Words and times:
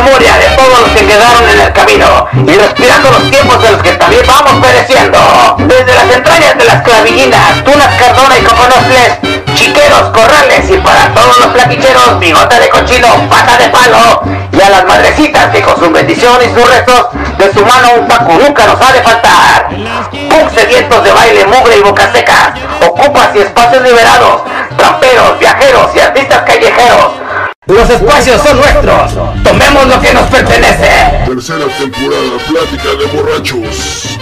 memoria 0.00 0.36
de 0.38 0.48
todos 0.56 0.80
los 0.80 0.90
que 0.90 1.06
quedaron 1.06 1.48
en 1.48 1.60
el 1.60 1.72
camino 1.72 2.26
y 2.34 2.52
respirando 2.52 3.10
los 3.10 3.30
tiempos 3.30 3.62
de 3.62 3.70
los 3.70 3.82
que 3.82 3.92
también 3.92 4.22
vamos 4.26 4.66
pereciendo. 4.66 5.18
Desde 5.58 5.94
las 5.94 6.10
entrañas 6.10 6.58
de 6.58 6.64
las 6.64 6.82
clavillinas, 6.82 7.64
tunas 7.64 7.94
cardona 7.94 8.38
y 8.38 8.42
coconofles, 8.42 9.44
chiqueros, 9.54 10.10
corrales 10.10 10.68
y 10.68 10.78
para 10.78 11.14
todos 11.14 11.38
los 11.38 11.48
plaquicheros, 11.48 12.18
bigote 12.18 12.60
de 12.60 12.68
cochino, 12.70 13.08
pata 13.28 13.56
de 13.56 13.68
palo 13.68 14.22
y 14.50 14.60
a 14.60 14.70
las 14.70 14.84
madrecitas 14.84 15.50
que 15.50 15.62
con 15.62 15.78
su 15.78 15.90
bendición 15.90 16.38
y 16.42 16.54
sus 16.54 16.68
restos 16.68 17.08
de 17.38 17.52
su 17.52 17.64
mano 17.64 17.88
un 17.98 18.08
taco 18.08 18.32
nunca 18.32 18.66
nos 18.66 18.80
ha 18.80 18.92
de 18.92 19.02
faltar. 19.02 19.68
Punk 19.68 20.50
sedientos 20.54 21.04
de 21.04 21.12
baile, 21.12 21.46
mugre 21.46 21.76
y 21.78 21.82
boca 21.82 22.10
seca, 22.12 22.54
ocupas 22.84 23.28
y 23.34 23.38
espacios 23.38 23.82
liberados, 23.82 24.42
tramperos, 24.76 25.38
viajeros 25.38 25.90
y 25.94 26.00
artistas 26.00 26.42
callejeros. 26.42 27.23
Los 27.66 27.88
espacios 27.90 28.40
son 28.42 28.56
nuestros, 28.58 29.14
tomemos 29.42 29.86
lo 29.88 30.00
que 30.00 30.12
nos 30.12 30.24
pertenece. 30.30 31.24
Tercera 31.26 31.64
temporada, 31.78 32.36
plática 32.50 32.90
de 32.98 33.06
borrachos. 33.16 34.18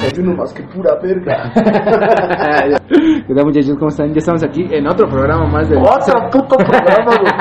Desayuno 0.00 0.36
más 0.36 0.52
que 0.54 0.62
pura 0.64 0.94
verga. 1.02 1.52
¿Qué 3.26 3.34
tal 3.34 3.44
muchachos? 3.44 3.74
¿Cómo 3.78 3.88
están? 3.88 4.12
Ya 4.14 4.18
estamos 4.20 4.42
aquí 4.42 4.66
en 4.70 4.86
otro 4.86 5.06
programa 5.08 5.46
más 5.46 5.68
de... 5.68 5.76
Otro 5.76 6.30
puto 6.32 6.56
programa, 6.56 7.16
güey. 7.20 7.32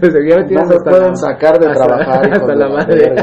Metidos 0.00 0.50
No 0.50 0.68
me 0.68 0.74
hasta 0.76 0.90
pueden 0.90 1.08
la- 1.10 1.16
sacar 1.16 1.58
de 1.58 1.66
hasta- 1.70 1.86
trabajar, 1.86 2.32
Hasta 2.34 2.54
la 2.54 2.68
madre. 2.68 3.14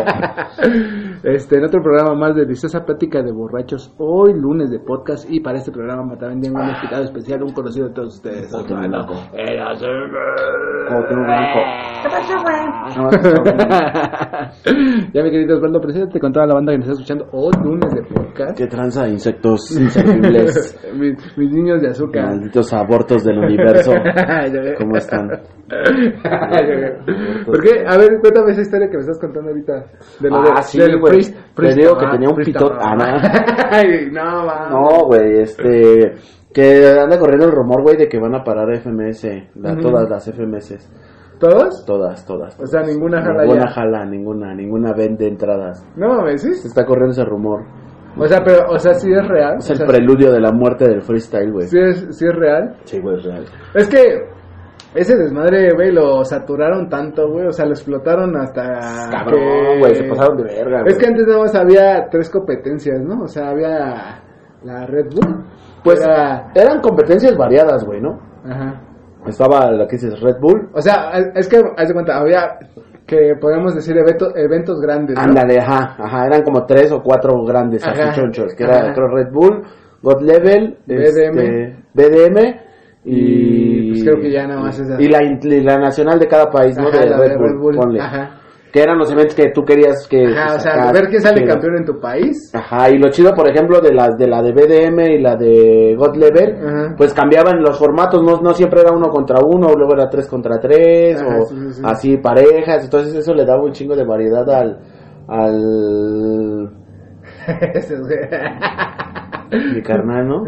Este, 1.24 1.58
en 1.58 1.66
otro 1.66 1.84
programa 1.84 2.16
más 2.16 2.36
de 2.36 2.42
Deliciosa 2.42 2.84
Plática 2.84 3.22
de 3.22 3.32
Borrachos, 3.32 3.94
hoy 4.00 4.34
lunes 4.34 4.72
de 4.72 4.80
podcast, 4.80 5.30
y 5.30 5.40
para 5.40 5.60
este 5.60 5.72
programa 5.72 6.18
también 6.18 6.42
tengo 6.42 6.60
un 6.60 6.68
invitado 6.70 7.04
especial, 7.04 7.44
un 7.44 7.54
conocido 7.54 7.90
de 7.90 7.94
todos 7.94 8.16
ustedes. 8.16 8.50
Cuauhtémoc 8.52 8.88
Blanco. 8.88 9.14
Era 9.34 9.66
Cuauhtémoc 10.88 11.26
Blanco. 11.28 11.60
ya 15.14 15.22
mi 15.24 15.30
querido 15.30 15.58
Osvaldo, 15.58 15.80
preséntate 15.80 16.20
con 16.20 16.34
toda 16.34 16.48
la 16.48 16.56
banda 16.56 16.72
que 16.72 16.80
nos 16.80 16.88
está 16.88 17.04
escuchando 17.04 17.28
hoy 17.34 17.52
lunes 17.64 17.94
de 17.94 18.02
podcast. 18.02 18.58
¿Qué 18.58 18.66
tranza, 18.66 19.08
insectos 19.08 19.70
inservibles? 19.80 20.80
mis, 20.96 21.38
mis 21.38 21.52
niños 21.52 21.84
de 21.84 21.90
azúcar. 21.90 22.26
Malditos 22.26 22.74
abortos 22.74 23.24
del 23.24 23.38
universo. 23.38 23.92
¿Cómo 24.80 24.98
están? 24.98 25.30
¿Por 27.46 27.62
qué? 27.64 27.84
A 27.88 27.98
ver, 27.98 28.20
cuéntame 28.20 28.52
esa 28.52 28.62
historia 28.62 28.88
que 28.90 28.96
me 28.98 29.02
estás 29.02 29.20
contando 29.20 29.50
ahorita. 29.52 29.86
De 30.20 30.30
lo 30.30 30.38
Ah, 30.38 30.56
de, 30.58 30.64
sí, 30.64 30.80
del 30.80 31.00
priest- 31.12 31.36
Te 31.56 31.74
digo 31.76 31.98
que 31.98 32.08
tenía 32.08 32.30
un 32.30 32.36
pitote. 32.36 32.76
Ah, 32.80 32.96
no. 34.12 34.46
Va. 34.46 34.70
No, 34.70 35.06
güey, 35.06 35.40
este... 35.42 36.14
Que 36.54 37.00
anda 37.00 37.18
corriendo 37.18 37.46
el 37.46 37.54
rumor, 37.54 37.82
güey, 37.82 37.96
de 37.96 38.10
que 38.10 38.20
van 38.20 38.36
a 38.36 38.44
parar 38.44 38.74
FMS. 38.76 39.24
la- 39.56 39.72
Ujú. 39.74 39.82
Todas 39.82 40.10
las 40.10 40.26
FMS. 40.30 40.90
¿Todos? 41.40 41.86
Todas, 41.86 42.26
todas. 42.26 42.60
O 42.60 42.66
sea, 42.68 42.82
ninguna 42.84 43.22
jala 43.22 43.44
Ninguna 43.44 43.66
ya. 43.66 43.72
jala, 43.72 44.06
ninguna, 44.06 44.54
ninguna 44.54 44.94
vende 44.94 45.28
entradas. 45.28 45.84
No 45.96 46.10
mames, 46.10 46.42
¿sí? 46.42 46.54
Se 46.56 46.68
está 46.68 46.86
corriendo 46.86 47.12
ese 47.14 47.24
rumor. 47.26 47.64
O 48.18 48.28
sea, 48.28 48.44
pero, 48.44 48.70
o 48.70 48.78
sea, 48.78 48.94
sí 48.96 49.10
es 49.12 49.26
real. 49.26 49.56
Es 49.60 49.70
o 49.70 49.74
el 49.74 49.78
sea, 49.78 49.88
preludio 49.88 50.32
de 50.32 50.42
la 50.42 50.52
muerte 50.52 50.86
del 50.88 51.02
freestyle, 51.02 51.52
güey. 51.54 51.68
sí 51.68 51.80
es, 51.80 52.06
sí 52.12 52.26
es 52.28 52.36
real. 52.36 52.76
Sí, 52.84 53.00
güey, 53.00 53.18
es 53.18 53.24
real. 53.24 53.46
Es 53.74 53.88
que 53.88 54.00
ese 54.94 55.16
desmadre, 55.18 55.74
güey, 55.74 55.92
lo 55.92 56.24
saturaron 56.26 56.90
tanto, 56.90 57.30
güey. 57.32 57.48
O 57.48 57.52
sea, 57.52 57.66
lo 57.66 57.72
explotaron 57.72 58.36
hasta. 58.38 59.10
Cabrón, 59.12 59.40
que- 59.40 59.80
güey, 59.80 59.96
se 59.96 60.04
pasaron 60.06 60.38
de 60.38 60.44
verga, 60.44 60.82
güey. 60.82 60.92
Es 60.92 60.98
que 60.98 61.08
antes 61.08 61.28
nada 61.28 61.40
más 61.40 61.56
había 61.56 62.08
tres 62.10 62.30
competencias, 62.30 63.00
¿no? 63.02 63.24
O 63.24 63.28
sea, 63.28 63.50
había 63.50 64.22
la 64.64 64.86
Red 64.88 65.08
Bull. 65.14 65.46
Pues 65.84 66.04
era- 66.04 66.52
eran 66.54 66.80
competencias 66.82 67.36
variadas, 67.38 67.84
güey, 67.86 68.02
¿no? 68.02 68.20
Ajá. 68.46 68.82
Estaba 69.28 69.72
la 69.72 69.86
que 69.88 69.96
dices 69.98 70.20
Red 70.20 70.38
Bull. 70.40 70.70
O 70.74 70.82
sea, 70.82 71.12
es 71.36 71.48
que, 71.48 71.58
haz 71.78 71.88
de 71.88 71.94
cuenta, 71.94 72.18
había 72.18 72.58
que 73.06 73.36
podemos 73.40 73.76
decir 73.76 73.96
evento- 73.98 74.36
eventos 74.36 74.80
grandes. 74.82 75.16
¿no? 75.16 75.22
Ándale, 75.24 75.60
ajá, 75.60 75.96
ajá, 75.98 76.26
eran 76.28 76.44
como 76.44 76.66
tres 76.66 76.92
o 76.92 77.02
cuatro 77.04 77.44
grandes 77.44 77.86
Ajá. 77.86 78.10
así 78.10 78.20
chonchos, 78.22 78.54
que 78.56 78.64
era 78.64 78.94
creo 78.94 79.08
Red 79.10 79.32
Bull, 79.32 79.64
God 80.02 80.22
Level, 80.22 80.78
BDM. 80.86 81.04
este, 81.04 81.76
BDM 81.94 82.60
Y, 83.04 83.90
pues 83.90 84.04
creo 84.04 84.22
que 84.22 84.32
ya 84.32 84.46
nada 84.48 84.62
más 84.62 84.80
y 85.00 85.08
la, 85.08 85.24
y 85.24 85.62
la 85.62 85.78
nacional 85.80 86.20
de 86.20 86.28
cada 86.28 86.50
país, 86.52 86.78
¿no? 86.78 86.88
Ajá, 86.88 87.00
de 87.00 87.06
Red, 87.18 87.30
de 87.32 87.36
Bull, 87.38 87.48
Red 87.48 87.58
Bull. 87.58 87.76
ponle. 87.76 88.00
Ajá. 88.00 88.38
Que 88.72 88.82
eran 88.84 88.98
los 89.00 89.12
eventos 89.12 89.36
que 89.36 89.50
tú 89.52 89.66
querías 89.66 90.08
que 90.08 90.24
Ajá, 90.28 90.56
o 90.56 90.60
sea, 90.60 90.72
sacar, 90.76 90.94
ver 90.94 91.10
quién 91.10 91.22
sale 91.22 91.42
que- 91.42 91.48
campeón 91.48 91.78
en 91.80 91.86
tu 91.86 92.00
país. 92.00 92.52
Ajá, 92.54 92.90
y 92.90 93.00
lo 93.00 93.10
chido, 93.10 93.34
por 93.34 93.50
ejemplo, 93.50 93.82
de 93.82 93.94
las 93.94 94.18
de 94.18 94.28
la 94.28 94.42
de 94.42 94.54
BDM 94.54 95.00
y 95.14 95.20
la 95.20 95.36
de 95.36 95.94
God 95.98 96.16
Level, 96.16 96.56
Ajá. 96.66 96.96
pues 96.96 97.14
cambiaban 97.14 97.62
los 97.62 97.78
formatos, 97.78 98.24
no, 98.24 98.40
no 98.40 98.54
siempre 98.54 98.80
era 98.82 98.94
uno 98.94 99.10
contra 99.10 99.40
uno, 99.44 99.74
luego 99.76 99.94
era 99.96 100.10
tres 100.10 100.28
contra 100.28 100.58
tres, 100.60 101.22
o 101.22 101.46
sí, 101.48 101.56
sí, 101.58 101.74
sí. 101.74 101.82
así 101.84 102.18
parejas, 102.18 102.86
entonces 102.86 103.14
eso 103.16 103.34
le 103.34 103.44
daba 103.46 103.62
un 103.64 103.74
chingo 103.74 103.94
de 103.96 104.06
variedad 104.06 104.50
al, 104.50 104.80
al. 105.28 106.72
mi 109.52 109.82
carnal, 109.84 110.28
¿no? 110.28 110.44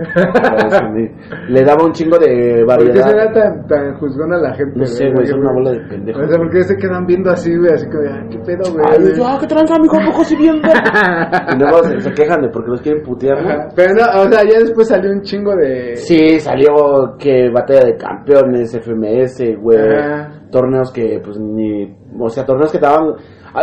le 1.50 1.64
daba 1.64 1.86
un 1.86 1.92
chingo 1.92 2.18
de 2.18 2.64
¿Por 2.66 2.78
qué 2.80 2.94
será 2.94 3.06
variedad. 3.06 3.34
tan, 3.34 3.68
tan 3.68 3.94
juzgón 4.00 4.34
a 4.34 4.38
la 4.38 4.54
gente? 4.54 4.80
No 4.80 4.86
sé, 4.86 5.10
güey, 5.12 5.26
son 5.26 5.40
una 5.42 5.52
bola 5.52 5.72
de 5.72 5.80
pendejos. 5.82 6.24
O 6.24 6.28
sea, 6.28 6.38
¿por 6.38 6.50
qué 6.50 6.64
se 6.64 6.78
quedan 6.78 7.06
viendo 7.06 7.30
así, 7.32 7.56
güey? 7.56 7.74
Así 7.74 7.86
como, 7.88 8.04
ah, 8.10 8.24
¿qué 8.30 8.40
pedo, 8.40 8.72
güey? 8.72 8.86
Ay, 8.90 9.14
yo, 9.18 9.28
ah, 9.28 9.38
qué 9.40 9.48
tranza, 9.48 9.80
mijo, 9.80 9.98
¿a 10.00 10.06
poco 10.06 10.24
sí 10.24 10.36
viendo? 10.38 10.68
y 10.68 11.60
luego 11.60 11.84
se, 11.84 12.00
se 12.00 12.12
quejan 12.12 12.42
de 12.42 12.50
porque 12.50 12.72
los 12.72 12.82
quieren 12.82 13.04
putear. 13.04 13.70
Pero 13.76 13.94
no, 13.94 14.22
o 14.22 14.28
sea, 14.30 14.44
ya 14.44 14.60
después 14.60 14.88
salió 14.88 15.12
un 15.12 15.22
chingo 15.22 15.56
de... 15.56 15.96
Sí, 15.96 16.40
salió 16.40 17.16
que 17.20 17.50
batalla 17.50 17.86
de 17.86 17.98
campeones, 17.98 18.78
FMS, 18.80 19.60
güey. 19.60 19.80
Ajá. 19.80 20.43
Torneos 20.54 20.92
que, 20.92 21.20
pues, 21.24 21.38
ni. 21.40 21.94
O 22.20 22.30
sea, 22.30 22.46
torneos 22.46 22.72
que 22.72 22.78
te 22.78 22.86
daban. 22.86 23.08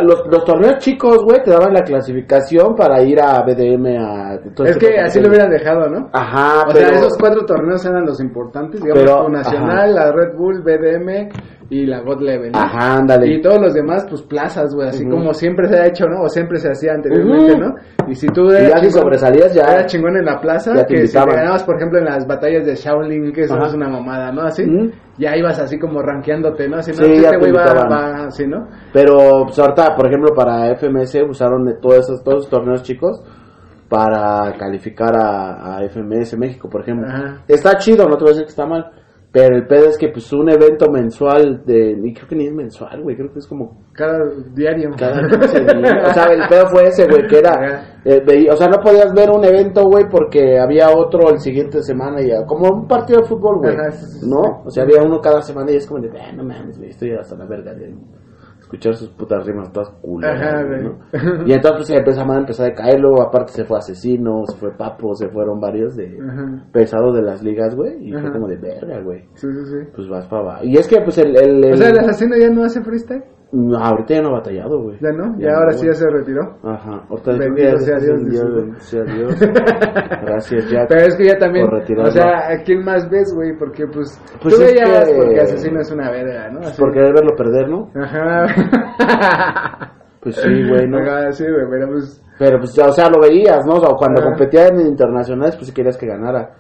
los, 0.03 0.23
los 0.31 0.45
torneos 0.45 0.79
chicos, 0.79 1.25
güey, 1.25 1.43
te 1.43 1.51
daban 1.51 1.73
la 1.73 1.83
clasificación 1.83 2.75
para 2.75 3.01
ir 3.03 3.21
a 3.21 3.43
BDM. 3.43 3.87
A, 3.99 4.35
Es 4.35 4.71
este 4.73 4.87
que 4.89 5.01
así 5.01 5.21
lo 5.21 5.29
hubieran 5.29 5.51
dejado, 5.51 5.89
¿no? 5.89 6.11
Ajá, 6.13 6.63
O 6.69 6.73
pero. 6.73 6.89
sea, 6.89 6.99
esos 6.99 7.17
cuatro 7.19 7.47
torneos 7.47 7.85
eran 7.87 8.05
los 8.05 8.21
importantes, 8.21 8.83
digamos, 8.83 9.03
Pero, 9.05 9.29
Nacional, 9.29 9.95
la 9.95 10.13
Red 10.13 10.37
Bull, 10.37 10.61
BDM 10.63 11.31
y 11.71 11.87
la 11.87 12.01
God 12.01 12.21
Level. 12.21 12.51
¿no? 12.51 12.59
Ajá, 12.59 12.97
ándale. 12.97 13.29
Y 13.33 13.41
todos 13.41 13.61
los 13.61 13.73
demás, 13.73 14.05
pues 14.11 14.23
plazas, 14.23 14.75
güey, 14.75 14.89
así 14.89 15.09
como 15.09 15.33
siempre 15.33 15.69
se 15.69 15.77
ha 15.79 15.87
hecho, 15.87 16.07
¿no? 16.07 16.23
O 16.23 16.29
siempre 16.29 16.59
se 16.59 16.69
hacía 16.69 16.95
anteriormente. 16.95 17.57
¿no? 17.57 17.75
Y 18.09 18.15
si 18.17 18.27
tú 18.27 18.51
Y 18.51 18.57
eras 18.57 18.83
ya 18.83 18.89
si 18.89 18.91
sobresalías, 18.91 19.55
ya. 19.55 19.63
Era 19.63 19.87
chingón 19.87 20.17
en 20.17 20.25
la 20.25 20.41
plaza, 20.41 20.75
Ya 20.75 20.85
te 20.85 20.95
que 20.95 21.07
si 21.07 21.17
ganabas, 21.17 21.63
por 21.63 21.77
ejemplo, 21.77 22.01
en 22.01 22.07
las 22.07 22.27
batallas 22.27 22.67
de 22.67 22.75
Shaolin, 22.75 23.33
que 23.33 23.43
eso 23.43 23.55
Ajá. 23.55 23.69
es 23.69 23.75
una 23.75 23.89
mamada, 23.89 24.33
¿no? 24.33 24.43
Así, 24.43 24.65
ya 25.17 25.37
ibas 25.37 25.61
así 25.61 25.79
como 25.79 26.03
rankeándote, 26.03 26.69
¿no? 26.69 26.79
Así, 26.79 26.91
no, 26.91 26.97
Sí, 26.97 27.13
este 27.13 27.31
te 27.31 27.37
güey 27.39 27.53
va, 27.53 27.73
va 27.89 28.27
así, 28.27 28.47
¿no? 28.49 28.67
Pero, 28.93 29.45
pues, 29.45 29.59
ahorita, 29.61 29.95
por 29.95 30.09
ejemplo, 30.09 30.35
para 30.35 30.75
FMS 30.75 31.23
usaron 31.29 31.65
de 31.65 31.75
todos 31.75 31.99
esos, 32.01 32.25
todos 32.25 32.39
esos 32.41 32.51
torneos 32.51 32.83
chicos 32.83 33.23
para 33.89 34.57
calificar 34.59 35.15
a, 35.17 35.77
a 35.79 35.89
FMS 35.89 36.37
México, 36.37 36.69
por 36.69 36.81
ejemplo. 36.83 37.07
Ajá. 37.09 37.43
Está 37.47 37.79
chido, 37.79 38.09
no 38.09 38.17
te 38.17 38.25
voy 38.25 38.31
a 38.31 38.33
decir 38.33 38.45
que 38.47 38.51
está 38.51 38.67
mal. 38.67 38.91
Pero 39.33 39.55
el 39.55 39.67
pedo 39.69 39.87
es 39.89 39.97
que, 39.97 40.09
pues, 40.09 40.33
un 40.33 40.51
evento 40.51 40.91
mensual 40.91 41.63
de. 41.65 41.93
Y 42.03 42.13
creo 42.15 42.27
que 42.29 42.35
ni 42.35 42.47
es 42.49 42.53
mensual, 42.53 43.01
güey. 43.03 43.15
Creo 43.17 43.33
que 43.33 43.39
es 43.39 43.47
como 43.47 43.81
Cada 43.93 44.19
diario. 44.55 44.91
cada 44.99 45.21
15 45.29 45.61
días. 45.61 46.09
O 46.09 46.13
sea, 46.13 46.25
el 46.33 46.49
pedo 46.49 46.67
fue 46.67 46.89
ese, 46.89 47.07
güey, 47.07 47.27
que 47.29 47.39
era. 47.39 48.01
Eh, 48.05 48.49
o 48.51 48.57
sea, 48.57 48.67
no 48.67 48.79
podías 48.83 49.13
ver 49.15 49.31
un 49.31 49.45
evento, 49.45 49.85
güey, 49.85 50.07
porque 50.11 50.59
había 50.59 50.91
otro 50.91 51.31
el 51.31 51.39
siguiente 51.39 51.81
semana 51.83 52.21
ya. 52.21 52.45
Como 52.45 52.69
un 52.69 52.89
partido 52.89 53.21
de 53.21 53.29
fútbol, 53.29 53.59
güey. 53.59 53.77
¿No? 54.29 54.63
O 54.65 54.71
sea, 54.71 54.83
había 54.83 55.01
uno 55.03 55.21
cada 55.21 55.41
semana 55.43 55.71
y 55.71 55.77
es 55.77 55.87
como 55.87 56.01
de, 56.01 56.09
"Eh, 56.09 56.33
no 56.35 56.43
mames, 56.43 56.77
güey, 56.79 56.91
estoy 56.91 57.13
hasta 57.13 57.37
la 57.37 57.47
verga 57.47 57.73
de 57.73 57.95
escuchar 58.71 58.95
sus 58.95 59.09
putas 59.11 59.45
rimas 59.45 59.73
todas 59.73 59.91
culeras. 60.01 60.65
¿no? 60.83 60.99
Y 61.47 61.53
entonces 61.53 61.89
pues, 61.89 61.91
empezó 61.91 62.21
a 62.23 62.39
empezar 62.39 62.71
a 62.71 62.75
caer, 62.75 63.01
luego 63.01 63.21
aparte 63.23 63.53
se 63.53 63.65
fue 63.65 63.79
Asesino, 63.79 64.45
se 64.47 64.57
fue 64.57 64.71
Papo, 64.77 65.15
se 65.15 65.29
fueron 65.29 65.61
varios 65.61 65.97
de 65.97 66.17
pesados 66.73 67.15
de 67.17 67.23
las 67.23 67.43
ligas, 67.43 67.75
güey, 67.75 68.09
y 68.09 68.13
fue 68.13 68.31
como 68.33 68.47
de 68.47 68.57
verga, 68.57 69.01
güey. 69.03 69.23
Sí, 69.35 69.49
sí, 69.53 69.65
sí. 69.67 69.89
Pues 69.95 70.09
vas 70.09 70.27
para 70.29 70.43
abajo. 70.43 70.65
Y 70.65 70.77
es 70.77 70.87
que 70.87 71.01
pues 71.03 71.19
el... 71.19 71.37
el, 71.37 71.65
el- 71.65 71.73
O 71.73 71.77
sea, 71.77 71.91
el 71.91 71.99
asesino 71.99 72.37
ya 72.37 72.49
no 72.51 72.63
hace 72.65 72.81
freestyle, 72.83 73.25
No, 73.53 73.77
ahorita 73.79 74.15
ya 74.15 74.23
no 74.23 74.29
ha 74.29 74.33
batallado, 74.39 74.81
güey. 74.81 74.97
ya 75.01 75.11
no, 75.11 75.37
ya, 75.39 75.57
ahora 75.57 75.73
sí 75.73 75.85
ya 75.87 75.93
se 75.93 76.09
retiró. 76.09 76.41
Ajá, 76.63 77.05
ahorita 77.11 77.33
Bendito 77.37 77.69
ya 77.69 77.77
sea 77.79 77.99
Dios, 77.99 78.25
Dios, 78.31 78.83
sea 78.85 79.03
Dios. 79.03 79.41
Gracias, 80.23 80.71
Jack. 80.71 80.87
Pero 80.89 81.01
es 81.01 81.17
que 81.17 81.25
ya 81.27 81.37
también, 81.39 81.67
o 81.67 82.11
sea, 82.13 82.49
¿a 82.53 82.63
quién 82.65 82.85
más 82.85 83.11
ves, 83.11 83.35
güey? 83.35 83.57
Porque 83.59 83.87
pues, 83.89 84.23
Pues 84.41 84.55
tú 84.55 84.61
veías 84.61 85.09
que- 85.09 85.15
porque 85.17 85.41
asesino 85.41 85.81
es 85.81 85.91
una 85.91 86.11
verga, 86.13 86.49
¿no? 86.53 86.61
Así. 86.61 86.81
Por 86.81 86.93
querer 86.93 87.13
verlo 87.13 87.35
perder, 87.37 87.69
¿no? 87.69 87.91
Ajá. 88.01 88.47
Pues 90.23 90.37
sí, 90.37 90.69
güey, 90.69 90.87
¿no? 90.87 90.99
Ajá, 90.99 91.33
sí, 91.33 91.45
güey, 91.45 91.65
pero 91.71 91.89
pues... 91.93 92.23
Pero 92.39 92.59
pues, 92.59 92.79
o 92.79 92.93
sea, 92.93 93.09
lo 93.11 93.21
veías, 93.21 93.65
¿no? 93.67 93.75
O 93.75 93.81
sea, 93.81 93.91
cuando 93.99 94.21
Ajá. 94.21 94.31
competía 94.31 94.69
en 94.69 94.81
internacionales, 94.81 95.57
pues 95.57 95.69
sí 95.69 95.75
querías 95.75 95.97
que 95.97 96.07
ganara. 96.07 96.57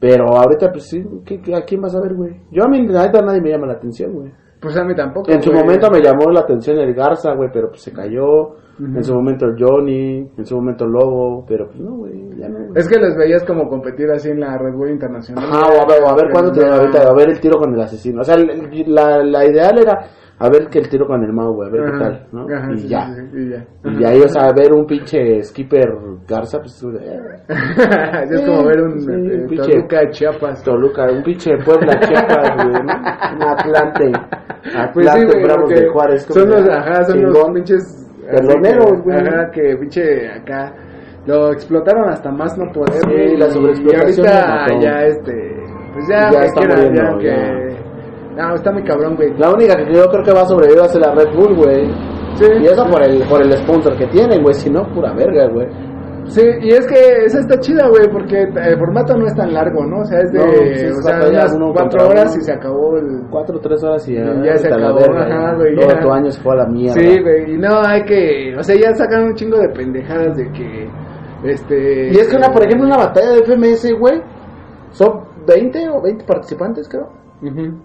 Pero 0.00 0.24
ahorita, 0.36 0.70
pues 0.70 0.84
sí, 0.88 1.02
¿qué- 1.24 1.40
qué- 1.40 1.54
¿a 1.54 1.62
quién 1.62 1.80
vas 1.80 1.94
a 1.96 2.00
ver, 2.00 2.14
güey? 2.14 2.40
Yo 2.50 2.64
a 2.64 2.68
mí, 2.68 2.86
la 2.86 3.06
neta, 3.06 3.22
nadie 3.22 3.40
me 3.40 3.50
llama 3.50 3.66
la 3.66 3.74
atención, 3.74 4.12
güey. 4.12 4.32
Pues 4.60 4.76
a 4.76 4.84
mí 4.84 4.94
tampoco. 4.94 5.30
En 5.30 5.40
su 5.42 5.50
güey. 5.50 5.62
momento 5.62 5.90
me 5.90 6.00
llamó 6.00 6.30
la 6.32 6.40
atención 6.40 6.78
el 6.78 6.92
Garza, 6.94 7.32
güey, 7.34 7.48
pero 7.52 7.68
pues 7.68 7.82
se 7.82 7.92
cayó. 7.92 8.56
en 8.80 9.02
su 9.02 9.12
momento 9.14 9.44
el 9.46 9.56
Johnny, 9.58 10.28
en 10.36 10.46
su 10.46 10.56
momento 10.56 10.84
el 10.84 10.92
Lobo, 10.92 11.44
pero 11.48 11.66
pues 11.66 11.80
no, 11.80 11.96
güey, 11.96 12.30
ya 12.38 12.48
no. 12.48 12.58
güey. 12.58 12.70
Es 12.76 12.88
que 12.88 12.98
los 12.98 13.16
veías 13.16 13.44
como 13.44 13.68
competir 13.68 14.08
así 14.10 14.30
en 14.30 14.40
la 14.40 14.56
Red 14.58 14.74
Bull 14.74 14.90
Internacional. 14.90 15.44
Ajá, 15.44 15.66
o 15.66 15.82
a 15.82 15.86
ver, 15.86 16.02
o 16.04 16.08
a 16.08 16.14
ver 16.14 16.30
cuándo 16.32 16.52
te 16.52 16.64
ahorita, 16.64 17.08
a 17.08 17.14
ver 17.14 17.30
el 17.30 17.40
tiro 17.40 17.58
con 17.58 17.74
el 17.74 17.80
asesino. 17.80 18.20
O 18.20 18.24
sea, 18.24 18.36
la, 18.36 19.22
la 19.24 19.44
ideal 19.46 19.78
era 19.78 19.98
a 20.40 20.48
ver 20.48 20.68
que 20.68 20.78
el 20.78 20.88
tiro 20.88 21.04
con 21.08 21.20
el 21.24 21.32
Mau, 21.32 21.52
güey, 21.54 21.68
a 21.68 21.72
ver 21.72 21.82
qué 21.90 21.98
tal, 21.98 22.26
¿no? 22.30 22.46
ajá, 22.56 22.72
y 22.72 22.78
sí, 22.78 22.86
ya. 22.88 23.06
sí, 23.08 23.20
sí, 23.32 23.38
y 23.38 23.50
ya. 23.50 23.66
Y 24.00 24.04
ahí, 24.04 24.20
o 24.20 24.28
sea, 24.28 24.52
ver 24.52 24.72
un 24.72 24.86
pinche 24.86 25.42
skipper 25.42 25.88
Garza, 26.28 26.60
pues 26.60 26.78
tú, 26.78 26.90
eh, 26.90 27.18
es 28.30 28.40
como 28.42 28.64
ver 28.64 28.80
un 28.82 29.00
Sí, 29.00 29.10
eh, 29.10 29.46
pinche- 29.48 29.72
Toluca 29.72 30.10
Chiapas. 30.10 30.62
Toluca, 30.62 31.06
un 31.10 31.22
pinche 31.24 31.50
Puebla, 31.64 31.98
Chiapas, 31.98 32.54
güey, 32.54 32.82
¿no? 32.84 32.92
Un 33.38 33.42
Atlante, 33.42 34.12
Pues 34.94 35.10
sí, 35.10 35.24
güey, 35.24 35.42
Bravos 35.44 35.62
porque 35.64 35.80
de 35.80 35.88
Juárez. 35.88 36.26
como 36.26 36.40
Son 36.40 36.50
los, 36.50 36.68
ajá, 36.68 37.04
son 37.04 37.14
chingón. 37.16 37.32
los 37.32 37.50
pinches. 37.54 38.10
Que- 38.30 38.98
güey. 39.04 39.16
Ajá, 39.16 39.50
que 39.50 39.76
pinche 39.76 40.28
acá. 40.30 40.74
Lo 41.26 41.52
explotaron 41.52 42.08
hasta 42.08 42.30
más 42.30 42.56
no 42.58 42.70
poder. 42.72 42.94
Sí, 43.04 43.36
la 43.36 43.50
sobreexplotación 43.50 44.26
Y 44.26 44.28
ahorita 44.28 44.80
ya 44.80 45.02
este. 45.06 45.56
Pues 45.92 46.08
ya, 46.08 46.30
Ya 46.30 46.40
está 46.42 46.60
muriendo, 46.62 47.02
ya 47.02 47.18
que. 47.18 47.78
No, 48.36 48.54
está 48.54 48.72
muy 48.72 48.84
cabrón, 48.84 49.16
güey. 49.16 49.34
La 49.36 49.50
única 49.50 49.74
que 49.76 49.92
yo 49.94 50.04
creo 50.08 50.22
que 50.24 50.32
va 50.32 50.42
a 50.42 50.46
sobrevivir 50.46 50.80
va 50.80 50.86
a 50.86 50.88
ser 50.88 51.00
la 51.02 51.14
Red 51.14 51.34
Bull, 51.34 51.56
güey. 51.56 51.86
Sí. 52.36 52.46
Y 52.60 52.66
eso 52.66 52.86
por 52.86 53.02
el, 53.02 53.22
por 53.28 53.42
el 53.42 53.52
sponsor 53.58 53.96
que 53.98 54.06
tienen, 54.06 54.42
güey. 54.42 54.54
Si 54.54 54.70
no, 54.70 54.82
pura 54.94 55.12
verga, 55.12 55.48
güey. 55.48 55.66
Sí, 56.28 56.42
y 56.62 56.68
es 56.70 56.86
que 56.86 57.24
esa 57.24 57.40
está 57.40 57.58
chida, 57.58 57.88
güey, 57.88 58.08
porque 58.12 58.42
el 58.42 58.78
formato 58.78 59.16
no 59.16 59.26
es 59.26 59.34
tan 59.34 59.52
largo, 59.52 59.84
¿no? 59.86 60.00
O 60.00 60.04
sea, 60.04 60.18
es 60.20 60.30
de. 60.32 60.38
No, 60.38 60.98
o 60.98 61.02
sea, 61.02 61.28
unas 61.28 61.56
cuatro 61.72 62.08
horas 62.08 62.32
uno. 62.32 62.40
y 62.40 62.44
se 62.44 62.52
acabó 62.52 62.96
el. 62.98 63.22
Cuatro 63.30 63.56
o 63.56 63.60
tres 63.60 63.82
horas 63.82 64.08
y 64.08 64.14
ya, 64.14 64.42
Ya 64.44 64.56
se 64.56 64.68
acabó, 64.68 64.98
verga, 64.98 65.26
ajá, 65.26 65.54
güey, 65.56 65.74
Todo 65.74 65.88
ya. 65.88 66.00
tu 66.00 66.12
año 66.12 66.30
se 66.30 66.40
fue 66.42 66.52
a 66.52 66.56
la 66.56 66.66
mierda. 66.66 67.00
Sí, 67.00 67.22
güey, 67.22 67.54
y 67.54 67.58
no, 67.58 67.80
hay 67.80 68.04
que. 68.04 68.54
O 68.58 68.62
sea, 68.62 68.76
ya 68.76 68.94
sacan 68.94 69.24
un 69.24 69.34
chingo 69.34 69.58
de 69.58 69.68
pendejadas 69.70 70.36
de 70.36 70.52
que. 70.52 70.88
Este. 71.44 72.08
Y 72.12 72.16
es 72.16 72.28
que, 72.28 72.36
una, 72.36 72.48
por 72.48 72.64
ejemplo, 72.64 72.86
una 72.86 72.96
batalla 72.96 73.30
de 73.32 73.44
FMS, 73.44 73.92
güey, 73.98 74.20
son 74.90 75.24
20 75.46 75.88
o 75.90 76.02
20 76.02 76.24
participantes, 76.24 76.88
creo. 76.88 77.08
Ujú. 77.42 77.78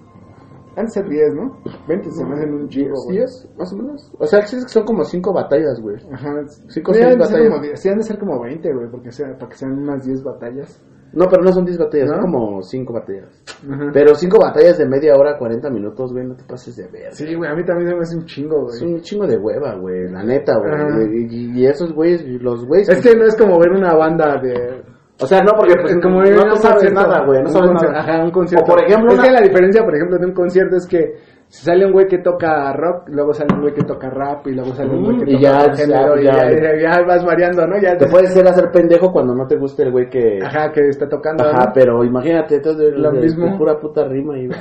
Antes 0.75 0.93
ser 0.93 1.07
10, 1.07 1.35
¿no? 1.35 1.57
20 1.87 2.11
se 2.11 2.25
me 2.25 2.33
hacen 2.33 2.53
un 2.53 2.67
chingo, 2.69 2.95
güey. 3.05 3.17
10, 3.17 3.49
más 3.57 3.73
o 3.73 3.77
menos. 3.77 4.11
O 4.17 4.25
sea, 4.25 4.39
es 4.39 4.51
que 4.51 4.59
son 4.61 4.83
como 4.85 5.03
5 5.03 5.33
batallas, 5.33 5.79
güey. 5.81 5.97
Ajá. 6.11 6.33
Cinco, 6.67 6.93
Sí, 6.93 6.99
seis 6.99 7.05
han 7.13 7.19
de 7.19 7.25
ser 7.25 7.33
batallas. 7.33 7.49
como 7.49 7.61
10, 7.63 7.79
sí, 7.79 7.89
han 7.89 7.97
de 7.97 8.03
ser 8.03 8.19
como 8.19 8.41
20, 8.41 8.73
güey, 8.73 8.87
porque 8.89 9.11
sea, 9.11 9.37
para 9.37 9.49
que 9.49 9.55
sean 9.57 9.77
unas 9.77 10.03
10 10.05 10.23
batallas. 10.23 10.83
No, 11.15 11.27
pero 11.29 11.43
no 11.43 11.53
son 11.53 11.63
10 11.63 11.77
batallas, 11.77 12.09
¿No? 12.09 12.15
son 12.15 12.21
como 12.23 12.61
5 12.63 12.91
batallas. 12.93 13.43
Ajá. 13.71 13.91
Pero 13.93 14.15
5 14.15 14.37
batallas 14.41 14.79
de 14.79 14.87
media 14.87 15.13
hora, 15.15 15.37
40 15.37 15.69
minutos, 15.69 16.11
güey, 16.11 16.25
no 16.25 16.35
te 16.35 16.43
pases 16.43 16.75
de 16.75 16.87
ver. 16.87 17.13
Sí, 17.13 17.35
güey, 17.35 17.51
a 17.51 17.55
mí 17.55 17.63
también 17.63 17.93
me 17.95 17.99
hace 18.01 18.17
un 18.17 18.25
chingo, 18.25 18.67
Es 18.69 18.79
güey. 18.81 18.93
un 18.95 19.01
chingo 19.01 19.27
de 19.27 19.37
hueva, 19.37 19.75
güey, 19.75 20.09
la 20.11 20.23
neta, 20.23 20.57
güey. 20.57 21.27
Y, 21.29 21.59
y 21.61 21.67
esos 21.67 21.93
güeyes, 21.93 22.23
los 22.41 22.65
güeyes. 22.65 22.89
Es 22.89 22.99
que 23.01 23.15
no 23.15 23.25
es 23.25 23.35
como 23.35 23.59
ver 23.59 23.71
una 23.73 23.93
banda 23.93 24.41
de. 24.41 24.81
O 25.21 25.27
sea, 25.27 25.41
no, 25.41 25.51
porque 25.55 25.75
pues, 25.79 25.93
es 25.95 26.01
como 26.01 26.21
no 26.21 26.21
a 26.23 26.25
te 26.25 26.49
un 26.49 26.57
sabes 26.57 26.91
nada, 26.91 27.23
güey, 27.25 27.41
no 27.43 27.49
sabes 27.49 27.71
nada. 27.71 27.99
Ajá, 27.99 28.23
un 28.23 28.31
concierto. 28.31 28.65
O 28.65 28.75
por 28.75 28.83
ejemplo, 28.83 29.09
es 29.11 29.15
una- 29.19 29.23
que 29.27 29.31
la 29.31 29.41
diferencia, 29.41 29.83
por 29.83 29.95
ejemplo, 29.95 30.17
de 30.17 30.25
un 30.25 30.33
concierto 30.33 30.75
es 30.75 30.87
que 30.87 31.13
sale 31.47 31.85
un 31.85 31.91
güey 31.91 32.07
que 32.07 32.17
toca 32.17 32.73
rock, 32.73 33.09
luego 33.09 33.31
sale 33.31 33.53
un 33.53 33.61
güey 33.61 33.73
que 33.75 33.83
toca 33.83 34.09
rap 34.09 34.47
y 34.47 34.55
luego 34.55 34.73
sale 34.73 34.89
un 34.89 35.03
güey 35.03 35.17
que 35.19 35.25
Mm, 35.25 35.29
y 35.29 35.33
toca 35.33 35.43
ya, 35.43 35.59
otro 35.61 35.75
género 35.75 36.19
y 36.19 36.23
ya, 36.25 36.31
ya, 36.33 36.59
ya. 36.59 36.75
ya 36.97 37.01
vas 37.05 37.23
variando, 37.23 37.67
¿no? 37.67 37.77
Ya 37.79 37.95
Te 37.95 38.07
puedes 38.07 38.31
hacer 38.31 38.47
hacer 38.47 38.71
pendejo 38.71 39.11
cuando 39.11 39.35
no 39.35 39.45
te 39.45 39.55
guste 39.57 39.83
el 39.83 39.91
güey 39.91 40.09
que... 40.09 40.39
Ajá, 40.43 40.71
que 40.71 40.87
está 40.89 41.07
tocando. 41.07 41.43
Ajá, 41.43 41.65
¿no? 41.67 41.71
pero 41.75 42.03
imagínate, 42.03 42.59
todo 42.59 42.89
Lo 42.89 43.11
de- 43.11 43.21
mismo. 43.21 43.45
de 43.51 43.57
pura 43.57 43.77
puta 43.77 44.03
rima 44.05 44.35
y... 44.39 44.47
¿no? 44.47 44.55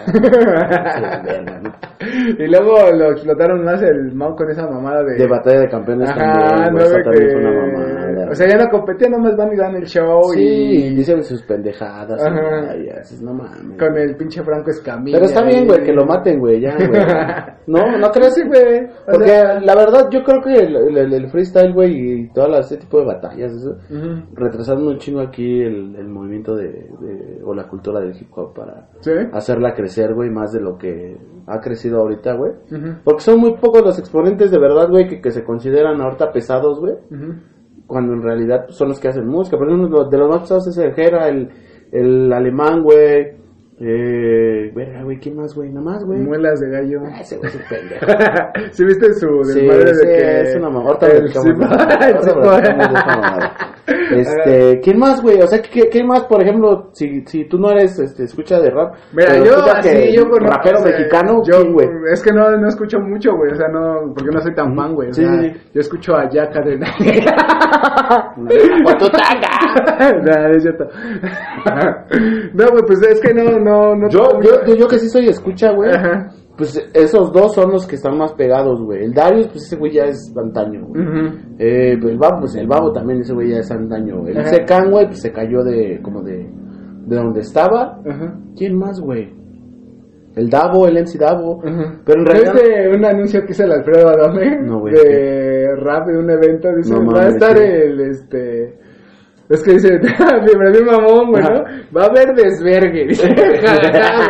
y 2.39 2.47
luego 2.47 2.75
lo 2.95 3.13
explotaron 3.13 3.65
más 3.65 3.81
el 3.83 4.13
Mau 4.15 4.35
con 4.37 4.51
esa 4.51 4.67
mamada 4.69 5.03
de. 5.05 5.15
De 5.17 5.27
batalla 5.27 5.61
de 5.61 5.69
campeones 5.69 6.11
Ajá, 6.11 6.19
también, 6.19 6.75
no, 6.75 6.91
güey, 6.91 7.03
también 7.05 7.29
que- 7.29 7.37
una 7.37 7.51
mamada. 7.53 8.12
O 8.33 8.35
sea, 8.35 8.49
ya 8.49 8.57
no 8.57 8.71
competían, 8.71 9.13
nomás 9.13 9.37
van 9.37 9.53
y 9.53 9.57
dan 9.57 9.75
el 9.77 9.85
show 9.87 10.23
sí, 10.35 10.41
y. 10.41 10.85
y 10.87 10.95
dicen 10.95 11.23
sus 11.23 11.43
pendejadas, 11.43 12.21
Ajá. 12.25 12.77
y 12.77 12.83
dices, 12.83 13.23
no 13.23 13.35
mames. 13.35 13.79
Con 13.79 13.97
el 13.97 14.17
pinche 14.17 14.43
Franco 14.43 14.71
Escamilla. 14.71 15.17
Pero 15.19 15.27
está 15.27 15.45
bien, 15.45 15.67
güey, 15.67 15.83
que 15.85 15.93
lo 15.93 16.05
maten, 16.07 16.41
güey, 16.41 16.61
ya, 16.61 16.75
güey. 16.77 16.91
No, 17.67 17.97
no 17.97 18.11
crees, 18.11 18.35
güey. 18.49 18.89
Porque 19.07 19.29
sea- 19.29 19.61
la 19.61 19.75
verdad, 19.77 20.09
yo 20.11 20.25
creo 20.25 20.41
que 20.43 20.53
el, 20.53 20.97
el- 20.99 21.13
el 21.13 21.31
freestyle, 21.31 21.73
güey, 21.73 21.93
y 22.23 22.29
todo 22.33 22.59
ese 22.59 22.77
tipo 22.77 22.99
de 22.99 23.07
batallas, 23.07 23.53
eso, 23.53 23.77
Ujú. 23.89 24.25
retrasando 24.35 24.91
un 24.91 24.99
chingo 24.99 25.21
aquí 25.21 25.61
el, 25.63 25.95
el 25.95 26.09
movimiento 26.09 26.57
de, 26.57 26.69
de- 26.69 27.41
o 27.45 27.55
la 27.55 27.69
cultura 27.69 28.01
del 28.01 28.17
hip 28.21 28.29
hop 28.37 28.53
para 28.55 28.89
Sí. 29.01 29.13
hacerla 29.33 29.75
crecer, 29.75 30.13
güey, 30.15 30.29
más 30.31 30.53
de 30.53 30.61
lo 30.61 30.77
que 30.77 31.17
ha 31.47 31.61
crecido 31.61 32.01
ahorita, 32.01 32.35
güey. 32.35 32.53
Porque 33.05 33.21
son 33.21 33.39
muy 33.39 33.55
pocos 33.57 33.83
los 33.85 33.99
exponentes 33.99 34.51
de 34.51 34.59
verdad, 34.59 34.89
güey, 34.91 35.07
que, 35.07 35.21
que 35.21 35.31
se 35.31 35.45
consideran 35.45 36.01
ahorita 36.01 36.33
pesados, 36.33 36.81
güey, 36.81 36.95
Ujú. 37.13 37.35
Cuando 37.93 38.15
en 38.15 38.23
realidad 38.23 38.67
son 38.71 38.89
los 38.89 38.99
que 38.99 39.09
hacen 39.09 39.27
música. 39.29 39.57
Por 39.57 39.69
ejemplo, 39.69 39.89
lo- 40.05 40.09
de 40.09 40.19
los 40.19 40.29
más 40.29 40.41
pesados 40.41 40.67
es 40.69 40.79
el 40.79 40.93
Jera, 40.95 41.29
el, 41.29 41.49
el 41.93 42.33
alemán, 42.33 42.83
güey. 42.83 43.42
Eh, 43.81 44.71
verga, 44.75 45.03
güey, 45.03 45.19
¿quién 45.19 45.37
más, 45.37 45.55
güey? 45.55 45.71
Nada 45.71 45.81
más, 45.85 46.05
güey. 46.05 46.21
Muelas 46.21 46.61
de 46.61 46.69
gallo. 46.71 47.01
Ah, 47.07 47.21
ese 47.21 47.37
güey 47.39 47.51
es 47.51 47.57
un 47.57 47.63
pendejo. 47.69 48.07
¿Sí 48.73 48.85
viste 48.85 49.15
su 49.15 49.27
desmadre 49.45 49.95
sí, 49.95 50.07
de 50.07 50.13
que 50.13 50.41
es 50.43 50.57
una 50.57 50.71
mamá. 50.71 50.89
Ahorita 50.91 51.07
el 51.09 51.29
de 51.33 51.51
de 52.21 52.75
mamada. 52.75 53.57
Este, 53.87 54.81
¿quién 54.81 54.99
más, 54.99 55.21
güey? 55.23 55.41
O 55.41 55.47
sea, 55.47 55.61
¿qué, 55.61 55.89
qué 55.91 56.05
más, 56.05 56.23
por 56.25 56.41
ejemplo, 56.43 56.91
si, 56.93 57.23
si 57.27 57.45
tú 57.47 57.59
no 57.59 57.71
eres, 57.71 57.99
este, 57.99 58.25
escucha 58.25 58.61
de 58.61 58.71
rap? 58.71 58.95
Mira, 59.13 59.37
yo 59.39 59.57
así, 59.65 60.13
yo 60.15 60.29
conozco, 60.29 60.47
rapero 60.47 60.79
o 60.79 60.83
sea, 60.83 60.93
mexicano, 60.93 61.43
yo, 61.45 61.61
¿quién, 61.61 61.73
güey? 61.73 61.89
Es 62.13 62.23
que 62.23 62.33
no, 62.33 62.57
no 62.57 62.69
escucho 62.69 63.01
mucho, 63.01 63.35
güey, 63.37 63.53
o 63.53 63.57
sea, 63.57 63.69
no, 63.69 64.13
porque 64.15 64.31
no 64.31 64.41
soy 64.41 64.55
tan 64.55 64.77
fan, 64.77 64.95
güey, 64.95 65.09
o 65.11 65.13
Sí, 65.13 65.25
sea, 65.25 65.41
sí. 65.41 65.53
yo 65.75 65.81
escucho 65.81 66.15
a 66.15 66.29
Jack 66.31 66.57
Adrenaline. 66.57 67.27
¡O 68.87 68.97
tu 68.99 69.09
tanga! 69.09 70.13
no 70.23 70.55
es 70.55 70.63
cierto. 70.63 70.89
no, 72.55 72.71
güey, 72.71 72.83
pues 72.87 73.03
es 73.03 73.21
que 73.21 73.35
no, 73.35 73.59
no, 73.63 73.95
no. 73.95 74.09
Yo, 74.09 74.41
yo, 74.43 74.67
yo, 74.67 74.75
yo 74.75 74.87
que 74.89 74.99
sí 74.99 75.09
soy 75.09 75.29
escucha, 75.29 75.73
güey. 75.73 75.91
Ajá. 75.91 76.31
Pues 76.57 76.79
esos 76.93 77.33
dos 77.33 77.55
son 77.55 77.73
los 77.73 77.87
que 77.87 77.97
están 77.97 78.19
más 78.19 78.35
pegados, 78.35 78.83
güey. 78.83 79.05
El 79.05 79.15
Darius, 79.15 79.49
pues 79.49 79.65
ese 79.65 79.77
güey 79.77 79.93
ya 79.93 80.05
es 80.05 80.33
antaño, 80.37 80.87
güey. 80.87 81.03
Eh, 81.59 81.93
el 81.93 82.19
babo, 82.19 82.41
pues 82.41 82.55
el 82.57 82.67
babo 82.67 82.93
también, 82.93 83.21
ese 83.21 83.33
güey 83.33 83.51
ya 83.51 83.59
es 83.59 83.71
antaño. 83.71 84.27
El. 84.27 84.45
Secan, 84.45 84.91
güey, 84.91 85.07
pues 85.07 85.21
se 85.21 85.33
cayó 85.33 85.63
de, 85.63 86.01
como 86.03 86.23
de, 86.23 86.51
de 87.07 87.17
donde 87.17 87.41
estaba. 87.41 87.99
Ajá. 88.07 88.39
¿Quién 88.55 88.77
más, 88.77 89.01
güey? 89.01 89.33
El 90.37 90.49
Davo, 90.49 90.87
el 90.87 90.99
MC 90.99 91.19
Davo. 91.19 91.61
Ajá. 91.65 92.01
Pero 92.05 92.19
en 92.19 92.25
¿No 92.25 92.31
realidad... 92.31 92.53
viste 92.55 92.89
un 92.97 93.05
anuncio 93.05 93.45
que 93.45 93.53
hizo 93.53 93.65
el 93.65 93.73
Alfredo 93.73 94.09
Adame? 94.09 94.63
No, 94.63 94.81
güey, 94.81 94.95
De 94.95 95.75
rap 95.77 96.07
de 96.07 96.19
un 96.19 96.31
evento. 96.31 96.69
Dice, 96.77 96.95
No 96.95 97.13
va 97.13 97.25
a 97.25 97.29
estar 97.29 97.59
el, 97.59 98.01
este... 98.01 98.79
Es 99.53 99.63
que 99.63 99.73
dice, 99.73 99.99
bien, 99.99 100.73
bien 100.73 100.85
mamón, 100.87 101.31
güey, 101.31 101.43
¿no? 101.45 101.63
Va 101.97 102.03
a 102.05 102.07
haber 102.07 102.35
desvergue. 102.35 103.07
Dice, 103.09 103.29
"Ja, 103.63 103.77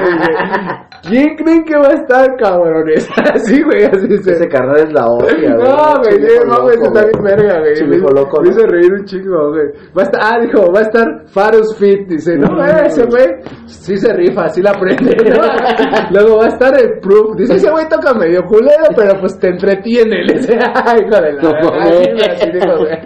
güey". 0.03 0.93
¿Quién 1.09 1.35
creen 1.37 1.65
que 1.65 1.77
va 1.77 1.89
a 1.89 1.95
estar, 1.95 2.37
cabrones? 2.37 3.09
Así, 3.35 3.61
güey, 3.63 3.85
así 3.85 4.07
dice. 4.07 4.33
Ese 4.33 4.47
carnal 4.49 4.77
es 4.87 4.93
la 4.93 5.07
hostia, 5.07 5.51
No, 5.51 5.95
güey, 6.01 6.19
no, 6.47 6.63
güey, 6.63 6.77
loco, 6.77 6.87
está 6.87 7.03
bien 7.07 7.23
verga, 7.25 7.59
güey. 7.59 7.89
Me- 7.89 7.97
hijo 7.97 8.09
loco, 8.15 8.41
Me 8.41 8.49
¿no? 8.49 8.55
hizo 8.57 8.67
reír 8.69 8.93
un 8.93 9.05
chingo, 9.05 9.51
güey. 9.51 9.67
Va 9.97 10.03
a 10.03 10.05
estar, 10.05 10.21
ah, 10.23 10.39
dijo, 10.41 10.73
va 10.73 10.79
a 10.79 10.83
estar 10.83 11.07
Farus 11.27 11.77
Fit, 11.77 12.07
dice, 12.09 12.37
no, 12.37 12.47
Mm. 12.55 12.61
eh, 12.61 12.83
ese 12.87 13.05
güey, 13.07 13.27
sí 13.67 13.97
se 13.97 14.13
rifa, 14.13 14.49
sí 14.51 14.63
la 14.63 14.71
aprende, 14.71 15.17
¿no? 15.29 15.43
Luego 16.13 16.39
va 16.39 16.45
a 16.45 16.49
estar 16.49 16.73
el 16.81 17.01
Proof, 17.01 17.37
dice, 17.37 17.57
ese 17.57 17.71
güey 17.71 17.89
toca 17.89 18.15
medio 18.15 18.43
culero, 18.45 18.85
pero 18.97 19.19
pues 19.21 19.37
te 19.41 19.49
entretiene, 19.49 20.23
le 20.25 20.35
dice, 20.35 20.57
ay, 20.87 20.99
hijo 21.01 21.21
de 21.21 21.33
la... 21.33 21.43
No, 21.43 21.51
así, 21.81 22.11
güey. 22.13 22.31
así 22.31 22.51
dijo, 22.53 22.77
güey. 22.79 22.99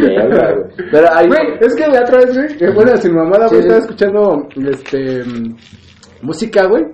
Güey. 0.00 0.88
Pero 0.92 1.06
hay... 1.12 1.28
Es 1.60 1.74
que 1.74 1.86
la 1.86 2.00
otra 2.00 2.18
vez, 2.18 2.34
güey, 2.34 2.56
que, 2.56 2.70
bueno, 2.70 2.96
sin 2.96 3.14
mamada, 3.14 3.46
güey, 3.48 3.60
estaba 3.60 3.80
escuchando, 3.80 4.48
este, 4.56 5.22
música, 6.22 6.66
güey. 6.66 6.84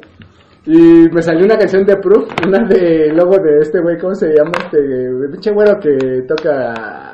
Y 0.67 1.09
me 1.11 1.23
salió 1.23 1.47
una 1.47 1.57
canción 1.57 1.85
de 1.85 1.97
Proof, 1.97 2.29
una 2.47 2.67
de, 2.69 3.13
luego 3.15 3.39
de 3.39 3.61
este 3.63 3.81
güey, 3.81 3.99
¿cómo 3.99 4.15
se 4.15 4.29
llama? 4.29 4.53
Este, 4.65 4.79
pinche 5.33 5.51
güero 5.53 5.81
que 5.81 6.23
toca, 6.29 7.10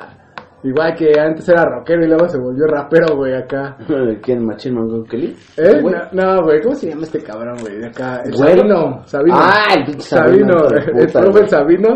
igual 0.67 0.93
que 0.95 1.11
antes 1.19 1.47
era 1.49 1.63
rockero 1.65 2.03
y 2.03 2.07
luego 2.07 2.27
se 2.29 2.37
volvió 2.39 2.65
rapero, 2.67 3.15
güey, 3.15 3.33
acá. 3.35 3.77
¿Quién? 4.21 4.45
¿Machín 4.45 4.75
Mango 4.75 5.03
Kelly? 5.03 5.35
¿Eh? 5.57 5.81
Güey. 5.81 5.95
No, 6.11 6.35
no, 6.35 6.43
güey, 6.43 6.61
¿cómo 6.61 6.75
se 6.75 6.89
llama 6.89 7.03
este 7.03 7.21
cabrón, 7.23 7.55
güey? 7.61 7.77
De 7.79 7.87
acá. 7.87 8.21
El. 8.25 8.33
Sabino. 8.35 9.01
Sabino. 9.05 9.35
Ah, 9.37 9.73
el 9.77 9.85
pinche 9.85 10.01
Sabino. 10.01 10.55
El 10.95 11.07
profe. 11.11 11.47
Sabino. 11.47 11.89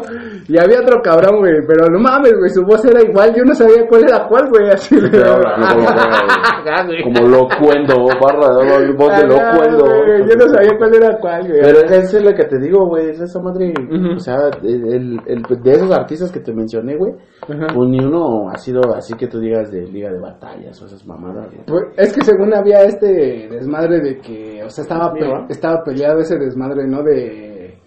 Y 0.47 0.57
había 0.57 0.79
otro 0.81 1.01
cabrón, 1.01 1.39
güey. 1.39 1.53
Pero 1.67 1.87
no 1.91 1.99
mames, 1.99 2.33
güey. 2.37 2.49
Su 2.49 2.63
voz 2.63 2.83
era 2.85 3.01
igual. 3.01 3.33
Yo 3.35 3.43
no 3.43 3.53
sabía 3.53 3.85
cuál 3.87 4.03
era 4.03 4.27
cuál, 4.27 4.49
güey. 4.49 4.69
Así 4.71 4.95
Pero 5.11 5.33
Ajá, 5.47 5.75
güey. 6.85 7.03
como 7.03 7.27
locuendo, 7.27 8.05
barra 8.21 8.55
de 8.55 8.91
voz 8.93 9.07
de 9.09 9.35
Ajá, 9.35 9.53
locuendo. 9.53 9.85
Yo 10.27 10.35
no 10.37 10.47
sabía 10.53 10.77
cuál 10.77 10.95
era 10.95 11.17
cuál, 11.19 11.47
güey. 11.47 11.61
Pero 11.61 11.79
eso 11.81 12.17
es 12.17 12.23
lo 12.23 12.33
que 12.33 12.43
te 12.45 12.59
digo, 12.59 12.85
güey, 12.87 13.09
es 13.09 13.19
esa 13.21 13.39
madre, 13.41 13.73
o 14.15 14.19
sea, 14.19 14.35
el, 14.63 15.19
el- 15.25 15.41
de 15.63 15.71
esos 15.71 15.91
artistas 15.91 16.31
que 16.31 16.39
te 16.39 16.53
mencioné, 16.53 16.95
güey, 16.95 17.13
pues 17.45 17.57
ni 17.89 17.99
uno 18.03 18.49
sido 18.61 18.81
así 18.95 19.13
que 19.15 19.27
tú 19.27 19.39
digas 19.39 19.71
de 19.71 19.81
liga 19.87 20.11
de 20.11 20.19
batallas 20.19 20.81
o 20.81 20.85
esas 20.85 21.05
mamadas, 21.05 21.47
güey. 21.51 21.65
Pues, 21.65 21.83
es 21.97 22.13
que 22.13 22.23
según 22.23 22.53
había 22.53 22.83
este 22.83 23.47
desmadre 23.49 23.99
de 23.99 24.17
que, 24.19 24.63
o 24.63 24.69
sea, 24.69 24.83
estaba, 24.83 25.13
pe- 25.13 25.45
estaba 25.49 25.83
peleado 25.83 26.19
ese 26.19 26.37
desmadre, 26.37 26.87
¿no? 26.87 27.03
De, 27.03 27.77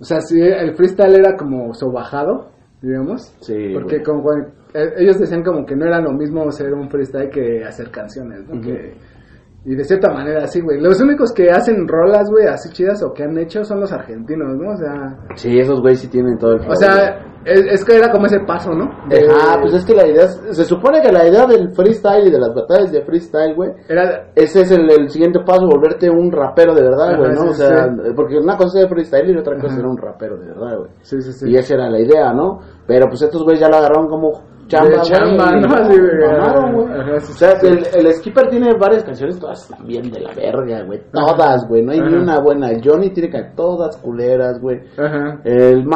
o 0.00 0.04
sea, 0.04 0.20
sí, 0.20 0.40
el 0.40 0.74
freestyle 0.74 1.14
era 1.16 1.36
como 1.36 1.72
sobajado, 1.74 2.50
digamos. 2.82 3.22
Sí, 3.40 3.70
Porque 3.74 3.98
güey. 3.98 4.02
como 4.02 4.32
eh, 4.74 4.92
ellos 4.98 5.18
decían 5.18 5.42
como 5.42 5.64
que 5.64 5.76
no 5.76 5.86
era 5.86 6.00
lo 6.00 6.12
mismo 6.12 6.50
ser 6.50 6.72
un 6.74 6.88
freestyle 6.90 7.30
que 7.30 7.64
hacer 7.64 7.90
canciones, 7.90 8.46
¿no? 8.48 8.54
Ujú. 8.58 8.62
Que- 8.62 9.14
y 9.66 9.74
de 9.74 9.82
cierta 9.84 10.12
manera 10.12 10.46
sí, 10.46 10.60
güey. 10.60 10.78
Los 10.78 11.00
únicos 11.00 11.32
que 11.32 11.48
hacen 11.50 11.88
rolas, 11.88 12.28
güey, 12.30 12.46
así 12.46 12.68
chidas 12.70 13.02
o 13.02 13.14
que 13.14 13.22
han 13.22 13.38
hecho 13.38 13.64
son 13.64 13.80
los 13.80 13.90
argentinos, 13.92 14.54
¿no? 14.58 14.72
O 14.72 14.76
sea, 14.76 15.16
Sí, 15.36 15.58
esos 15.58 15.80
güeyes 15.80 16.00
sí 16.00 16.08
tienen 16.08 16.36
todo 16.36 16.52
el 16.52 16.60
o 16.60 16.64
flow, 16.64 16.74
sea, 16.76 17.24
es, 17.44 17.60
es 17.66 17.84
que 17.84 17.96
era 17.96 18.10
como 18.10 18.26
ese 18.26 18.40
paso, 18.40 18.72
¿no? 18.74 18.90
De- 19.08 19.26
Ah, 19.30 19.58
pues 19.60 19.74
es 19.74 19.84
que 19.84 19.94
la 19.94 20.06
idea, 20.06 20.24
es- 20.24 20.40
se 20.52 20.64
supone 20.64 21.00
que 21.02 21.12
la 21.12 21.26
idea 21.28 21.46
del 21.46 21.74
freestyle 21.74 22.26
y 22.28 22.30
de 22.30 22.38
las 22.38 22.54
batallas 22.54 22.92
de 22.92 23.02
freestyle, 23.02 23.54
güey, 23.54 23.70
Era, 23.88 24.28
ese 24.34 24.62
es 24.62 24.70
el, 24.70 24.90
el 24.90 25.08
siguiente 25.10 25.40
paso, 25.44 25.66
volverte 25.66 26.08
un 26.10 26.30
rapero 26.32 26.74
de 26.74 26.82
verdad, 26.82 27.16
güey, 27.18 27.30
¿no? 27.32 27.42
sí, 27.42 27.48
o 27.48 27.52
sea, 27.52 27.84
sí. 27.88 28.12
porque 28.16 28.38
una 28.38 28.56
cosa 28.56 28.80
es 28.80 28.88
freestyle 28.88 29.30
y 29.30 29.36
otra 29.38 29.54
cosa 29.56 29.68
Ajá. 29.68 29.78
era 29.80 29.88
un 29.88 29.96
rapero 29.98 30.36
de 30.38 30.46
verdad, 30.46 30.78
güey. 30.78 30.90
sí, 31.02 31.20
sí, 31.20 31.32
sí. 31.32 31.50
Y 31.50 31.56
esa 31.56 31.74
era 31.74 31.90
la 31.90 32.00
idea, 32.00 32.32
¿no? 32.32 32.60
Pero 32.86 33.06
pues 33.08 33.22
estos 33.22 33.42
güeyes 33.42 33.60
ya 33.60 33.68
lo 33.68 33.76
agarraron 33.76 34.08
como 34.08 34.32
chamba, 34.66 35.02
chamba, 35.02 35.50
¿no? 35.60 35.74
Así, 35.74 35.98
güey. 35.98 37.16
O 37.16 37.20
sea, 37.20 37.56
sí, 37.60 37.66
el, 37.66 38.06
el 38.06 38.12
Skipper 38.14 38.48
tiene 38.48 38.74
varias 38.78 39.04
canciones, 39.04 39.38
todas 39.38 39.68
también 39.68 40.10
de 40.10 40.20
la 40.20 40.32
verga, 40.34 40.82
güey. 40.84 41.00
Todas, 41.12 41.66
güey, 41.68 41.82
no 41.82 41.92
hay 41.92 42.00
ni 42.00 42.14
una 42.14 42.40
buena. 42.40 42.68
Johnny 42.82 43.10
tiene 43.10 43.30
que 43.30 43.42
todas 43.54 43.96
culeras, 43.98 44.60
güey. 44.60 44.80
Ajá. 44.98 45.40
El 45.44 45.84
mm, 45.84 45.88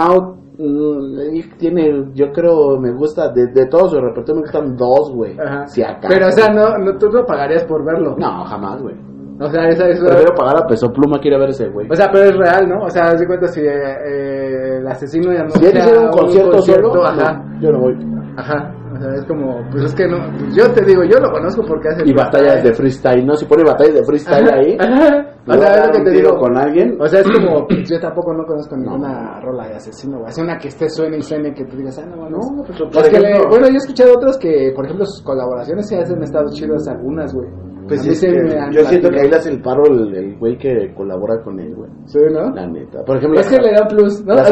tiene, 1.59 2.11
yo 2.15 2.33
creo, 2.33 2.79
me 2.81 2.93
gusta, 2.93 3.29
de, 3.29 3.47
de 3.49 3.67
todo 3.67 3.88
su 3.88 4.00
repertorio 4.00 4.37
me 4.37 4.41
gustan 4.43 4.77
dos, 4.77 5.12
güey. 5.15 5.38
Ajá. 5.38 5.67
Si 5.67 5.83
acaso. 5.83 6.09
Pero, 6.09 6.27
o 6.27 6.31
sea, 6.33 6.49
no, 6.53 6.77
no, 6.79 6.99
tú 6.99 7.09
no 7.11 7.25
pagarías 7.25 7.65
por 7.65 7.85
verlo. 7.85 8.17
No, 8.19 8.45
jamás, 8.45 8.83
güey. 8.83 8.97
O 9.41 9.49
sea, 9.49 9.69
esa 9.69 9.88
es... 9.88 10.00
Prefiero 10.00 10.35
pagar 10.35 10.65
a 10.65 10.67
Peso 10.67 10.93
Pluma, 10.93 11.21
quiere 11.21 11.38
ver 11.38 11.50
ese, 11.50 11.69
güey. 11.69 11.88
O 11.88 11.95
sea, 11.95 12.11
pero 12.11 12.25
es 12.25 12.37
real, 12.37 12.69
¿no? 12.69 12.85
O 12.85 12.91
sea, 12.91 13.05
haz 13.05 13.21
de 13.21 13.27
cuenta 13.27 13.47
si 13.47 13.61
eh, 13.61 13.71
eh, 13.71 14.79
el 14.79 14.87
asesino 14.88 15.33
ya 15.33 15.45
no 15.45 15.50
si 15.50 15.65
él 15.65 15.79
hiciera 15.79 16.00
un 16.00 16.11
concierto, 16.11 16.61
solo, 16.61 17.05
ajá, 17.05 17.45
yo 17.61 17.71
no 17.71 17.79
voy. 17.79 17.97
ajá. 18.37 18.75
O 18.99 19.00
sea, 19.00 19.14
es 19.14 19.25
como, 19.26 19.61
pues 19.71 19.85
es 19.85 19.95
que 19.95 20.09
no, 20.09 20.19
pues 20.38 20.55
yo 20.57 20.71
te 20.73 20.85
digo, 20.85 21.05
yo 21.05 21.19
lo 21.21 21.31
conozco 21.31 21.62
porque 21.67 21.88
hace 21.88 22.02
Y 22.05 22.12
batallas 22.12 22.62
de 22.64 22.75
freestyle, 22.75 23.25
¿no? 23.25 23.37
Si 23.37 23.45
pone 23.47 23.62
batallas 23.64 23.95
de 23.95 24.05
freestyle 24.05 24.50
ahí, 24.50 24.76
Ajá. 24.81 25.26
O 25.47 25.55
sea, 25.55 25.75
es 25.76 25.87
lo 25.87 25.93
que 25.93 26.00
te 26.00 26.11
digo. 26.11 26.37
con 26.38 26.59
alguien. 26.59 26.97
O 27.00 27.07
sea, 27.07 27.21
es 27.21 27.26
como, 27.31 27.67
pues, 27.67 27.88
yo 27.88 27.99
tampoco 28.00 28.35
no 28.35 28.45
conozco 28.45 28.76
ninguna 28.76 29.40
rola 29.40 29.69
de 29.69 29.76
asesino, 29.76 30.19
güey. 30.19 30.28
Así 30.28 30.43
una 30.43 30.59
que 30.59 30.69
esté 30.69 30.90
suene 30.90 31.17
y 31.19 31.23
suene 31.23 31.55
que 31.55 31.64
te 31.64 31.76
digas, 31.76 31.99
ah, 31.99 32.07
no. 32.07 32.28
No, 32.28 32.62
pues, 32.67 32.78
por 32.78 33.02
Es 33.02 33.09
que 33.09 33.19
le- 33.21 33.31
ejemplo- 33.31 33.49
bueno, 33.49 33.67
yo 33.69 33.75
he 33.75 33.76
escuchado 33.78 34.12
otros 34.14 34.37
que, 34.37 34.73
por 34.75 34.85
ejemplo, 34.85 35.07
sus 35.07 35.23
colaboraciones 35.23 35.88
se 35.88 35.97
hacen 35.97 36.23
estado 36.23 36.50
chidas 36.50 36.87
algunas, 36.88 37.33
güey. 37.33 37.49
Pues 37.88 38.00
han 38.02 38.73
yo 38.73 38.80
siento 38.85 39.09
que 39.11 39.21
ahí 39.21 39.28
le 39.30 39.37
hace 39.37 39.50
el 39.50 39.61
paro 39.62 39.83
el 39.87 40.14
el 40.14 40.38
güey 40.38 40.57
que 40.59 40.92
colabora 40.95 41.40
con 41.42 41.59
él, 41.59 41.75
güey. 41.75 41.90
Sí, 42.04 42.18
¿no? 42.30 42.50
La 42.54 42.66
neta. 42.66 43.02
Por 43.04 43.16
ejemplo, 43.16 43.40
Es 43.40 43.49
que 43.49 43.57
le 43.61 43.73
da 43.73 43.87
plus, 43.88 44.25
¿no? 44.25 44.35
la 44.35 44.42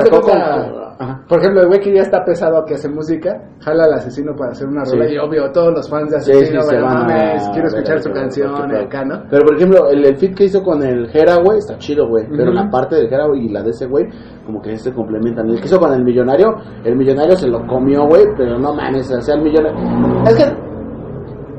Ajá. 0.99 1.25
Por 1.29 1.41
ejemplo, 1.41 1.61
el 1.61 1.67
güey 1.69 1.81
que 1.81 1.95
ya 1.95 2.01
está 2.01 2.25
pesado 2.25 2.65
que 2.65 2.75
hace 2.75 2.89
música, 2.89 3.31
jala 3.61 3.85
al 3.85 3.93
asesino 3.95 4.35
para 4.35 4.53
hacer 4.53 4.67
una 4.67 4.83
rola 4.85 5.07
Sí. 5.07 5.15
y 5.15 5.19
obvio 5.19 5.51
todos 5.53 5.75
los 5.75 5.91
fans 5.91 6.11
de 6.11 6.21
Sí, 6.21 6.31
asesino, 6.33 6.63
sí, 6.63 6.75
mames, 6.77 7.49
quiero 7.53 7.69
escuchar 7.69 8.01
su 8.01 8.11
canción 8.11 8.75
acá, 8.75 9.05
¿no? 9.05 9.23
Pero 9.31 9.45
por 9.45 9.57
ejemplo, 9.57 9.91
el, 9.91 10.07
el 10.07 10.17
fit 10.17 10.35
que 10.35 10.45
hizo 10.45 10.63
con 10.63 10.83
el 10.83 11.09
Jera, 11.09 11.37
güey, 11.45 11.59
está 11.59 11.77
chido, 11.77 12.09
güey. 12.09 12.25
Pero 12.35 12.51
la 12.51 12.71
parte 12.71 12.97
del 12.97 13.09
Jera, 13.11 13.27
y 13.37 13.49
la 13.51 13.63
de 13.63 13.71
ese, 13.71 13.87
güey, 13.87 14.07
como 14.47 14.63
que 14.63 14.75
se 14.77 14.93
complementan. 14.93 15.49
El 15.51 15.61
que 15.61 15.67
hizo 15.67 15.79
con 15.79 15.93
el 15.93 16.03
millonario, 16.03 16.47
el 16.85 16.97
millonario 16.97 17.37
se 17.37 17.49
lo 17.49 17.67
comió, 17.67 18.07
güey, 18.07 18.25
pero 18.37 18.59
no 18.59 18.73
mames, 18.75 19.13
o 19.13 19.21
sea, 19.21 19.35
el 19.35 19.43
millonario. 19.43 19.77
Es 20.25 20.35
que. 20.37 20.76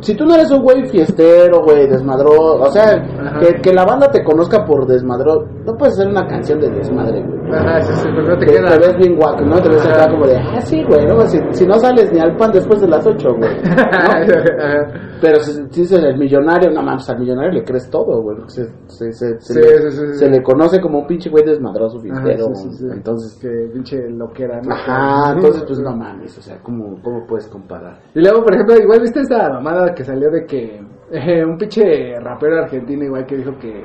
Si 0.02 0.16
tú 0.16 0.26
no 0.26 0.36
eres 0.36 0.52
un 0.52 0.62
güey 0.62 0.88
fiestero, 0.88 1.64
güey, 1.64 1.88
desmadró, 1.88 2.62
o 2.62 2.72
sea, 2.72 3.04
que, 3.40 3.62
que 3.62 3.74
la 3.74 3.86
banda 3.86 4.12
te 4.12 4.24
conozca 4.24 4.66
por 4.66 4.86
desmadró, 4.86 5.46
no 5.68 5.76
puedes 5.78 5.96
hacer 5.96 6.08
una 6.10 6.26
canción 6.26 6.60
de 6.62 6.70
desmadre, 6.70 7.22
güey. 7.22 7.38
Ajá, 7.54 7.82
sí, 7.82 7.94
sí, 7.96 8.08
pero 8.16 8.24
no 8.28 8.38
te 8.38 8.46
queda. 8.46 8.68
te 8.70 8.80
ves 8.80 8.98
bien 8.98 9.16
guapo, 9.18 9.44
¿no? 9.44 9.60
Te 9.62 9.70
ves 9.70 9.86
Ajá. 9.86 10.04
acá 10.04 10.12
como 10.12 10.26
de, 10.26 10.38
ah, 10.38 10.62
sí, 10.62 10.82
güey, 10.88 11.06
¿no? 11.06 11.20
Si, 11.28 11.38
si 11.52 11.66
no 11.68 11.74
sales 11.76 12.12
ni 12.14 12.20
al 12.20 12.36
pan 12.38 12.52
después 12.52 12.80
de 12.82 12.88
las 12.88 13.06
8, 13.06 13.28
güey. 13.38 13.56
¿no? 13.62 13.68
Pero 15.22 15.40
si, 15.42 15.62
dices 15.64 16.02
el 16.04 16.18
millonario, 16.18 16.72
no 16.72 16.82
mames, 16.82 17.10
al 17.10 17.20
millonario 17.20 17.52
le 17.52 17.64
crees 17.64 17.90
todo, 17.90 18.22
güey. 18.22 18.38
Se, 18.48 18.66
se, 18.88 19.12
se, 19.12 19.40
se 19.42 19.54
Sí, 19.54 19.60
le, 19.60 19.92
sí, 19.92 19.92
sí, 19.92 20.08
sí. 20.08 20.14
se 20.20 20.30
le 20.30 20.42
conoce 20.42 20.80
como 20.80 21.00
un 21.00 21.08
pinche 21.08 21.30
güey 21.30 21.44
desmadroso, 21.44 22.00
fiestero. 22.00 22.46
sí, 22.56 22.70
sí, 22.70 22.78
sí. 22.78 22.86
Entonces, 22.92 23.38
que 23.42 23.50
pinche 23.74 24.10
loquera, 24.10 24.62
¿no? 24.62 24.74
ajá, 24.74 25.34
entonces 25.34 25.64
pues 25.68 25.80
no 25.80 25.96
mames, 25.96 26.38
o 26.38 26.42
sea, 26.42 26.58
¿cómo, 26.64 26.98
cómo 27.04 27.26
puedes 27.28 27.48
comparar? 27.48 27.98
Y 28.16 28.22
luego, 28.22 28.44
por 28.44 28.54
ejemplo, 28.54 28.76
igual 28.78 29.02
viste 29.02 29.20
esta 29.22 29.50
mamada 29.50 29.94
que 29.94 30.04
salió 30.04 30.30
de 30.32 30.46
que 30.46 30.80
eh, 31.12 31.46
un 31.50 31.58
pinche 31.58 32.20
rapero 32.22 32.60
argentino 32.64 33.04
igual 33.06 33.26
que 33.26 33.38
dijo 33.38 33.52
que 33.60 33.84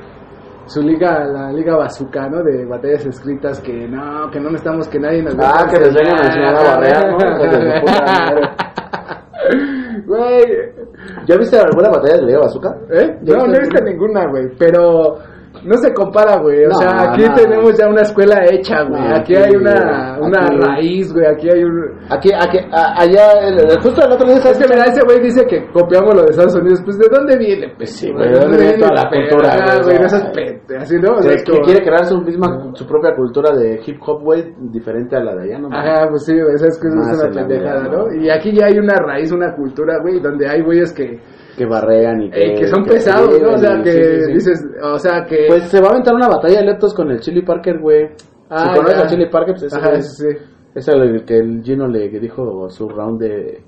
su 0.72 0.80
liga, 0.82 1.24
la 1.26 1.52
liga 1.52 1.76
bazooka, 1.76 2.28
¿no? 2.28 2.42
De 2.42 2.64
batallas 2.64 3.04
escritas 3.06 3.60
que 3.60 3.86
no, 3.86 4.30
que 4.30 4.40
no 4.40 4.50
necesitamos 4.50 4.88
que 4.88 4.98
nadie 4.98 5.22
nos 5.22 5.34
Ah, 5.38 5.66
que 5.70 5.78
les 5.78 5.94
vengan 5.94 6.18
a 6.22 6.26
enseñar 6.26 6.54
a 6.56 6.62
barrear, 6.62 7.10
¿no? 7.10 7.18
Güey, 10.06 10.44
¿Ya 11.26 11.36
viste 11.36 11.58
alguna 11.58 11.90
batalla 11.90 12.16
de 12.16 12.26
Liga 12.26 12.40
Bazooka? 12.40 12.76
¿eh? 12.90 13.18
¿Ya 13.22 13.36
No, 13.36 13.46
no 13.46 13.54
he 13.54 13.60
visto 13.60 13.82
ninguna, 13.84 14.26
güey, 14.28 14.48
pero 14.58 15.18
no 15.64 15.76
se 15.76 15.92
compara, 15.94 16.38
güey. 16.40 16.64
O 16.64 16.68
No, 16.68 16.74
sea, 16.74 17.12
aquí 17.12 17.22
no. 17.24 17.34
tenemos 17.34 17.78
ya 17.78 17.88
una 17.88 18.02
escuela 18.02 18.44
hecha, 18.50 18.82
güey. 18.84 19.00
No, 19.02 19.16
aquí 19.16 19.34
aquí, 19.34 19.36
hay 19.36 19.56
una, 19.56 20.18
una 20.20 20.48
raíz, 20.66 21.12
güey. 21.12 21.26
Aquí 21.26 21.48
hay 21.50 21.62
un... 21.64 21.98
Aquí, 22.10 22.30
aquí, 22.34 22.58
a- 22.72 22.94
allá, 23.00 23.32
el- 23.48 23.58
el- 23.70 23.80
justo 23.80 24.04
el 24.04 24.12
otro 24.12 24.26
día 24.26 24.36
Es 24.36 24.58
que 24.58 24.68
mira, 24.68 24.84
ese 24.84 25.00
güey 25.04 25.20
dice 25.20 25.44
que 25.46 25.64
copiamos 25.72 26.14
lo 26.14 26.22
de 26.22 26.30
Estados 26.30 26.54
Unidos. 26.56 26.80
Pues, 26.84 26.98
¿de 26.98 27.06
dónde 27.10 27.36
viene? 27.38 27.72
Pues 27.76 27.90
Sí, 27.90 28.10
güey, 28.12 28.32
¿de 28.32 28.40
dónde 28.40 28.58
viene 28.58 28.78
toda 28.78 28.92
la 28.94 29.08
cultura, 29.10 29.80
güey? 29.84 29.98
no 29.98 30.32
pete, 30.32 30.76
así, 30.76 30.96
¿no? 30.96 31.12
O 31.14 31.22
sea, 31.22 31.30
que, 31.30 31.36
es 31.36 31.44
que 31.44 31.52
como- 31.52 31.64
quiere 31.64 31.84
crear 31.84 32.04
su 32.06 32.20
misma, 32.20 32.70
su 32.74 32.86
propia 32.86 33.14
cultura 33.14 33.50
de 33.56 33.80
hip 33.86 33.96
hop, 34.04 34.22
güey, 34.22 34.54
diferente 34.70 35.16
a 35.16 35.20
la 35.20 35.34
de 35.36 35.42
allá, 35.44 35.58
¿no? 35.58 35.68
Ajá, 35.72 36.08
pues 36.10 36.24
sí, 36.24 36.32
güey, 36.34 36.56
sabes 36.58 36.78
que 36.80 36.88
eso 36.88 36.96
Más 36.96 37.12
es 37.12 37.22
una 37.22 37.30
pendejada. 37.34 37.82
¿no? 37.88 38.12
Y 38.20 38.30
aquí 38.30 38.52
ya 38.52 38.66
hay 38.66 38.78
una 38.78 38.94
raíz, 38.96 39.30
una 39.32 39.54
cultura, 39.54 39.98
güey, 40.02 40.20
donde 40.20 40.48
hay 40.48 40.62
güeyes 40.62 40.92
que, 40.92 41.20
Que 41.56 41.66
barrean 41.66 42.22
y 42.22 42.26
eh, 42.32 42.54
que... 42.58 42.66
son 42.66 42.84
que 42.84 42.92
pesados, 42.92 43.40
¿no? 43.40 43.50
O 43.50 43.58
sea, 43.58 43.82
que 43.82 43.92
sí, 43.92 44.24
sí. 44.24 44.32
dices, 44.32 44.66
o 44.82 44.98
sea, 44.98 45.24
que... 45.24 45.46
Pues 45.48 45.64
se 45.64 45.80
va 45.80 45.88
a 45.88 45.90
aventar 45.90 46.14
una 46.14 46.28
batalla 46.28 46.60
de 46.60 46.66
leptos 46.66 46.94
con 46.94 47.10
el 47.10 47.20
Chili 47.20 47.42
Parker, 47.42 47.78
güey. 47.78 48.08
Ah, 48.48 48.72
si 48.72 48.78
conoces 48.78 48.98
a 48.98 49.06
Chili 49.06 49.28
Parker, 49.28 49.54
pues 49.54 49.62
ese 49.64 49.76
Ajá, 49.76 49.90
güey 49.90 50.02
sí, 50.02 50.26
es 50.74 50.88
el 50.88 51.24
que 51.24 51.38
el 51.38 51.62
Gino 51.62 51.86
le 51.86 52.08
dijo 52.08 52.68
su 52.70 52.88
round 52.88 53.20
de... 53.20 53.62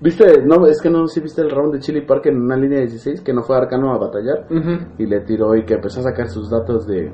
¿Viste? 0.00 0.42
No, 0.44 0.66
es 0.66 0.80
que 0.82 0.90
no, 0.90 1.06
sí 1.06 1.20
viste 1.20 1.42
el 1.42 1.50
round 1.50 1.74
de 1.74 1.80
Chili 1.80 2.02
Parker 2.02 2.32
en 2.32 2.42
una 2.42 2.56
línea 2.56 2.80
16 2.80 3.20
que 3.22 3.32
no 3.32 3.42
fue 3.42 3.56
Arcano 3.56 3.94
a 3.94 3.98
batallar 3.98 4.46
y 4.98 5.06
le 5.06 5.20
tiró 5.20 5.54
y 5.54 5.64
que 5.64 5.74
empezó 5.74 6.00
a 6.00 6.04
sacar 6.04 6.28
sus 6.28 6.50
datos 6.50 6.86
de 6.86 7.12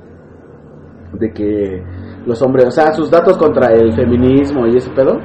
de 1.12 1.32
que 1.32 1.82
los 2.26 2.40
hombres, 2.42 2.66
o 2.66 2.70
sea, 2.70 2.92
sus 2.92 3.10
datos 3.10 3.38
contra 3.38 3.72
el 3.72 3.94
feminismo 3.94 4.66
y 4.66 4.76
ese 4.76 4.90
pedo 4.90 5.18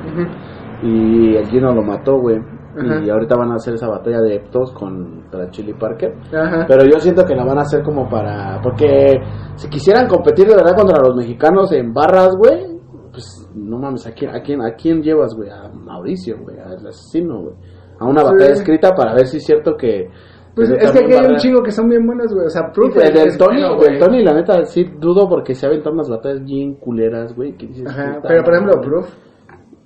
y 0.82 1.36
el 1.36 1.46
Gino 1.48 1.74
lo 1.74 1.82
mató, 1.82 2.20
güey. 2.20 2.40
Ajá. 2.78 3.02
Y 3.06 3.10
ahorita 3.10 3.36
van 3.38 3.52
a 3.52 3.56
hacer 3.56 3.76
esa 3.76 3.88
batalla 3.88 4.22
de 4.22 4.36
Eptos 4.36 4.72
contra 4.74 5.50
Chili 5.52 5.74
Parker. 5.74 6.14
Ajá. 6.36 6.66
Pero 6.68 6.84
yo 6.86 7.00
siento 7.00 7.24
que 7.26 7.36
la 7.36 7.46
van 7.46 7.58
a 7.60 7.62
hacer 7.62 7.84
como 7.84 8.10
para. 8.10 8.60
Porque 8.62 9.20
si 9.56 9.70
quisieran 9.70 10.08
competir 10.08 10.48
de 10.48 10.56
verdad 10.56 10.76
contra 10.76 11.00
los 11.00 11.16
mexicanos 11.16 11.72
en 11.74 11.94
barras, 11.94 12.36
güey, 12.38 12.66
pues 13.12 13.50
no 13.56 13.78
mames, 13.78 14.08
¿a 14.08 14.12
quién, 14.12 14.36
a 14.36 14.42
quién, 14.42 14.62
a 14.62 14.74
quién 14.76 15.02
llevas, 15.02 15.36
güey? 15.36 15.50
A 15.50 15.70
Mauricio, 15.70 16.38
güey, 16.42 16.58
al 16.60 16.88
asesino, 16.88 17.42
güey. 17.42 17.56
A 18.00 18.06
una 18.06 18.22
Sí. 18.22 18.28
batalla 18.32 18.54
escrita 18.54 18.96
para 18.96 19.14
ver 19.14 19.28
si 19.28 19.38
es 19.38 19.46
cierto 19.46 19.76
que. 19.78 20.10
Pues 20.56 20.70
es 20.70 20.92
que 20.92 21.00
aquí 21.04 21.14
hay 21.14 21.26
un 21.32 21.38
chingo 21.38 21.64
que 21.64 21.72
son 21.72 21.90
bien 21.90 22.06
buenos, 22.06 22.32
güey. 22.34 22.46
O 22.46 22.50
sea, 22.50 22.72
Proof 22.72 22.96
El 22.98 23.12
del 23.14 23.28
es 23.28 23.38
Tony, 23.40 23.60
bueno, 23.62 23.82
del 23.82 23.98
Tony, 24.00 24.24
la 24.24 24.34
neta, 24.34 24.64
sí 24.66 24.84
dudo 25.00 25.28
porque 25.28 25.56
se 25.56 25.66
aventado 25.66 25.94
unas 25.96 26.10
batallas 26.10 26.44
bien 26.44 26.76
culeras, 26.76 27.36
güey. 27.36 27.56
Ajá, 27.88 28.20
pero 28.28 28.44
por 28.44 28.54
ejemplo. 28.54 28.82
Proof. 28.82 29.16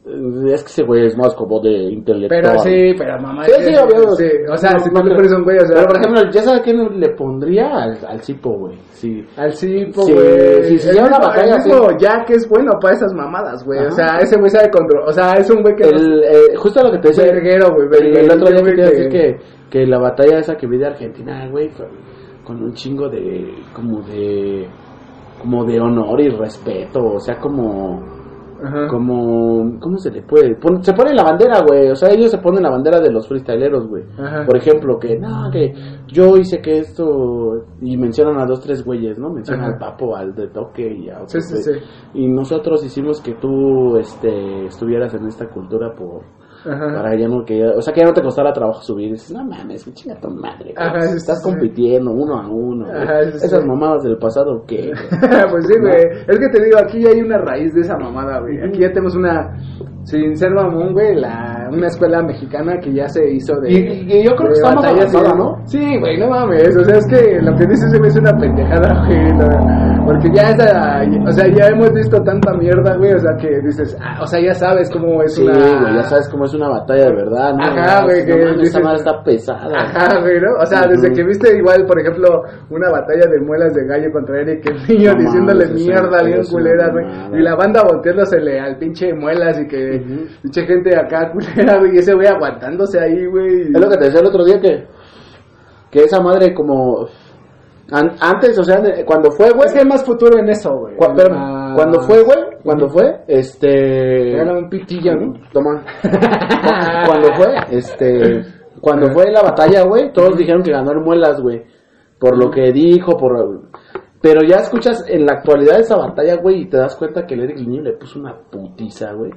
Eh, 0.07 0.53
Es 0.53 0.63
que 0.63 0.69
ese 0.69 0.83
güey 0.83 1.05
es 1.07 1.17
más 1.17 1.33
como 1.35 1.59
de 1.59 1.69
intelectual. 1.91 2.41
Pero 2.41 2.59
sí, 2.59 2.93
pero 2.97 3.19
mamá. 3.21 3.43
Sí, 3.45 3.51
sí, 3.59 3.73
obvio. 3.75 4.11
sí, 4.15 4.25
O 4.51 4.55
sea, 4.57 4.71
No, 4.71 4.79
si 4.79 4.89
no 4.91 5.01
tú 5.01 5.07
le 5.09 5.35
un 5.35 5.43
güey, 5.43 5.57
o 5.57 5.65
sea. 5.65 5.75
Pero 5.75 5.87
por 5.87 5.97
ejemplo, 5.97 6.31
¿ya 6.31 6.41
sabes 6.43 6.61
quién 6.61 6.99
le 6.99 7.09
pondría 7.09 7.67
al, 7.83 7.97
al 8.07 8.21
Cipo, 8.21 8.51
güey? 8.57 8.77
Sí. 8.91 9.25
Al 9.35 9.51
Cipo, 9.53 10.01
Sí, 10.03 10.13
güey. 10.13 10.63
sí, 10.63 10.77
sí, 10.79 10.89
ya 10.95 11.05
una 11.05 11.19
batalla 11.19 11.55
el 11.57 11.63
mismo 11.65 11.97
Jack 11.99 12.29
es 12.31 12.47
bueno 12.49 12.71
para 12.81 12.93
esas 12.95 13.13
mamadas, 13.13 13.63
güey. 13.65 13.79
O 13.85 13.91
sea, 13.91 14.17
ese 14.19 14.37
güey 14.39 14.49
sabe 14.49 14.69
control. 14.71 15.03
O 15.07 15.11
sea, 15.11 15.33
es 15.33 15.49
un 15.49 15.61
güey 15.61 15.75
que. 15.75 15.89
El, 15.89 16.23
eh, 16.23 16.55
justo 16.55 16.81
lo 16.83 16.91
que 16.91 16.99
te 16.99 17.07
decía. 17.09 17.25
Verguero, 17.25 17.73
güey, 17.75 17.87
El, 18.01 18.17
el 18.17 18.31
otro 18.31 18.47
día 18.47 18.63
que 18.63 18.71
te 18.73 18.91
que- 18.91 19.09
que, 19.09 19.37
que 19.69 19.85
la 19.85 19.99
batalla 19.99 20.39
esa 20.39 20.55
que 20.55 20.67
vi 20.67 20.77
de 20.77 20.87
Argentina, 20.87 21.47
güey, 21.51 21.69
fue 21.69 21.85
con 22.45 22.63
un 22.63 22.71
chingo 22.73 23.09
de. 23.09 23.53
como 23.73 24.01
de. 24.03 24.67
como 25.41 25.65
de 25.65 25.79
honor 25.81 26.21
y 26.21 26.29
respeto. 26.29 27.03
O 27.03 27.19
sea, 27.19 27.37
como. 27.39 28.16
Ajá. 28.63 28.87
como 28.87 29.79
¿cómo 29.79 29.97
se 29.97 30.11
le 30.11 30.21
puede? 30.21 30.55
Pon- 30.55 30.83
se 30.83 30.93
pone 30.93 31.13
la 31.13 31.23
bandera, 31.23 31.61
güey, 31.67 31.89
o 31.89 31.95
sea, 31.95 32.09
ellos 32.11 32.31
se 32.31 32.37
ponen 32.39 32.63
la 32.63 32.69
bandera 32.69 32.99
de 32.99 33.11
los 33.11 33.27
freestyleros, 33.27 33.87
güey. 33.87 34.03
Por 34.45 34.57
ejemplo, 34.57 34.97
que 34.99 35.17
no, 35.17 35.49
que 35.51 35.73
yo 36.07 36.37
hice 36.37 36.61
que 36.61 36.79
esto 36.79 37.65
y 37.81 37.97
mencionan 37.97 38.39
a 38.39 38.45
dos 38.45 38.61
tres 38.61 38.83
güeyes, 38.83 39.17
¿no? 39.19 39.29
Mencionan 39.29 39.65
Ajá. 39.65 39.73
al 39.73 39.79
Papo, 39.79 40.15
al 40.15 40.33
de 40.35 40.47
Toque 40.47 40.91
y 40.91 41.09
a 41.09 41.21
otros, 41.23 41.43
sí, 41.45 41.53
güey. 41.53 41.63
sí. 41.63 41.85
Y 42.13 42.27
nosotros 42.27 42.83
hicimos 42.85 43.21
que 43.21 43.33
tú 43.35 43.97
este 43.97 44.65
estuvieras 44.65 45.13
en 45.13 45.27
esta 45.27 45.47
cultura 45.47 45.93
por 45.93 46.21
Ajá. 46.67 47.01
Para 47.01 47.15
ya 47.17 47.27
no, 47.27 47.43
que, 47.45 47.65
o 47.65 47.81
sea, 47.81 47.93
que 47.93 48.01
ya 48.01 48.07
no 48.07 48.13
te 48.13 48.21
costara 48.21 48.51
trabajo 48.53 48.81
subir. 48.81 49.07
Y 49.07 49.11
dices, 49.13 49.31
no 49.31 49.43
mames, 49.45 49.83
que 49.85 49.93
chinga 49.93 50.19
tu 50.19 50.29
madre. 50.29 50.73
güey. 50.73 50.87
Ajá, 50.87 51.01
sí, 51.01 51.17
Estás 51.17 51.41
sí. 51.41 51.49
compitiendo 51.49 52.11
uno 52.11 52.39
a 52.39 52.47
uno. 52.49 52.85
Ajá. 52.87 53.21
Esas 53.21 53.65
mamadas 53.65 54.03
del 54.03 54.17
pasado, 54.17 54.63
¿qué? 54.67 54.91
pues 55.51 55.65
sí, 55.67 55.79
güey. 55.79 56.03
Es 56.27 56.39
que 56.39 56.49
te 56.51 56.63
digo, 56.63 56.77
aquí 56.79 57.01
ya 57.01 57.09
hay 57.09 57.21
una 57.21 57.37
raíz 57.37 57.73
de 57.73 57.81
esa 57.81 57.97
mamada, 57.97 58.39
güey. 58.41 58.59
Aquí 58.67 58.79
ya 58.79 58.89
tenemos 58.89 59.15
una, 59.15 59.55
sin 60.03 60.35
ser 60.35 60.51
mamón, 60.51 60.93
güey, 60.93 61.15
la, 61.15 61.56
una 61.71 61.87
escuela 61.87 62.21
mexicana 62.23 62.79
que 62.79 62.93
ya 62.93 63.07
se 63.07 63.29
hizo 63.31 63.59
de. 63.61 63.71
Y- 63.71 64.07
y 64.19 64.23
yo 64.23 64.35
creo 64.35 64.49
que 64.49 64.53
está 64.55 64.73
más 64.75 64.85
avanzada, 64.85 65.33
¿no? 65.35 65.55
Sí, 65.65 65.97
güey, 65.99 66.17
no 66.19 66.27
mames. 66.29 66.75
O 66.77 66.83
sea, 66.83 66.97
es 66.97 67.07
que 67.07 67.39
lo 67.41 67.55
que 67.55 67.65
dices 67.65 67.91
se 67.91 67.99
me 67.99 68.07
hace 68.07 68.19
una 68.19 68.37
pendejada, 68.37 69.05
güey. 69.07 70.05
Porque 70.05 70.29
ya 70.33 70.51
esa, 70.51 71.01
o 71.27 71.31
sea, 71.33 71.47
ya 71.53 71.67
hemos 71.67 71.91
visto 71.93 72.21
tanta 72.23 72.53
mierda, 72.53 72.95
güey. 72.95 73.11
O 73.13 73.19
sea, 73.19 73.35
que 73.35 73.59
dices, 73.61 73.97
ah, 74.01 74.19
o 74.21 74.27
sea, 74.27 74.39
ya 74.39 74.53
sabes 74.53 74.89
cómo 74.89 75.21
es 75.21 75.35
Sí, 75.35 75.43
una. 75.43 75.53
güey, 75.53 75.95
ya 75.95 76.03
sabes 76.03 76.29
cómo 76.29 76.45
es 76.45 76.53
una 76.53 76.69
batalla 76.69 77.05
de 77.07 77.13
verdad, 77.15 77.53
¿no? 77.55 77.63
Ajá, 77.65 78.03
güey, 78.05 78.21
No 78.21 78.25
que 78.25 78.31
mames, 78.39 78.57
dices- 78.59 78.69
esa 78.69 78.79
madre 78.79 78.97
está 78.97 79.23
pesada. 79.23 79.67
Ajá, 79.77 80.19
güey, 80.21 80.39
¿no? 80.39 80.61
O 80.61 80.65
sea, 80.65 80.87
desde 80.87 81.11
que 81.11 81.23
viste 81.25 81.57
igual, 81.57 81.85
por 81.85 81.99
ejemplo, 81.99 82.41
una 82.69 82.89
batalla 82.89 83.29
de 83.29 83.39
muelas 83.41 83.73
de 83.73 83.85
gallo 83.85 84.09
contra 84.13 84.39
Eric 84.41 84.65
el 84.69 84.87
niño 84.97 85.11
No 85.13 85.19
diciéndole 85.19 85.65
mames, 85.67 85.85
mierda 85.85 86.23
bien 86.23 86.41
culera, 86.49 86.89
güey. 86.89 87.05
Y 87.33 87.43
la 87.43 87.55
banda 87.55 87.81
volteándosele 87.83 88.59
al 88.61 88.77
pinche 88.77 89.13
muelas 89.13 89.59
y 89.59 89.67
que 89.67 89.97
Ujú. 90.05 90.25
pinche 90.43 90.65
gente 90.65 90.95
acá 90.95 91.31
culera, 91.33 91.56
güey. 91.79 91.95
Y 91.95 91.97
ese 91.99 92.13
güey 92.13 92.27
aguantándose 92.27 92.99
ahí, 92.99 93.25
güey. 93.25 93.61
Es 93.63 93.79
lo 93.79 93.89
que 93.89 93.97
te 93.97 94.05
decía 94.05 94.19
el 94.21 94.27
otro 94.27 94.43
día 94.45 94.59
que, 94.59 94.85
que 95.91 96.03
esa 96.03 96.21
madre 96.21 96.53
como... 96.53 97.07
an- 97.91 98.15
antes, 98.19 98.57
o 98.59 98.63
sea, 98.63 98.81
cuando 99.05 99.31
fue, 99.31 99.49
güey... 99.51 99.67
Es 99.67 99.73
que 99.73 99.79
hay 99.79 99.85
más 99.85 100.03
futuro 100.05 100.37
en 100.39 100.49
eso, 100.49 100.75
güey. 100.77 100.95
Cu- 101.29 101.75
cuando 101.75 102.01
fue, 102.01 102.23
güey, 102.23 102.39
cuando 102.63 102.89
fue, 102.89 103.21
este... 103.27 104.31
Era 104.33 104.53
un 104.57 104.69
pitillo, 104.69 105.15
¿no? 105.15 105.33
Toma. 105.53 105.83
cuando 107.07 107.33
fue, 107.35 107.55
este... 107.71 108.41
Cuando 108.81 109.11
fue 109.11 109.31
la 109.31 109.41
batalla, 109.41 109.83
güey, 109.83 110.11
todos 110.13 110.37
dijeron 110.37 110.61
que 110.63 110.71
ganó 110.71 110.91
el 110.91 110.99
Muelas, 111.01 111.41
güey. 111.41 111.63
Por 112.19 112.37
lo 112.37 112.49
que 112.51 112.71
dijo, 112.71 113.17
por... 113.17 113.61
Pero 114.21 114.41
ya 114.47 114.57
escuchas 114.57 115.05
en 115.07 115.25
la 115.25 115.33
actualidad 115.33 115.79
esa 115.79 115.95
batalla, 115.95 116.35
güey, 116.37 116.61
y 116.61 116.69
te 116.69 116.77
das 116.77 116.95
cuenta 116.95 117.25
que 117.25 117.35
el 117.35 117.41
Eric 117.43 117.57
el 117.57 117.69
Niño 117.69 117.83
le 117.83 117.93
puso 117.93 118.19
una 118.19 118.35
putiza, 118.51 119.13
güey. 119.13 119.31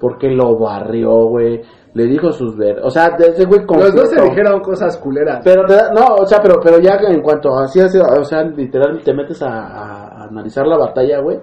Porque 0.00 0.28
lo 0.28 0.58
barrió, 0.58 1.26
güey. 1.28 1.60
Le 1.94 2.04
dijo 2.04 2.30
sus 2.30 2.54
ver... 2.58 2.80
O 2.84 2.90
sea, 2.90 3.06
ese 3.18 3.46
güey 3.46 3.60
Los 3.66 3.94
dos 3.94 4.10
se 4.10 4.20
dijeron 4.20 4.60
cosas 4.60 4.98
culeras. 4.98 5.40
Pero 5.42 5.62
no, 5.94 6.16
o 6.20 6.26
sea, 6.26 6.40
pero, 6.42 6.60
pero 6.62 6.78
ya 6.78 6.98
en 7.08 7.22
cuanto 7.22 7.48
así, 7.58 7.80
así, 7.80 7.98
o 7.98 8.22
sea, 8.24 8.42
literal 8.42 9.00
te 9.02 9.14
metes 9.14 9.42
a, 9.42 9.48
a- 9.48 10.08
a 10.08 10.24
analizar 10.24 10.66
la 10.66 10.76
batalla, 10.76 11.20
güey. 11.20 11.38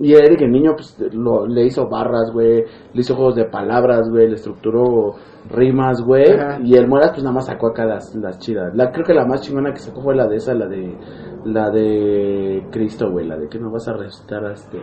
Y 0.00 0.14
Eric 0.14 0.40
el 0.40 0.52
niño, 0.52 0.72
pues, 0.74 0.96
lo- 1.12 1.46
le 1.46 1.64
hizo 1.66 1.86
barras, 1.86 2.30
güey. 2.32 2.64
Le 2.94 3.00
hizo 3.00 3.14
juegos 3.14 3.34
de 3.36 3.44
palabras, 3.44 4.08
güey. 4.08 4.28
Le 4.28 4.36
estructuró 4.36 5.16
rimas, 5.50 6.00
güey. 6.00 6.24
Y 6.64 6.76
el 6.76 6.88
Muelas, 6.88 7.10
pues, 7.10 7.22
nada 7.22 7.34
más 7.34 7.44
sacó 7.44 7.66
acá 7.66 7.84
las, 7.84 8.14
las 8.16 8.38
chidas. 8.38 8.74
La, 8.74 8.90
creo 8.92 9.04
que 9.04 9.12
la 9.12 9.26
más 9.26 9.42
chingona 9.42 9.72
que 9.74 9.80
sacó 9.80 10.00
fue 10.00 10.16
la 10.16 10.26
de 10.26 10.36
esa, 10.36 10.54
la 10.54 10.66
de, 10.66 10.96
la 11.44 11.68
de 11.68 12.66
Cristo, 12.70 13.10
güey. 13.10 13.26
La 13.26 13.36
de 13.36 13.48
que 13.50 13.58
no 13.58 13.70
vas 13.70 13.86
a 13.86 13.92
resucitar 13.92 14.46
a 14.46 14.52
este, 14.52 14.78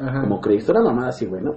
Ajá. 0.00 0.22
como 0.22 0.40
Cristo. 0.40 0.72
Era 0.72 0.80
mamada 0.82 1.08
así, 1.08 1.26
güey, 1.26 1.42
¿no? 1.42 1.52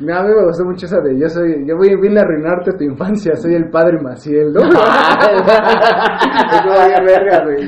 Mira, 0.00 0.20
a 0.20 0.22
mí 0.24 0.30
me 0.34 0.44
gustó 0.44 0.64
mucho 0.64 0.86
esa 0.86 0.98
de 1.00 1.16
yo 1.18 1.28
soy, 1.28 1.64
yo 1.68 1.76
voy, 1.76 1.94
vine 2.00 2.18
a 2.18 2.22
arruinarte 2.24 2.72
tu 2.72 2.82
infancia, 2.84 3.36
soy 3.36 3.54
el 3.54 3.70
padre 3.70 4.00
Maciel, 4.02 4.52
¿no? 4.52 4.60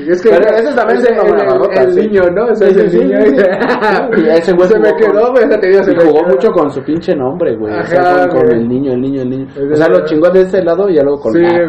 Es 0.07 0.21
que 0.21 0.29
Pero 0.29 0.55
ese 0.57 0.73
también 0.75 0.97
es 0.99 1.05
se 1.05 1.13
el, 1.13 1.19
el- 1.19 1.89
el 1.89 1.95
niño, 1.95 2.21
¿no? 2.35 2.45
O 2.45 2.55
sea, 2.55 2.69
Sí, 2.69 2.79
es 2.79 2.93
el 2.93 3.07
niño. 3.07 3.17
sí, 3.25 3.35
sí. 3.37 3.37
Y 4.25 4.29
ese 4.29 4.53
güey 4.53 4.67
se 4.69 4.79
me 4.79 4.93
quedó, 4.95 5.33
con- 5.33 5.49
te 5.59 5.67
digo, 5.67 5.83
se 5.83 5.91
Y 5.91 5.95
me 5.95 6.03
jugó 6.03 6.19
quedó. 6.19 6.27
mucho 6.33 6.51
con 6.51 6.69
su 6.71 6.81
pinche 6.83 7.15
nombre, 7.15 7.55
güey. 7.55 7.73
O 7.79 7.83
sea, 7.85 8.27
con, 8.27 8.51
el 8.51 8.67
niño, 8.67 8.93
el 8.93 9.01
niño, 9.01 9.21
el 9.21 9.29
niño. 9.29 9.47
O 9.71 9.75
sea, 9.75 9.87
lo 9.87 10.03
chingó 10.05 10.29
de 10.29 10.41
este 10.41 10.63
lado 10.63 10.89
y 10.89 10.95
ya 10.95 11.03
luego 11.03 11.19
con 11.21 11.33
Sí, 11.33 11.41
la 11.41 11.67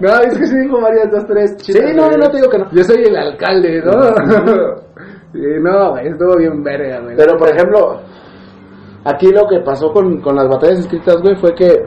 no, 0.00 0.08
es 0.22 0.38
que 0.38 0.46
sí 0.46 0.58
dijo 0.60 0.80
varias, 0.80 1.10
dos, 1.10 1.26
tres 1.26 1.54
Sí, 1.58 1.78
no, 1.94 2.10
no 2.10 2.30
te 2.30 2.36
digo 2.38 2.48
que 2.50 2.58
no. 2.58 2.70
Yo 2.72 2.84
soy 2.84 3.02
el 3.04 3.16
alcalde, 3.16 3.82
¿no? 3.84 3.92
Sí, 5.32 5.40
no, 5.60 5.96
estuvo 5.98 6.36
bien 6.38 6.62
verga, 6.62 7.00
güey. 7.00 7.16
Pero, 7.16 7.36
por 7.36 7.48
ejemplo, 7.48 8.00
aquí 9.04 9.28
lo 9.28 9.46
que 9.46 9.60
pasó 9.60 9.92
con, 9.92 10.20
con 10.20 10.36
las 10.36 10.48
batallas 10.48 10.80
escritas, 10.80 11.20
güey, 11.22 11.36
fue 11.36 11.54
que 11.54 11.84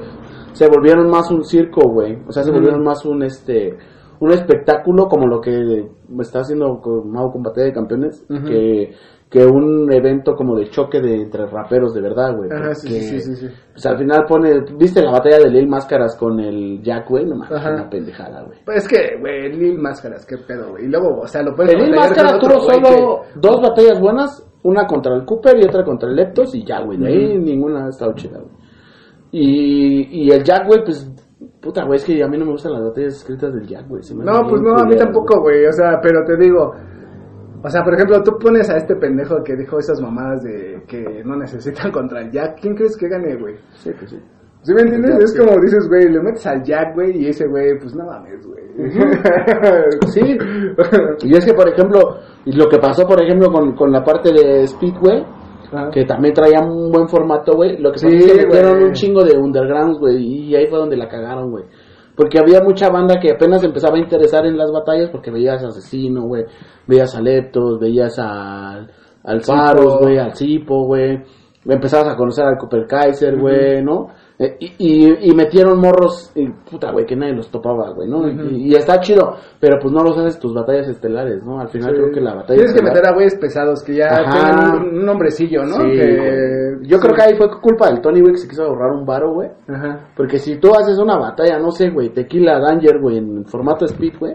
se 0.53 0.67
volvieron 0.67 1.09
más 1.09 1.31
un 1.31 1.43
circo, 1.43 1.87
güey. 1.89 2.17
O 2.27 2.31
sea, 2.31 2.43
se 2.43 2.51
volvieron 2.51 2.83
más 2.83 3.05
un, 3.05 3.23
este, 3.23 3.77
un 4.23 4.31
espectáculo 4.31 5.09
como 5.09 5.27
lo 5.27 5.41
que 5.41 5.85
está 6.21 6.39
haciendo 6.39 6.79
con 6.79 7.11
Mau 7.11 7.29
con 7.29 7.43
Batalla 7.43 7.67
de 7.67 7.73
Campeones, 7.73 8.25
que, 8.29 8.93
que 9.29 9.45
un 9.45 9.91
evento 9.91 10.33
como 10.33 10.55
de 10.55 10.69
choque 10.69 11.01
de 11.01 11.23
entre 11.23 11.45
raperos 11.45 11.93
de 11.93 11.99
verdad, 11.99 12.33
güey. 12.33 12.49
Ajá, 12.49 12.73
sí, 12.73 13.01
sí, 13.01 13.19
sí, 13.19 13.35
sí. 13.35 13.47
Pues 13.73 13.85
al 13.85 13.97
final 13.97 14.23
pone, 14.25 14.63
¿viste 14.77 15.01
la 15.01 15.11
batalla 15.11 15.39
de 15.39 15.49
Lil 15.49 15.67
Máscaras 15.67 16.15
con 16.15 16.39
el 16.39 16.81
Jack, 16.81 17.09
güey? 17.09 17.25
No 17.25 17.35
mames, 17.35 17.65
una 17.65 17.89
pendejada, 17.89 18.43
güey. 18.43 18.59
Pues 18.63 18.77
es 18.77 18.87
que, 18.87 19.19
güey, 19.19 19.51
Lil 19.51 19.77
Máscaras, 19.77 20.25
qué 20.25 20.37
pedo, 20.37 20.71
güey. 20.71 20.85
Y 20.85 20.87
luego, 20.87 21.19
o 21.19 21.27
sea, 21.27 21.43
lo 21.43 21.53
puedes 21.53 21.73
Lil 21.73 21.91
batallar 21.91 22.09
Máscara 22.09 22.39
con 22.39 22.49
tuvo 22.49 22.59
solo 22.61 23.21
dos 23.35 23.61
batallas 23.61 23.99
buenas, 23.99 24.51
una 24.63 24.87
contra 24.87 25.15
el 25.15 25.25
Cooper 25.25 25.57
y 25.59 25.65
otra 25.65 25.83
contra 25.83 26.07
el 26.07 26.15
Leptos 26.15 26.55
y 26.55 26.63
ya, 26.63 26.79
güey, 26.79 26.97
de 26.97 27.07
ahí 27.07 27.37
ninguna 27.39 27.87
ha 27.87 27.89
estado 27.89 28.13
chida, 28.13 28.39
güey. 28.39 28.55
Y, 29.31 30.27
y 30.27 30.31
el 30.31 30.43
Jack, 30.45 30.65
güey, 30.65 30.81
pues, 30.85 31.11
puta, 31.63 31.85
güey, 31.85 31.97
es 31.97 32.05
que 32.05 32.21
a 32.21 32.27
mí 32.27 32.37
no 32.37 32.45
me 32.45 32.51
gustan 32.51 32.73
las 32.73 32.83
batallas 32.83 33.15
escritas 33.15 33.53
del 33.53 33.65
Jack, 33.65 33.87
güey. 33.87 34.01
No, 34.15 34.47
pues 34.47 34.61
no, 34.61 34.75
a 34.75 34.85
mí 34.85 34.95
tampoco, 34.95 35.41
güey. 35.41 35.65
O 35.65 35.71
sea, 35.71 35.99
pero 36.01 36.23
te 36.25 36.35
digo. 36.37 36.73
O 37.63 37.69
sea, 37.69 37.81
por 37.81 37.93
ejemplo, 37.93 38.21
tú 38.21 38.37
pones 38.37 38.69
a 38.69 38.75
este 38.75 38.95
pendejo 38.97 39.41
que 39.41 39.55
dijo 39.55 39.79
esas 39.79 40.01
mamadas 40.01 40.43
de 40.43 40.83
que 40.85 41.23
no 41.23 41.37
necesitan 41.37 41.91
contra 41.93 42.21
el 42.21 42.31
Jack. 42.31 42.59
¿Quién 42.59 42.75
crees 42.75 42.97
que 42.97 43.07
gane, 43.07 43.37
güey? 43.37 43.55
Sí, 43.75 43.91
pues 43.97 44.11
sí. 44.11 44.19
¿Sí 44.63 44.73
me 44.73 44.81
entiendes? 44.81 45.11
Jack, 45.11 45.23
es 45.23 45.31
sí. 45.31 45.39
como 45.39 45.61
dices, 45.61 45.87
güey, 45.87 46.09
le 46.09 46.21
metes 46.21 46.45
al 46.45 46.63
Jack, 46.63 46.93
güey, 46.93 47.23
y 47.23 47.27
ese 47.27 47.47
güey, 47.47 47.77
pues 47.79 47.95
no 47.95 48.05
mames, 48.05 48.45
güey. 48.45 48.63
Sí. 50.07 50.37
Y 51.23 51.37
es 51.37 51.45
que, 51.45 51.53
por 51.53 51.69
ejemplo, 51.69 52.17
lo 52.45 52.67
que 52.67 52.77
pasó, 52.79 53.07
por 53.07 53.21
ejemplo, 53.21 53.49
con, 53.51 53.75
con 53.75 53.91
la 53.91 54.03
parte 54.03 54.31
de 54.33 54.63
Speed, 54.63 54.95
güey, 54.99 55.23
Ajá. 55.73 55.89
que 55.89 56.05
también 56.05 56.33
traía 56.33 56.59
un 56.59 56.91
buen 56.91 57.07
formato, 57.07 57.53
güey. 57.53 57.77
Lo 57.77 57.91
que 57.91 57.99
Sí, 57.99 58.07
que 58.07 58.45
metieron 58.45 58.83
un 58.83 58.91
chingo 58.93 59.23
de 59.23 59.37
undergrounds, 59.37 59.99
güey, 59.99 60.17
y 60.17 60.55
ahí 60.55 60.67
fue 60.67 60.79
donde 60.79 60.97
la 60.97 61.07
cagaron, 61.07 61.51
güey. 61.51 61.63
Porque 62.15 62.37
había 62.39 62.61
mucha 62.61 62.89
banda 62.89 63.19
que 63.19 63.31
apenas 63.31 63.63
empezaba 63.63 63.97
a 63.97 63.99
interesar 63.99 64.45
en 64.45 64.57
las 64.57 64.71
batallas 64.71 65.09
porque 65.09 65.31
veías 65.31 65.63
a 65.63 65.67
Asesino, 65.67 66.27
güey, 66.27 66.43
veías 66.87 67.15
a 67.15 67.21
Leptos, 67.21 67.79
veías 67.79 68.19
al, 68.19 68.91
al. 69.23 69.41
Faros, 69.41 69.99
güey, 69.99 70.19
al 70.19 70.35
Cipo, 70.35 70.85
güey. 70.85 71.19
Empezabas 71.65 72.13
a 72.13 72.15
conocer 72.15 72.45
al 72.45 72.57
Cooper 72.57 72.85
Kaiser, 72.85 73.39
güey, 73.39 73.81
¿no? 73.83 74.09
Eh, 74.39 74.57
y, 74.59 74.73
y, 74.79 75.29
y 75.29 75.35
metieron 75.35 75.79
morros, 75.79 76.31
y, 76.35 76.47
puta, 76.49 76.91
güey, 76.91 77.05
que 77.05 77.15
nadie 77.15 77.33
los 77.33 77.51
topaba, 77.51 77.91
güey, 77.91 78.09
¿no? 78.09 78.27
Y, 78.27 78.71
y 78.71 78.75
está 78.75 78.99
chido, 78.99 79.35
pero 79.59 79.77
pues 79.79 79.93
no 79.93 80.03
los 80.03 80.17
haces 80.17 80.39
tus 80.39 80.53
batallas 80.55 80.87
estelares, 80.87 81.43
¿no? 81.45 81.59
Al 81.59 81.69
final 81.69 81.91
Sí. 81.91 82.01
creo 82.01 82.11
que 82.11 82.19
la 82.21 82.33
batalla 82.33 82.55
Tienes 82.55 82.73
que 82.73 82.81
meter 82.81 83.05
a 83.07 83.13
güeyes 83.13 83.35
pesados 83.35 83.83
que 83.83 83.93
ya 83.95 84.07
Ajá. 84.07 84.31
tienen 84.31 84.87
un, 84.89 84.97
un 84.99 85.05
nombrecillo, 85.05 85.63
¿no? 85.65 85.75
Sí, 85.75 85.91
que... 85.91 86.77
Yo 86.81 86.97
sí. 86.97 87.03
creo 87.03 87.15
que 87.15 87.21
ahí 87.21 87.35
fue 87.35 87.47
culpa 87.61 87.87
del 87.89 88.01
Tony, 88.01 88.21
güey, 88.21 88.33
que 88.33 88.39
se 88.39 88.47
quiso 88.47 88.63
ahorrar 88.63 88.91
un 88.91 89.05
varo, 89.05 89.33
güey. 89.33 89.49
Ajá. 89.67 89.99
Porque 90.17 90.39
si 90.39 90.57
tú 90.57 90.71
haces 90.73 90.97
una 90.97 91.17
batalla, 91.17 91.59
no 91.59 91.69
sé, 91.69 91.91
güey, 91.91 92.09
Tequila 92.09 92.59
Danger, 92.59 92.99
güey, 92.99 93.17
en 93.19 93.45
formato 93.45 93.85
speed, 93.85 94.13
güey, 94.19 94.33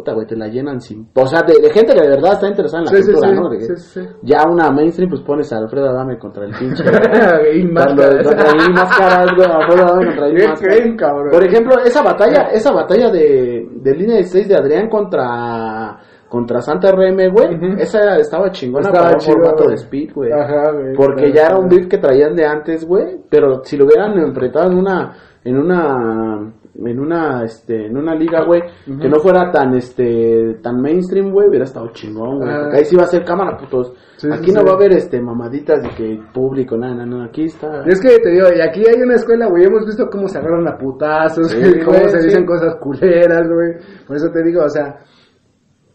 puta, 0.00 0.12
güey, 0.14 0.26
te 0.26 0.36
la 0.36 0.48
llenan 0.48 0.80
sin... 0.80 1.08
O 1.14 1.26
sea, 1.26 1.42
de, 1.42 1.60
de 1.60 1.70
gente 1.70 1.94
que 1.94 2.00
de 2.00 2.08
verdad 2.08 2.32
está 2.32 2.48
interesada 2.48 2.82
en 2.82 2.84
la 2.86 2.90
Sí, 2.96 3.02
cultura, 3.12 3.28
sí, 3.28 3.34
¿no? 3.34 3.48
De 3.50 3.58
que 3.58 3.76
sí. 3.76 4.00
Ya 4.22 4.44
una 4.50 4.70
mainstream, 4.70 5.10
pues 5.10 5.22
pones 5.22 5.52
a 5.52 5.58
Alfredo 5.58 5.90
Adame 5.90 6.18
contra 6.18 6.44
el 6.46 6.52
pinche... 6.58 6.82
y 7.54 7.60
el 7.60 7.72
Máscaras, 7.72 9.34
güey, 9.36 9.48
Alfredo 9.50 9.86
Adame 9.86 10.06
contra 10.06 10.26
el. 10.26 10.96
Por 11.30 11.44
ejemplo, 11.44 11.74
esa 11.84 12.02
batalla, 12.02 12.48
esa 12.52 12.72
batalla 12.72 13.10
de, 13.10 13.68
de 13.70 13.94
línea 13.94 14.16
de 14.16 14.24
6 14.24 14.48
de 14.48 14.56
Adrián 14.56 14.88
contra... 14.88 15.98
Contra 16.28 16.60
Santa 16.62 16.92
RM, 16.92 17.32
güey, 17.32 17.56
Ujú. 17.56 17.66
esa 17.80 18.16
estaba 18.18 18.52
chingona 18.52 18.86
Estaba 18.86 19.06
para 19.06 19.14
un 19.16 19.20
chido, 19.20 19.32
formato 19.34 19.64
güey. 19.64 19.68
de 19.70 19.74
speed, 19.74 20.10
güey. 20.14 20.30
Ajá, 20.30 20.70
güey. 20.70 20.94
Porque 20.94 21.32
ya 21.32 21.46
era 21.46 21.58
un 21.58 21.68
beef 21.68 21.88
que 21.88 21.98
traían 21.98 22.36
de 22.36 22.46
antes, 22.46 22.86
güey. 22.86 23.16
Pero 23.28 23.64
si 23.64 23.76
lo 23.76 23.84
hubieran 23.84 24.16
enfrentado 24.16 24.70
en 24.70 24.78
una, 24.78 25.12
en 25.42 25.58
una, 25.58 26.52
en 26.74 27.00
una, 27.00 27.44
este, 27.44 27.86
en 27.86 27.96
una 27.96 28.14
liga, 28.14 28.44
güey, 28.44 28.62
que 29.00 29.08
no 29.08 29.18
fuera 29.20 29.50
tan, 29.50 29.74
este, 29.74 30.58
tan 30.62 30.80
mainstream, 30.80 31.30
güey, 31.32 31.48
hubiera 31.48 31.64
estado 31.64 31.88
chingón, 31.92 32.38
güey. 32.38 32.50
Ah. 32.50 32.70
Ahí 32.72 32.84
sí 32.84 32.96
va 32.96 33.02
a 33.02 33.06
ser 33.06 33.24
cámara, 33.24 33.56
putos. 33.56 33.92
Sí, 34.16 34.28
aquí 34.32 34.46
sí, 34.46 34.52
no 34.52 34.60
sí. 34.60 34.66
va 34.66 34.72
a 34.72 34.74
haber, 34.76 34.92
este, 34.92 35.20
mamaditas 35.20 35.82
de 35.82 35.88
que 35.90 36.22
público, 36.32 36.76
nada, 36.76 36.94
nada, 36.94 37.06
nada. 37.06 37.24
Aquí 37.26 37.44
está. 37.44 37.82
Y 37.86 37.90
es 37.90 38.00
que 38.00 38.18
te 38.18 38.30
digo, 38.30 38.46
y 38.56 38.60
aquí 38.60 38.82
hay 38.88 39.02
una 39.02 39.14
escuela, 39.14 39.48
güey, 39.48 39.64
hemos 39.64 39.84
visto 39.86 40.08
cómo 40.10 40.28
se 40.28 40.38
agarran 40.38 40.68
a 40.68 40.76
putazos, 40.78 41.54
güey, 41.54 41.82
cómo 41.84 41.98
se 42.08 42.22
dicen 42.22 42.46
cosas 42.46 42.76
culeras, 42.76 43.48
güey. 43.48 43.72
Por 44.06 44.16
eso 44.16 44.30
te 44.30 44.42
digo, 44.42 44.62
o 44.64 44.68
sea, 44.68 44.96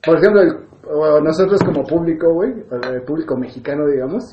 por 0.05 0.17
ejemplo, 0.17 0.41
el- 0.41 0.57
o 0.87 1.19
nosotros 1.19 1.59
como 1.63 1.83
público, 1.83 2.31
güey, 2.33 2.51
el 2.93 3.01
público 3.03 3.35
mexicano, 3.37 3.87
digamos, 3.87 4.31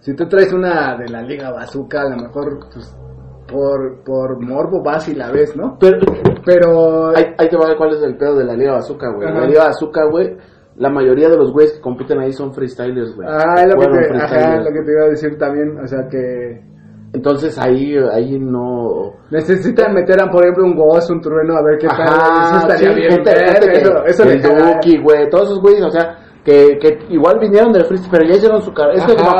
si 0.00 0.14
tú 0.14 0.28
traes 0.28 0.52
una 0.52 0.96
de 0.98 1.08
la 1.08 1.22
Liga 1.22 1.50
Bazooka, 1.50 2.02
a 2.02 2.10
lo 2.10 2.16
mejor, 2.22 2.58
pues, 2.72 2.96
por, 3.46 4.02
por 4.04 4.40
morbo 4.44 4.82
vas 4.82 5.08
y 5.08 5.14
la 5.14 5.30
ves, 5.30 5.54
¿no? 5.56 5.76
Pero, 5.78 5.98
Pero, 6.44 7.08
ahí, 7.16 7.24
ahí 7.38 7.48
te 7.48 7.56
va 7.56 7.64
a 7.64 7.68
ver 7.68 7.76
cuál 7.76 7.94
es 7.94 8.02
el 8.02 8.16
pedo 8.16 8.36
de 8.36 8.44
la 8.44 8.54
Liga 8.54 8.72
Bazooka, 8.72 9.10
güey. 9.10 9.28
Ajá. 9.28 9.40
La 9.40 9.46
Liga 9.46 9.64
Bazooka, 9.64 10.04
güey, 10.10 10.36
la 10.76 10.90
mayoría 10.90 11.28
de 11.28 11.36
los 11.36 11.52
güeyes 11.52 11.74
que 11.74 11.80
compiten 11.80 12.18
ahí 12.20 12.32
son 12.32 12.52
freestylers, 12.52 13.14
güey. 13.14 13.28
ah, 13.30 13.54
es 13.62 13.66
lo 13.74 13.80
que, 13.80 13.86
te, 13.86 14.16
ajá, 14.16 14.28
freestylers. 14.28 14.64
lo 14.64 14.72
que 14.72 14.82
te 14.82 14.92
iba 14.92 15.02
a 15.04 15.08
decir 15.08 15.38
también, 15.38 15.78
o 15.78 15.86
sea, 15.86 16.08
que, 16.10 16.60
Entonces 17.12 17.56
ahí, 17.58 17.96
ahí 18.12 18.38
no... 18.40 19.12
Necesitan 19.30 19.94
meter, 19.94 20.20
a, 20.20 20.28
por 20.30 20.42
ejemplo, 20.42 20.64
un 20.64 20.74
Ghost, 20.74 21.10
un 21.10 21.20
Trueno, 21.20 21.56
a 21.56 21.62
ver 21.62 21.78
qué 21.78 21.86
tal. 21.86 22.02
Eso 22.02 22.56
estaría 22.66 22.92
sí, 22.92 23.00
bien. 23.00 23.10
gente- 23.12 24.10
eso, 24.10 24.24
eso. 24.24 24.48
Duki, 24.48 24.98
güey, 25.00 25.30
todos 25.30 25.44
esos 25.50 25.60
güeyes, 25.60 25.84
o 25.84 25.90
sea, 25.90 26.18
que, 26.44 26.78
que 26.78 26.98
igual 27.08 27.38
vinieron 27.40 27.72
del 27.72 27.84
freestyle, 27.86 28.10
pero 28.12 28.24
ya 28.28 28.36
hicieron 28.36 28.60
su 28.62 28.72
carrera. 28.72 28.98
Es 28.98 29.04
que 29.06 29.16
como 29.16 29.30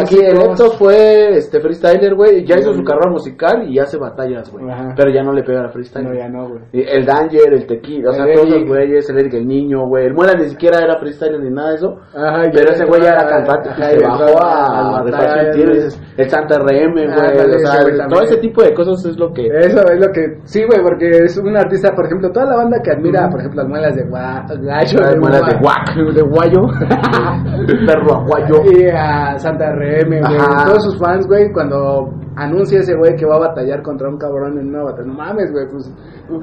aquí, 0.00 0.16
el 0.18 0.40
Eptos 0.50 0.76
fue 0.78 1.36
este 1.36 1.60
freestyler, 1.60 2.14
güey, 2.14 2.44
ya 2.44 2.56
hizo 2.58 2.72
su 2.72 2.82
carrera 2.82 3.10
musical 3.10 3.68
y 3.68 3.78
hace 3.78 3.98
batallas, 3.98 4.50
güey. 4.50 4.64
Pero 4.96 5.10
ya 5.10 5.22
no 5.22 5.32
le 5.32 5.42
pega 5.42 5.64
a 5.64 5.68
freestyle. 5.68 6.04
No, 6.08 6.14
ya 6.14 6.28
no, 6.28 6.48
güey. 6.48 6.60
El 6.72 7.04
Danger, 7.04 7.52
el 7.52 7.66
Tequila, 7.66 8.10
o 8.10 8.12
sea, 8.14 8.24
El 8.24 8.34
todos 8.34 8.48
los 8.50 8.64
güeyes, 8.68 9.10
el 9.10 9.18
Eric, 9.18 9.34
el 9.34 9.46
niño, 9.46 9.86
güey. 9.86 10.06
El 10.06 10.14
Muela 10.14 10.32
ni 10.34 10.48
siquiera 10.48 10.78
era 10.78 10.96
freestyler 10.98 11.40
ni 11.40 11.50
nada 11.50 11.70
de 11.70 11.74
eso. 11.76 11.96
Ajá, 12.14 12.42
pero 12.52 12.70
ese 12.72 12.84
güey 12.86 13.02
ya 13.02 13.10
era 13.10 13.26
cantante, 13.28 13.68
ajá, 13.70 13.92
y 13.92 13.98
se 13.98 14.04
bajó 14.06 14.42
a- 14.46 14.98
a 14.98 15.02
batallas, 15.02 15.54
tiro, 15.56 15.74
dices, 15.74 16.02
el 16.16 16.30
Santa 16.30 16.58
RM, 16.58 16.92
güey. 16.94 17.06
Ah, 17.10 18.08
todo 18.08 18.22
ese 18.22 18.36
tipo 18.38 18.62
de 18.62 18.74
cosas 18.74 19.04
es 19.04 19.18
lo 19.18 19.32
que... 19.32 19.46
Eso 19.46 19.80
es 19.82 20.00
lo 20.00 20.10
que. 20.12 20.38
Sí, 20.44 20.64
güey, 20.64 20.80
porque 20.82 21.08
es 21.10 21.36
un 21.36 21.56
artista, 21.56 21.92
por 21.94 22.06
ejemplo, 22.06 22.30
toda 22.32 22.46
la 22.46 22.56
banda 22.56 22.80
que 22.82 22.90
admira, 22.90 23.28
por 23.30 23.40
ejemplo, 23.40 23.62
las 23.62 23.68
muelas 23.68 23.94
de 23.96 24.04
gua- 24.06 24.46
gallo, 24.62 24.98
Las 25.00 25.16
muelas 25.16 25.42
de 25.46 25.56
gua- 25.58 26.37
de 26.46 26.50
guayo. 26.50 26.66
perro 27.86 28.14
aguayo. 28.16 28.56
y 28.70 28.88
a 28.88 29.38
Santa 29.38 29.72
RM, 29.72 30.20
güey. 30.20 30.38
Todos 30.66 30.84
sus 30.84 30.98
fans, 30.98 31.26
güey, 31.26 31.52
cuando 31.52 32.10
anuncia 32.36 32.80
ese 32.80 32.94
güey 32.94 33.16
que 33.16 33.26
va 33.26 33.36
a 33.36 33.48
batallar 33.48 33.82
contra 33.82 34.08
un 34.08 34.18
cabrón 34.18 34.58
en 34.58 34.68
una 34.68 34.84
batalla. 34.84 35.08
No 35.08 35.14
mames, 35.14 35.52
güey, 35.52 35.66
pues. 35.70 35.92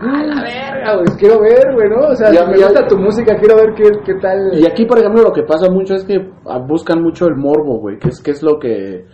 A 0.02 0.24
la 0.24 0.42
verga, 0.42 0.96
güey. 0.96 1.18
Quiero 1.18 1.40
ver, 1.42 1.74
güey, 1.74 1.90
¿no? 1.90 2.08
O 2.10 2.16
sea, 2.16 2.28
si 2.28 2.52
me 2.52 2.58
gusta 2.58 2.88
tu 2.88 2.98
música, 2.98 3.36
quiero 3.38 3.56
ver 3.56 3.74
qué, 3.76 3.92
qué 4.06 4.14
tal. 4.16 4.52
Y 4.54 4.66
aquí, 4.66 4.86
por 4.86 5.00
ejemplo, 5.00 5.24
lo 5.24 5.32
que 5.32 5.44
pasa 5.44 5.70
mucho 5.70 5.96
es 5.96 6.04
que 6.04 6.20
buscan 6.68 7.02
mucho 7.02 7.28
el 7.28 7.36
morbo, 7.36 7.80
güey, 7.80 7.98
que 7.98 8.10
es, 8.10 8.22
que 8.22 8.32
es 8.32 8.44
lo 8.44 8.60
que... 8.60 9.06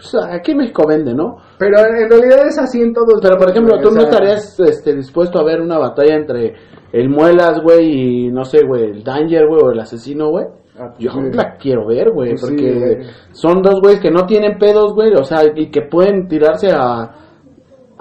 Pues 0.00 0.14
aquí 0.30 0.52
en 0.52 0.58
México 0.58 0.82
vende, 0.88 1.14
¿no? 1.14 1.36
Pero 1.58 1.78
en 1.78 2.08
realidad 2.08 2.46
es 2.46 2.58
así 2.58 2.80
en 2.80 2.94
todos. 2.94 3.20
Pero, 3.20 3.36
por 3.36 3.50
ejemplo, 3.50 3.78
tú 3.82 3.90
no 3.90 4.02
estarías 4.02 4.58
este, 4.60 4.94
dispuesto 4.96 5.38
a 5.38 5.44
ver 5.44 5.60
una 5.60 5.78
batalla 5.78 6.14
entre 6.14 6.54
el 6.92 7.10
Muelas, 7.10 7.60
güey, 7.62 8.26
y 8.26 8.30
no 8.30 8.44
sé, 8.44 8.64
güey, 8.66 8.84
el 8.84 9.04
Danger, 9.04 9.46
güey, 9.46 9.60
o 9.62 9.70
el 9.72 9.80
asesino, 9.80 10.30
güey. 10.30 10.46
Ah, 10.78 10.94
Yo 10.98 11.10
sí. 11.10 11.18
la 11.34 11.56
quiero 11.58 11.86
ver, 11.86 12.10
güey, 12.10 12.30
Pues 12.30 12.40
porque 12.40 13.00
son 13.32 13.60
dos 13.60 13.80
güeyes 13.82 14.00
que 14.00 14.10
no 14.10 14.24
tienen 14.24 14.56
pedos, 14.58 14.94
güey, 14.94 15.12
o 15.12 15.24
sea, 15.24 15.40
y 15.54 15.70
que 15.70 15.82
pueden 15.82 16.26
tirarse 16.26 16.70
a 16.72 17.16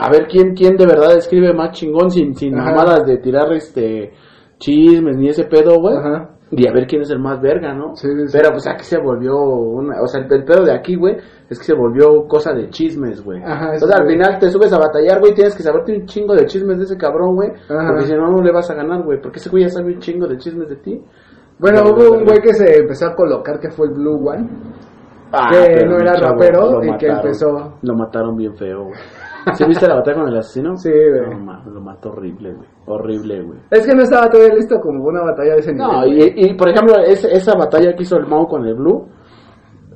a 0.02 0.10
ver 0.10 0.28
quién 0.28 0.54
quién 0.56 0.78
de 0.78 0.86
verdad 0.86 1.18
escribe 1.18 1.54
más 1.54 1.72
chingón 1.78 2.10
sin 2.10 2.34
sin 2.34 2.58
Ajá. 2.58 2.70
mamadas 2.72 3.06
de 3.06 3.18
tirar 3.18 3.52
este 3.52 4.14
chismes 4.58 5.18
ni 5.18 5.28
ese 5.28 5.44
pedo, 5.44 5.76
güey. 5.82 5.98
Ajá. 5.98 6.30
Y 6.52 6.68
a 6.68 6.72
ver 6.74 6.88
quién 6.88 7.02
es 7.04 7.12
el 7.12 7.20
más 7.20 7.40
verga, 7.42 7.74
¿no? 7.76 7.96
Sí, 7.96 8.08
sí. 8.08 8.38
Pero 8.38 8.50
pues 8.52 8.66
aquí 8.68 8.84
se 8.84 8.98
volvió 8.98 9.38
una, 9.38 10.02
o 10.02 10.08
sea, 10.08 10.22
el, 10.22 10.34
el 10.34 10.44
pedo 10.44 10.64
de 10.66 10.74
aquí, 10.74 10.96
güey, 10.96 11.16
es 11.48 11.60
que 11.60 11.66
se 11.66 11.74
volvió 11.76 12.28
cosa 12.28 12.54
de 12.54 12.70
chismes, 12.70 13.24
güey. 13.24 13.40
Ajá, 13.44 13.76
eso 13.76 13.86
Entonces 13.86 14.00
al 14.00 14.08
final 14.08 14.40
te 14.40 14.50
subes 14.50 14.74
a 14.74 14.80
batallar, 14.80 15.20
güey, 15.20 15.34
tienes 15.36 15.56
que 15.56 15.62
saberte 15.62 15.96
un 15.96 16.06
chingo 16.08 16.34
de 16.34 16.46
chismes 16.48 16.78
de 16.80 16.86
ese 16.86 16.98
cabrón, 16.98 17.36
güey, 17.36 17.50
Ajá. 17.70 17.90
porque 17.90 18.06
si 18.08 18.14
no 18.14 18.32
no 18.32 18.42
le 18.42 18.52
vas 18.52 18.70
a 18.72 18.74
ganar, 18.74 19.04
güey, 19.04 19.22
porque 19.22 19.38
ese 19.38 19.50
güey 19.50 19.64
ya 19.64 19.70
sabe 19.70 19.94
un 19.94 20.00
chingo 20.00 20.28
de 20.28 20.38
chismes 20.38 20.70
de 20.70 20.76
ti. 20.78 21.04
Bueno, 21.60 21.82
hubo 21.84 21.92
un 21.92 22.10
pero- 22.20 22.26
güey 22.26 22.42
que 22.42 22.54
se 22.54 22.80
empezó 22.80 23.08
a 23.08 23.16
colocar 23.16 23.60
que 23.60 23.70
fue 23.70 23.88
el 23.88 23.94
Blue 23.94 24.28
One. 24.28 24.50
Ah, 25.32 25.52
Que 25.52 25.86
no 25.86 25.98
era 26.00 26.14
rapero 26.14 26.84
y 26.84 26.98
que 26.98 27.08
empezó- 27.08 27.76
Lo 27.84 27.94
mataron 27.94 28.36
bien 28.36 28.56
feo, 28.56 28.86
güey. 28.86 29.00
¿Sí 29.54 29.66
viste 29.66 29.88
la 29.88 29.96
batalla 29.96 30.18
con 30.20 30.28
el 30.30 30.38
asesino? 30.38 30.76
Sí, 30.78 30.90
güey. 30.92 31.44
No, 31.44 31.64
lo 31.66 31.82
mató 31.82 32.10
horrible, 32.12 32.54
güey. 32.54 32.68
Horrible, 32.86 33.42
güey. 33.44 33.60
Es 33.72 33.86
que 33.86 33.94
no 33.96 34.04
estaba 34.04 34.30
todavía 34.30 34.56
listo 34.56 34.80
como 34.82 35.04
una 35.06 35.22
batalla 35.22 35.54
de 35.54 35.60
ese 35.60 35.74
nivel. 35.74 35.88
No, 35.88 36.06
y, 36.06 36.34
y, 36.36 36.54
por 36.56 36.70
ejemplo, 36.70 36.96
ese- 37.00 37.32
esa 37.36 37.54
batalla 37.58 37.94
que 37.96 38.04
hizo 38.04 38.18
el 38.18 38.26
Mao 38.28 38.48
con 38.48 38.66
el 38.66 38.76
Blue 38.76 39.08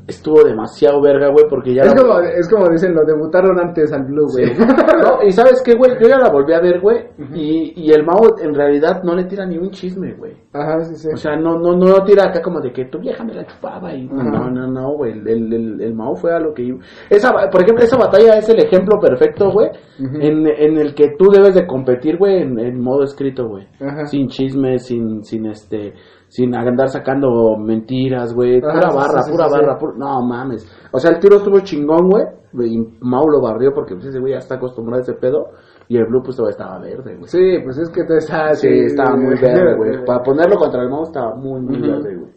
estuvo 0.07 0.43
demasiado 0.43 1.01
verga, 1.01 1.29
güey, 1.29 1.45
porque 1.49 1.73
ya... 1.73 1.83
es, 1.83 1.93
la- 1.95 2.01
como, 2.01 2.19
es 2.19 2.49
como 2.49 2.69
dicen, 2.69 2.93
lo 2.93 3.05
debutaron 3.05 3.57
antes 3.59 3.91
al 3.93 4.03
Blue, 4.05 4.27
güey. 4.31 4.53
No, 4.55 5.23
y 5.27 5.31
sabes 5.31 5.61
qué, 5.63 5.75
güey, 5.75 5.91
yo 6.01 6.07
ya 6.07 6.17
la 6.17 6.29
volví 6.29 6.53
a 6.53 6.59
ver, 6.59 6.79
güey, 6.81 7.05
y, 7.33 7.73
y 7.75 7.91
el 7.91 8.03
Mao 8.05 8.37
en 8.41 8.53
realidad 8.53 9.01
no 9.03 9.15
le 9.15 9.25
tira 9.25 9.45
ni 9.45 9.57
un 9.57 9.69
chisme, 9.71 10.13
güey. 10.13 10.33
Ajá, 10.53 10.81
sí, 10.83 10.95
sí. 10.95 11.09
O 11.13 11.17
sea, 11.17 11.35
no, 11.35 11.57
no, 11.57 11.75
no 11.75 12.03
tira 12.03 12.25
acá 12.25 12.41
como 12.41 12.59
de 12.61 12.71
que 12.71 12.85
tu 12.85 12.99
vieja 12.99 13.23
me 13.23 13.33
la 13.33 13.45
chupaba 13.45 13.93
y 13.93 14.05
no, 14.07 14.49
no, 14.49 14.67
no, 14.67 14.91
güey, 14.95 15.13
el, 15.13 15.27
el, 15.27 15.53
el, 15.53 15.81
el 15.81 15.93
Mao 15.93 16.15
fue 16.15 16.33
a 16.33 16.39
lo 16.39 16.53
que 16.53 16.63
iba. 16.63 16.79
Esa, 17.09 17.31
por 17.51 17.61
ejemplo, 17.63 17.83
esa 17.83 17.97
batalla 17.97 18.37
es 18.37 18.49
el 18.49 18.59
ejemplo 18.59 18.99
perfecto, 18.99 19.51
güey, 19.51 19.69
en, 19.99 20.47
en 20.47 20.77
el 20.77 20.93
que 20.93 21.15
tú 21.17 21.31
debes 21.31 21.55
de 21.55 21.65
competir, 21.65 22.17
güey, 22.17 22.41
en, 22.41 22.59
en 22.59 22.79
modo 22.81 23.03
escrito, 23.03 23.47
güey. 23.47 23.67
Ajá. 23.79 24.05
Sin 24.05 24.27
chismes, 24.27 24.85
sin, 24.85 25.23
sin 25.23 25.45
este, 25.47 25.93
sin 26.33 26.55
andar 26.55 26.89
sacando 26.89 27.55
mentiras, 27.57 28.33
güey, 28.33 28.59
pura 28.59 28.89
sí, 28.89 28.97
barra, 28.97 29.21
sí, 29.21 29.31
pura 29.31 29.45
sí, 29.45 29.51
barra, 29.51 29.77
sí. 29.77 29.85
pu- 29.85 29.95
no 29.97 30.21
mames. 30.25 30.87
O 30.91 30.97
sea, 30.97 31.11
el 31.11 31.19
tiro 31.19 31.37
estuvo 31.37 31.59
chingón, 31.59 32.09
güey, 32.09 32.25
y 32.71 32.79
Mao 33.01 33.29
lo 33.29 33.39
barrió 33.39 33.71
porque 33.71 33.93
pues, 33.93 34.07
ese 34.07 34.19
güey 34.19 34.33
ya 34.33 34.39
está 34.39 34.55
acostumbrado 34.55 34.99
a 34.99 35.03
ese 35.03 35.13
pedo, 35.13 35.49
y 35.87 35.95
el 35.97 36.05
Blue 36.05 36.23
pues 36.23 36.35
todavía 36.35 36.57
estaba 36.57 36.79
verde, 36.79 37.17
güey. 37.17 37.27
Sí, 37.27 37.59
pues 37.63 37.77
es 37.77 37.87
que 37.91 38.03
te 38.03 38.17
está 38.17 38.51
Sí, 38.55 38.67
estaba 38.67 39.15
muy 39.15 39.35
verde, 39.39 39.75
güey. 39.75 40.03
Para 40.07 40.23
ponerlo 40.23 40.55
contra 40.55 40.81
el 40.81 40.89
Mao 40.89 41.03
estaba 41.03 41.35
muy, 41.35 41.61
muy 41.61 41.79
verde, 41.79 42.15
güey. 42.15 42.31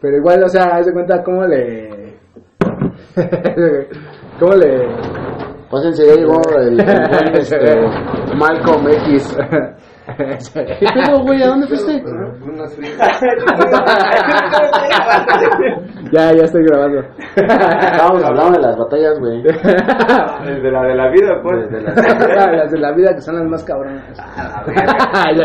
Pero 0.00 0.16
igual, 0.16 0.44
o 0.44 0.48
sea, 0.48 0.64
haz 0.76 0.86
de 0.86 0.92
cuenta 0.92 1.20
cómo 1.24 1.44
le... 1.46 2.14
¿Cómo 4.38 4.52
le...? 4.54 4.86
Pásense, 5.68 6.06
ya 6.06 6.14
llegó 6.14 6.40
el, 6.58 6.80
el 6.80 7.38
este, 7.38 7.58
Malcolm 8.36 8.88
X. 8.88 9.36
¿Qué 10.16 10.86
pedo, 10.94 11.20
güey? 11.22 11.42
¿A 11.42 11.48
dónde 11.48 11.66
fuiste? 11.68 12.02
ya, 16.12 16.32
ya 16.32 16.44
estoy 16.44 16.62
grabando. 16.64 17.02
Estábamos 17.36 18.24
hablando 18.24 18.58
de 18.58 18.66
las 18.66 18.76
batallas, 18.78 19.18
güey. 19.18 19.42
De 19.42 20.70
la 20.70 20.82
de 20.82 20.94
la 20.94 21.10
vida, 21.10 21.40
pues. 21.42 21.70
De- 21.70 21.78
de 21.78 21.82
las- 22.56 22.70
de 22.70 22.78
la 22.78 22.92
vida 22.92 23.14
que 23.14 23.20
son 23.20 23.36
las 23.36 23.44
más 23.46 23.62
cabronas. 23.64 24.02
Te 24.66 24.72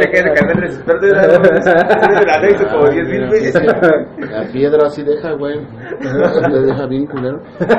quedas 0.09 0.39
que 0.39 0.51
el 0.51 0.63
experto 0.63 1.05
de 1.05 1.11
la 1.13 1.27
de 1.27 2.25
la 2.25 2.33
anexo 2.35 2.67
como 2.67 2.89
10 2.89 3.07
mil 3.09 3.27
veces. 3.29 3.53
La 4.31 4.43
piedra 4.51 4.87
así 4.87 5.03
deja, 5.03 5.31
güey. 5.33 5.59
Te 5.99 6.61
deja 6.61 6.85
bien 6.87 7.05
culero. 7.07 7.39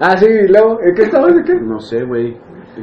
ah, 0.00 0.16
sí, 0.16 0.26
y 0.26 0.48
luego, 0.48 0.78
¿en 0.82 0.94
¿qué 0.94 1.02
estabas 1.02 1.34
de 1.34 1.42
qué? 1.44 1.54
No 1.54 1.78
sé, 1.80 2.02
güey. 2.04 2.36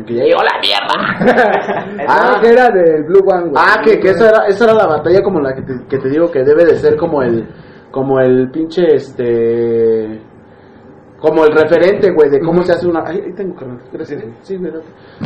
Que 0.06 0.14
ya 0.16 0.24
llegó 0.24 0.42
la 0.42 0.60
mierda. 0.60 2.06
Ah, 2.08 2.40
que 2.42 2.50
era 2.50 2.70
del 2.70 3.04
Blue 3.06 3.24
One, 3.26 3.50
güey. 3.50 3.54
Ah, 3.56 3.82
que, 3.84 4.00
que 4.00 4.10
esa, 4.10 4.30
era, 4.30 4.46
esa 4.48 4.66
era 4.66 4.74
la 4.74 4.88
batalla 4.88 5.22
como 5.24 5.40
la 5.40 5.54
que 5.54 5.62
te, 5.62 5.74
que 5.90 5.98
te 5.98 6.10
digo 6.10 6.30
que 6.30 6.44
debe 6.44 6.66
de 6.66 6.76
ser 6.76 6.96
como 6.98 7.22
el 7.24 7.48
como 7.92 8.20
el 8.20 8.50
pinche 8.52 8.96
este 8.96 10.20
como 11.20 11.46
el 11.46 11.54
referente, 11.54 12.12
güey, 12.12 12.30
de 12.30 12.40
cómo 12.42 12.62
se 12.62 12.74
hace 12.74 12.88
una 12.88 13.02
ay, 13.06 13.22
ahí 13.26 13.34
tengo 13.34 13.56
carnal, 13.56 13.80
gracias. 13.92 14.24
Sí, 14.42 14.58
date. 14.58 14.80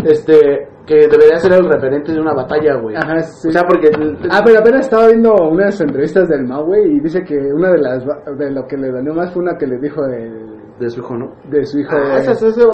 Este 0.05 0.67
que 0.86 0.95
debería 1.08 1.38
ser 1.39 1.53
el 1.53 1.67
referente 1.67 2.13
de 2.13 2.19
una 2.21 2.34
batalla, 2.34 2.75
güey. 2.75 2.95
Ajá, 2.95 3.19
sí. 3.21 3.49
O 3.49 3.51
sea, 3.51 3.63
porque 3.63 3.89
Ah, 4.29 4.41
pero 4.45 4.60
apenas 4.60 4.82
estaba 4.82 5.08
viendo 5.08 5.34
unas 5.34 5.79
entrevistas 5.82 6.29
del 6.29 6.45
Mau, 6.45 6.63
güey, 6.65 6.86
y 6.95 6.99
dice 7.01 7.23
que 7.23 7.36
una 7.38 7.71
de 7.71 7.79
las 7.79 8.05
ba- 8.05 8.21
de 8.38 8.51
lo 8.51 8.65
que 8.67 8.77
le 8.77 8.91
dolió 8.91 9.13
más 9.13 9.34
fue 9.34 9.41
una 9.43 9.58
que 9.58 9.67
le 9.67 9.77
dijo 9.79 10.01
de, 10.05 10.29
de 10.80 10.89
su 10.89 11.00
hijo, 11.02 11.18
¿no? 11.18 11.36
de 11.50 11.65
su 11.65 11.80
hijo. 11.80 11.92
Ah, 11.94 12.22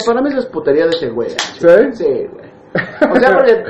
para 0.06 0.20
mí 0.22 0.28
eso 0.30 0.38
es 0.40 0.46
putería 0.46 0.84
de 0.84 0.90
ese 0.90 1.10
güey. 1.10 1.28
¿Sí? 1.30 1.68
Sí, 1.92 2.04
güey. 2.04 2.46
O 3.10 3.16
sea, 3.20 3.32
porque 3.32 3.64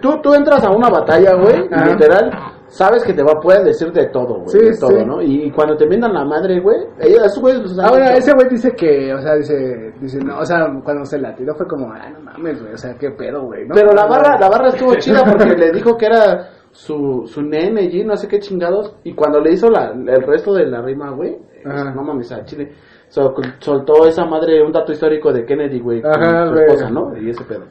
tú, 0.00 0.20
tú 0.22 0.34
entras 0.34 0.62
a 0.64 0.70
una 0.70 0.88
batalla, 0.88 1.34
güey, 1.34 1.68
literal, 1.84 2.30
sabes 2.68 3.02
que 3.02 3.12
te 3.12 3.22
va 3.24 3.32
a 3.32 3.40
poder 3.40 3.64
decir 3.64 3.90
de 3.92 4.06
todo, 4.06 4.34
güey. 4.36 4.48
Sí, 4.50 4.58
de 4.60 4.78
todo, 4.78 4.98
sí. 5.00 5.04
¿no? 5.04 5.20
Y 5.20 5.50
cuando 5.50 5.76
te 5.76 5.86
mientan 5.88 6.12
la 6.12 6.24
madre, 6.24 6.60
güey, 6.60 6.76
ella, 7.00 7.24
esos 7.26 7.40
güeyes 7.40 7.60
los 7.62 7.78
han 7.78 7.86
Ah, 7.86 8.10
hecho. 8.10 8.18
ese 8.18 8.32
güey 8.34 8.48
dice 8.50 8.70
que, 8.72 9.12
o 9.14 9.20
sea, 9.20 9.34
dice, 9.34 9.92
dice, 10.00 10.18
no, 10.24 10.38
o 10.38 10.44
sea, 10.44 10.64
cuando 10.84 11.04
se 11.04 11.18
la 11.18 11.34
tiró 11.34 11.54
fue 11.56 11.66
como, 11.66 11.90
ah, 11.92 12.08
no 12.10 12.20
mames, 12.20 12.60
güey, 12.60 12.74
o 12.74 12.78
sea, 12.78 12.94
qué 12.94 13.10
pedo, 13.10 13.42
güey, 13.46 13.66
¿no? 13.66 13.74
Pero 13.74 13.92
la 13.92 14.06
barra, 14.06 14.38
la 14.38 14.48
barra 14.48 14.68
estuvo 14.68 14.94
chida 14.94 15.24
porque 15.24 15.56
le 15.56 15.72
dijo 15.72 15.96
que 15.96 16.06
era 16.06 16.48
su, 16.70 17.24
su 17.26 17.42
nene 17.42 17.82
y 17.84 18.04
no 18.04 18.16
sé 18.16 18.28
qué 18.28 18.38
chingados. 18.38 18.94
Y 19.02 19.12
cuando 19.14 19.40
le 19.40 19.52
hizo 19.54 19.68
la, 19.68 19.90
el 19.90 20.22
resto 20.22 20.54
de 20.54 20.66
la 20.66 20.82
rima, 20.82 21.10
güey, 21.10 21.36
no 21.64 22.02
mames, 22.04 22.30
a 22.30 22.44
Chile. 22.44 22.72
Sol- 23.12 23.34
soltó 23.58 24.06
esa 24.06 24.24
madre 24.24 24.62
un 24.64 24.72
dato 24.72 24.92
histórico 24.92 25.32
de 25.32 25.44
Kennedy, 25.44 25.80
güey, 25.80 26.00
con 26.02 26.10
Ajá, 26.12 26.46
su 26.46 26.52
güey. 26.54 26.64
esposa, 26.66 26.90
¿no? 26.90 27.16
Y 27.18 27.30
ese 27.30 27.44
pedo. 27.44 27.64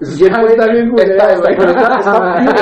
Y 0.00 0.24
el 0.24 0.30
güey 0.30 0.52
está 0.52 0.66
bien, 0.70 0.90
güey. 0.92 1.10
Está, 1.10 1.32
está- 1.32 1.48
pero, 1.56 1.70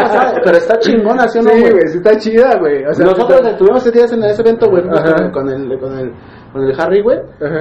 está, 0.07 0.35
pero 0.43 0.57
está 0.57 0.79
chingona, 0.79 1.29
¿sí 1.29 1.39
o 1.39 1.43
no, 1.43 1.51
Sí, 1.51 1.61
güey? 1.61 1.79
está 1.85 2.17
chida, 2.17 2.59
güey. 2.59 2.85
O 2.87 2.95
sea, 2.95 3.05
Nosotros 3.07 3.47
estuvimos 3.47 3.87
ese 3.87 3.93
día 3.99 4.07
en 4.11 4.25
ese 4.25 4.41
evento, 4.43 4.71
güey, 4.71 4.83
con, 4.85 4.97
el, 4.97 5.31
con 5.33 5.99
el, 5.99 6.13
con 6.53 6.65
el 6.65 6.81
Harry, 6.81 7.03
güey. 7.03 7.19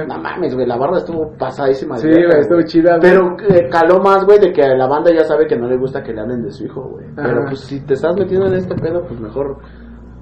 No 0.08 0.18
mames, 0.18 0.54
güey, 0.54 0.66
la 0.66 0.78
barra 0.78 0.96
estuvo 0.96 1.30
pasadísima. 1.36 1.98
Sí, 1.98 2.08
güey, 2.08 2.40
estuvo 2.40 2.62
chida, 2.62 2.96
güey. 2.96 3.10
Pero 3.12 3.36
eh, 3.50 3.68
caló 3.70 4.00
más, 4.00 4.24
güey, 4.24 4.38
de 4.38 4.50
que 4.50 4.62
la 4.66 4.86
banda 4.86 5.12
ya 5.12 5.24
sabe 5.24 5.46
que 5.46 5.56
no 5.56 5.68
le 5.68 5.76
gusta 5.76 6.02
que 6.02 6.14
le 6.14 6.22
hablen 6.22 6.42
de 6.42 6.50
su 6.52 6.64
hijo, 6.64 6.80
güey. 6.92 7.04
Pero 7.14 7.44
pues 7.46 7.60
si 7.60 7.80
te 7.84 7.92
estás 7.94 8.16
metiendo 8.16 8.46
en 8.46 8.54
este 8.54 8.74
pedo, 8.76 9.02
pues 9.06 9.20
mejor 9.20 9.58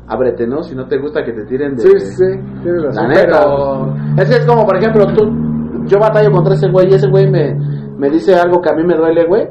ábrete, 0.08 0.46
¿no? 0.46 0.62
Si 0.62 0.74
no 0.74 0.86
te 0.86 0.98
gusta 0.98 1.24
que 1.24 1.32
te 1.32 1.44
tiren 1.44 1.76
de... 1.76 1.82
Sí, 1.82 2.00
sí, 2.00 2.24
tienes 2.62 2.94
La 2.94 3.08
neta. 3.08 3.22
Pero, 3.24 3.94
Es 4.18 4.28
que 4.28 4.36
es 4.36 4.46
como, 4.46 4.66
por 4.66 4.76
ejemplo, 4.76 5.06
tú, 5.14 5.84
yo 5.86 5.98
batallo 5.98 6.30
contra 6.32 6.54
ese 6.54 6.70
güey 6.70 6.90
y 6.90 6.94
ese 6.94 7.08
güey 7.08 7.30
me, 7.30 7.54
me 7.98 8.10
dice 8.10 8.34
algo 8.34 8.60
que 8.60 8.70
a 8.70 8.74
mí 8.74 8.84
me 8.84 8.96
duele, 8.96 9.26
güey. 9.26 9.48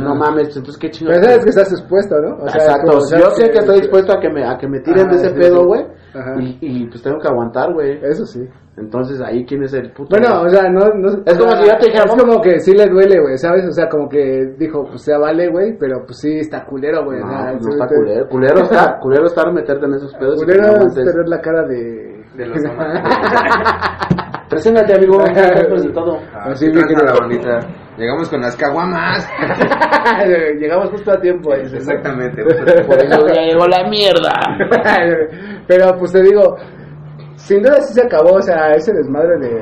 No 0.00 0.14
mames, 0.14 0.48
entonces 0.56 0.78
qué 0.78 0.90
chingón. 0.90 1.14
Pero 1.14 1.24
sabes 1.26 1.44
que 1.44 1.50
estás 1.50 1.72
expuesto, 1.72 2.14
¿no? 2.20 2.36
O 2.36 2.48
sea, 2.48 2.62
Exacto, 2.62 2.92
como 2.92 3.18
yo 3.18 3.30
sé 3.32 3.50
que 3.50 3.58
estoy 3.58 3.80
dispuesto 3.80 4.12
a 4.12 4.20
que 4.20 4.30
me, 4.30 4.44
a 4.44 4.56
que 4.58 4.68
me 4.68 4.80
tiren 4.80 5.06
Ajá, 5.06 5.10
de 5.10 5.16
ese 5.16 5.28
sí, 5.30 5.34
pedo, 5.40 5.60
sí. 5.60 5.64
güey. 5.66 5.86
Ajá. 6.14 6.34
Y, 6.40 6.58
y 6.60 6.86
pues 6.86 7.02
tengo 7.02 7.18
que 7.18 7.28
aguantar, 7.28 7.72
güey. 7.72 7.98
Eso 8.02 8.24
sí. 8.26 8.40
Entonces 8.76 9.20
ahí 9.20 9.44
quién 9.44 9.62
es 9.64 9.74
el 9.74 9.92
puto. 9.92 10.16
Bueno, 10.16 10.42
o 10.42 10.48
sea, 10.48 10.68
no, 10.70 10.80
no 10.94 11.08
Es 11.26 11.38
como 11.38 11.52
si 11.56 11.66
yo 11.68 11.76
te 11.78 11.86
dijera, 11.86 12.04
Es 12.04 12.22
como 12.22 12.40
que 12.40 12.58
sí 12.60 12.72
le 12.74 12.86
duele, 12.86 13.20
güey, 13.20 13.36
¿sabes? 13.36 13.66
O 13.68 13.72
sea, 13.72 13.88
como 13.88 14.08
que 14.08 14.54
dijo, 14.58 14.84
pues 14.88 15.02
sea 15.02 15.18
vale, 15.18 15.48
güey, 15.50 15.76
pero 15.78 16.04
pues 16.06 16.18
sí 16.20 16.38
está 16.38 16.64
culero, 16.64 17.04
güey. 17.04 17.20
no, 17.20 17.26
pues 17.26 17.64
sí, 17.64 17.68
no 17.68 17.72
está 17.74 17.86
culero. 17.94 18.28
Culero 18.28 18.58
está, 18.62 18.98
culero 18.98 19.26
estar 19.26 19.52
meterte 19.52 19.84
en 19.86 19.94
esos 19.94 20.14
pedos. 20.14 20.42
y 20.42 20.46
que 20.46 20.52
Culero 20.54 20.72
no 20.78 20.86
es 20.86 20.94
tener 20.94 21.28
la 21.28 21.40
cara 21.40 21.62
de... 21.64 22.24
De 22.34 22.46
los 22.46 22.56
hombres. 22.64 23.02
Preséntate, 24.48 24.94
amigo. 24.94 25.18
Así, 25.22 26.66
¿qué 26.66 26.72
mi 26.72 26.80
tranza, 26.80 26.88
querido. 26.88 27.04
la 27.04 27.14
bonita. 27.20 27.58
Llegamos 27.96 28.28
con 28.30 28.40
las 28.40 28.56
caguamas. 28.56 29.28
Llegamos 30.58 30.90
justo 30.90 31.12
a 31.12 31.20
tiempo. 31.20 31.52
ahí, 31.52 31.66
¿sí? 31.66 31.76
Exactamente. 31.76 32.42
Por 32.86 32.96
eso 33.04 33.26
ya 33.28 33.42
llegó 33.42 33.66
la 33.66 33.88
mierda. 33.88 34.32
Pero 35.66 35.98
pues 35.98 36.12
te 36.12 36.22
digo, 36.22 36.56
sin 37.36 37.62
duda 37.62 37.80
sí 37.82 37.94
se 37.94 38.06
acabó, 38.06 38.36
o 38.36 38.42
sea, 38.42 38.70
ese 38.72 38.92
desmadre 38.92 39.38
de, 39.38 39.60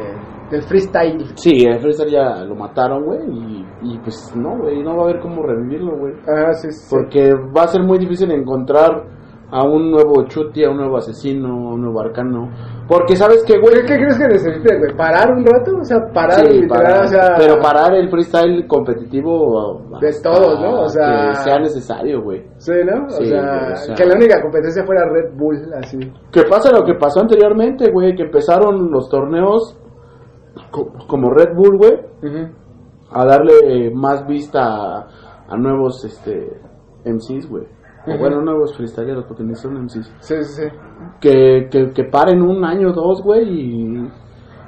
del 0.50 0.62
freestyle. 0.62 1.26
Sí, 1.34 1.64
el 1.66 1.80
freestyle 1.80 2.12
ya 2.12 2.44
lo 2.44 2.54
mataron, 2.54 3.04
güey. 3.04 3.20
Y, 3.28 3.66
y 3.82 3.98
pues 3.98 4.32
no, 4.36 4.58
güey, 4.58 4.82
no 4.82 4.96
va 4.96 5.02
a 5.02 5.04
haber 5.10 5.20
cómo 5.20 5.42
revivirlo, 5.42 5.96
güey. 5.98 6.14
Ah, 6.28 6.52
sí, 6.52 6.70
sí. 6.70 6.86
Porque 6.88 7.32
va 7.34 7.64
a 7.64 7.68
ser 7.68 7.82
muy 7.82 7.98
difícil 7.98 8.30
encontrar 8.30 9.19
a 9.52 9.64
un 9.64 9.90
nuevo 9.90 10.24
Chuti, 10.28 10.64
a 10.64 10.70
un 10.70 10.76
nuevo 10.76 10.96
asesino, 10.98 11.48
a 11.48 11.74
un 11.74 11.80
nuevo 11.82 12.00
arcano. 12.00 12.48
Porque 12.88 13.16
sabes 13.16 13.42
que, 13.44 13.58
güey. 13.58 13.74
¿Qué, 13.86 13.96
crees 13.96 14.16
que 14.18 14.26
necesite, 14.28 14.78
güey? 14.78 14.96
¿Parar 14.96 15.30
un 15.32 15.44
rato? 15.44 15.76
O 15.80 15.84
sea, 15.84 15.98
parar, 16.12 16.46
Sí, 16.46 16.60
literal, 16.60 16.68
parar, 16.84 17.04
o 17.04 17.08
sea... 17.08 17.34
pero 17.38 17.60
parar 17.60 17.94
el 17.94 18.08
freestyle 18.10 18.66
competitivo 18.66 19.82
De 20.00 20.12
todos, 20.22 20.60
¿no? 20.60 20.82
O 20.82 20.88
sea- 20.88 21.28
que 21.30 21.34
sea 21.36 21.58
necesario, 21.58 22.22
güey. 22.22 22.44
Sí, 22.58 22.72
¿no? 22.84 23.08
Sí, 23.10 23.24
o, 23.24 23.26
sea, 23.26 23.58
güey, 23.60 23.72
o 23.72 23.76
sea- 23.76 23.94
que 23.94 24.04
la 24.06 24.14
única 24.14 24.42
competencia 24.42 24.84
fuera 24.84 25.08
Red 25.08 25.36
Bull, 25.36 25.72
así. 25.74 25.98
Que 26.32 26.42
pasa 26.44 26.72
lo 26.72 26.84
que 26.84 26.94
pasó 26.94 27.20
anteriormente, 27.20 27.90
güey, 27.92 28.14
que 28.16 28.22
empezaron 28.24 28.90
los 28.90 29.08
torneos 29.08 29.76
co- 30.70 30.92
como 31.06 31.30
Red 31.30 31.54
Bull, 31.54 31.76
güey, 31.78 31.98
a 33.12 33.24
darle 33.24 33.90
más 33.94 34.26
vista 34.26 34.60
a, 34.62 35.08
a 35.48 35.56
nuevos 35.56 36.04
este 36.04 36.60
MCs, 37.04 37.48
güey. 37.48 37.64
O 38.06 38.16
bueno, 38.18 38.40
nuevos 38.40 38.74
freestyleros, 38.76 39.24
porque 39.26 39.42
ni 39.42 39.54
son 39.54 39.74
MCs. 39.84 40.12
Sí, 40.20 40.34
sí, 40.42 40.62
sí. 40.62 40.68
Que, 41.20 41.68
que, 41.70 41.90
que 41.92 42.04
paren 42.04 42.40
un 42.42 42.64
año 42.64 42.90
o 42.90 42.92
dos, 42.92 43.22
güey, 43.22 43.44
y, 43.46 44.08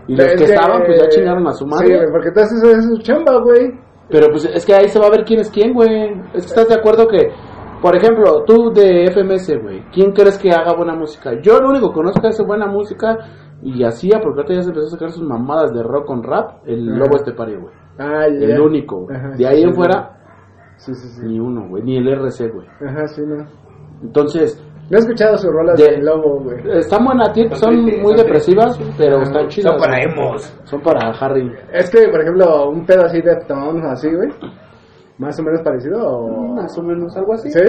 y 0.09 0.17
los 0.17 0.27
que 0.35 0.45
estaban, 0.45 0.83
pues 0.85 1.01
ya 1.01 1.09
chingaron 1.09 1.47
a 1.47 1.53
su 1.53 1.67
madre. 1.67 1.99
Sí, 2.01 2.07
porque 2.13 2.29
entonces 2.29 2.63
eso 2.63 2.77
es 2.77 2.85
su 2.87 2.99
chamba, 2.99 3.39
güey. 3.41 3.73
Pero 4.11 4.27
pues 4.31 4.45
es 4.45 4.67
que 4.67 4.75
ahí 4.75 4.89
se 4.89 4.99
va 4.99 5.07
a 5.07 5.11
ver 5.11 5.25
quién 5.25 5.41
es 5.41 5.51
quién, 5.51 5.73
güey. 5.73 5.89
Es 6.35 6.45
que 6.45 6.49
estás 6.51 6.69
de 6.69 6.75
acuerdo 6.75 7.07
que, 7.09 7.31
por 7.81 7.97
ejemplo, 7.97 8.45
tú 8.45 8.71
de 8.75 9.07
FMS, 9.11 9.63
güey, 9.63 9.83
¿quién 9.93 10.13
crees 10.13 10.39
que 10.39 10.51
haga 10.51 10.75
buena 10.77 10.95
música? 10.95 11.33
Yo 11.41 11.59
lo 11.59 11.71
único 11.71 11.89
que 11.89 11.95
conozco 11.95 12.21
que 12.21 12.29
hace 12.29 12.45
buena 12.45 12.67
música 12.67 13.17
y 13.63 13.83
hacía, 13.85 14.21
porque 14.21 14.41
ahorita 14.41 14.55
ya 14.55 14.63
se 14.63 14.69
empezó 14.69 14.89
a 14.89 14.91
sacar 14.91 15.11
sus 15.13 15.23
mamadas 15.27 15.73
de 15.73 15.83
rock 15.83 16.07
con 16.07 16.23
rap, 16.23 16.67
el 16.67 16.89
Ajá. 16.91 16.99
Lobo 16.99 17.17
Estepario, 17.17 17.61
güey. 17.63 17.75
Ah. 17.99 18.27
El 18.27 18.61
único. 18.61 19.07
Ajá, 19.11 19.31
De 19.37 19.47
ahí 19.47 19.59
sí, 19.59 19.63
en 19.63 19.71
sí. 19.71 19.77
fuera, 19.77 20.19
Sí, 20.85 20.95
sí, 20.95 21.09
sí. 21.09 21.23
ni 21.27 21.39
uno, 21.41 21.69
güey, 21.69 21.83
ni 21.85 21.97
el 21.97 22.09
RC, 22.09 22.49
güey. 22.49 22.67
Ajá, 22.87 23.07
sí, 23.09 23.23
no. 23.27 23.47
Entonces, 24.03 24.61
No 24.91 24.99
he 24.99 25.01
escuchado 25.01 25.39
sus 25.39 25.51
rolas 25.51 25.79
De- 25.79 25.85
de 25.93 26.03
Lobo, 26.03 26.41
güey. 26.41 26.57
están 26.79 27.05
buenas, 27.05 27.31
son 27.59 27.83
muy 28.03 28.15
depresivas, 28.15 28.79
pero 28.99 29.23
están 29.23 29.47
chidas. 29.49 29.73
Son 29.73 29.81
para 29.81 30.03
emos. 30.03 30.55
Son 30.65 30.81
para 30.83 31.11
Harry. 31.13 31.51
Es 31.73 31.89
que, 31.89 32.09
por 32.09 32.21
ejemplo, 32.21 32.69
un 32.69 32.85
pedo 32.85 33.05
así 33.07 33.23
de 33.23 33.37
tonos 33.47 33.85
así, 33.91 34.09
güey. 34.15 34.29
Más 35.19 35.39
o 35.39 35.43
menos 35.43 35.61
parecido 35.63 35.99
o... 36.01 36.55
Más 36.55 36.77
o 36.79 36.83
menos, 36.83 37.17
algo 37.17 37.35
así. 37.35 37.51
¿Sí? 37.51 37.61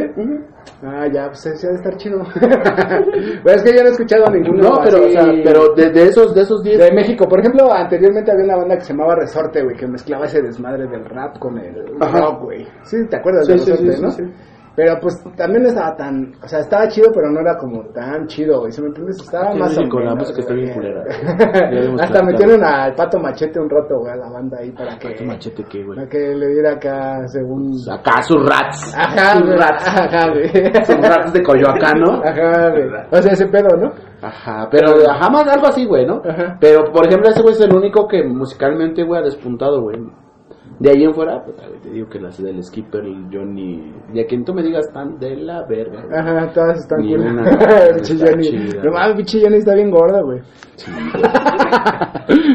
Ah, 0.81 1.07
ya, 1.11 1.27
pues 1.27 1.45
ha 1.45 1.67
de 1.67 1.75
estar 1.75 1.95
chido. 1.97 2.23
Pero 3.43 3.55
es 3.55 3.63
que 3.63 3.75
yo 3.75 3.83
no 3.83 3.89
he 3.89 3.91
escuchado 3.91 4.25
ninguno 4.31 4.63
No, 4.63 4.79
pero, 4.83 5.05
o 5.05 5.09
sea, 5.09 5.25
pero 5.43 5.73
de, 5.75 5.89
de 5.91 6.03
esos, 6.03 6.33
de 6.33 6.41
esos 6.41 6.63
10 6.63 6.79
De 6.79 6.91
México, 6.93 7.27
por 7.27 7.39
ejemplo, 7.39 7.71
anteriormente 7.71 8.31
había 8.31 8.45
una 8.45 8.55
banda 8.57 8.75
que 8.75 8.81
se 8.81 8.93
llamaba 8.93 9.15
Resorte, 9.15 9.61
güey, 9.61 9.75
que 9.75 9.87
mezclaba 9.87 10.25
ese 10.25 10.41
desmadre 10.41 10.87
del 10.87 11.05
rap 11.05 11.37
con 11.37 11.57
el 11.57 11.75
rock, 11.99 12.43
güey. 12.43 12.65
Sí, 12.83 13.05
¿te 13.09 13.17
acuerdas 13.17 13.45
Sí, 13.45 13.53
de 13.53 13.59
sí, 13.59 13.71
Resorte, 13.71 13.93
sí, 13.93 14.01
no? 14.01 14.52
Pero 14.75 14.99
pues 14.99 15.23
también 15.37 15.63
no 15.63 15.69
estaba 15.69 15.95
tan, 15.95 16.33
o 16.43 16.47
sea, 16.47 16.59
estaba 16.59 16.87
chido, 16.87 17.11
pero 17.13 17.29
no 17.29 17.41
era 17.41 17.55
como 17.57 17.83
tan 17.93 18.25
chido, 18.25 18.61
güey. 18.61 18.71
¿Sí 18.71 18.81
me 18.81 18.87
entiendes? 18.87 19.21
Estaba 19.21 19.53
más 19.53 19.77
o 19.77 19.81
México 19.81 19.99
la 19.99 20.15
música 20.15 20.39
está 20.39 20.53
bien 20.55 20.73
culera. 20.73 21.03
Hasta 22.01 22.23
metieron 22.23 22.63
al 22.63 22.95
Pato 22.95 23.19
Machete 23.19 23.59
un 23.59 23.69
rato, 23.69 23.99
güey, 23.99 24.13
a 24.13 24.15
la 24.15 24.29
banda 24.31 24.57
ahí 24.59 24.71
para 24.71 24.97
que, 24.97 25.13
¿Qué 25.13 25.23
machete 25.23 25.63
qué, 25.65 25.83
güey? 25.83 25.97
para 25.97 26.09
que 26.09 26.17
le 26.17 26.47
diera 26.47 26.71
acá 26.71 27.27
según... 27.27 27.71
Acá 27.91 28.23
sus 28.23 28.43
rats. 28.43 28.95
Ajá, 28.97 29.37
sus 29.37 29.49
rats. 29.49 29.87
Ajá, 29.87 30.29
güey. 30.31 30.49
Sus 30.85 30.97
rats 30.97 31.33
de 31.33 31.43
Coyoacán, 31.43 31.99
¿no? 31.99 32.13
Ajá, 32.23 32.69
güey. 32.71 32.87
O 33.11 33.21
sea, 33.21 33.31
ese 33.31 33.45
pedo, 33.47 33.77
¿no? 33.77 33.91
Ajá, 34.23 34.67
pero 34.71 34.87
ajá, 35.07 35.29
más 35.29 35.47
algo 35.47 35.67
así, 35.67 35.85
güey, 35.85 36.07
¿no? 36.07 36.21
Ajá. 36.27 36.57
Pero, 36.59 36.91
por 36.91 37.05
ejemplo, 37.05 37.29
ese 37.29 37.43
güey 37.43 37.53
es 37.53 37.61
el 37.61 37.75
único 37.75 38.07
que 38.07 38.23
musicalmente, 38.23 39.03
güey, 39.03 39.21
ha 39.21 39.23
despuntado, 39.23 39.81
güey. 39.81 39.99
De 40.79 40.89
ahí 40.89 41.03
en 41.03 41.13
fuera, 41.13 41.43
puta, 41.43 41.67
güey, 41.67 41.79
te 41.81 41.89
digo 41.91 42.09
que 42.09 42.19
las 42.19 42.41
del 42.41 42.61
Skipper, 42.63 43.03
el 43.05 43.27
Johnny... 43.31 43.93
Y 44.13 44.19
a 44.19 44.25
quien 44.25 44.43
tú 44.43 44.53
me 44.53 44.63
digas, 44.63 44.85
están 44.87 45.17
de 45.19 45.35
la 45.37 45.63
verga, 45.67 46.01
güey. 46.03 46.19
Ajá, 46.19 46.51
todas 46.53 46.79
están 46.79 46.99
Ni 47.01 47.15
cool. 47.15 47.25
una 47.27 47.49
está 47.51 48.01
chida, 48.01 48.83
No 48.83 48.91
mames, 48.91 49.15
pinche 49.15 49.39
Jenny 49.39 49.57
está 49.57 49.75
bien 49.75 49.91
gorda, 49.91 50.21
güey. 50.21 50.39
Sí, 50.75 50.91
güey. 50.91 51.23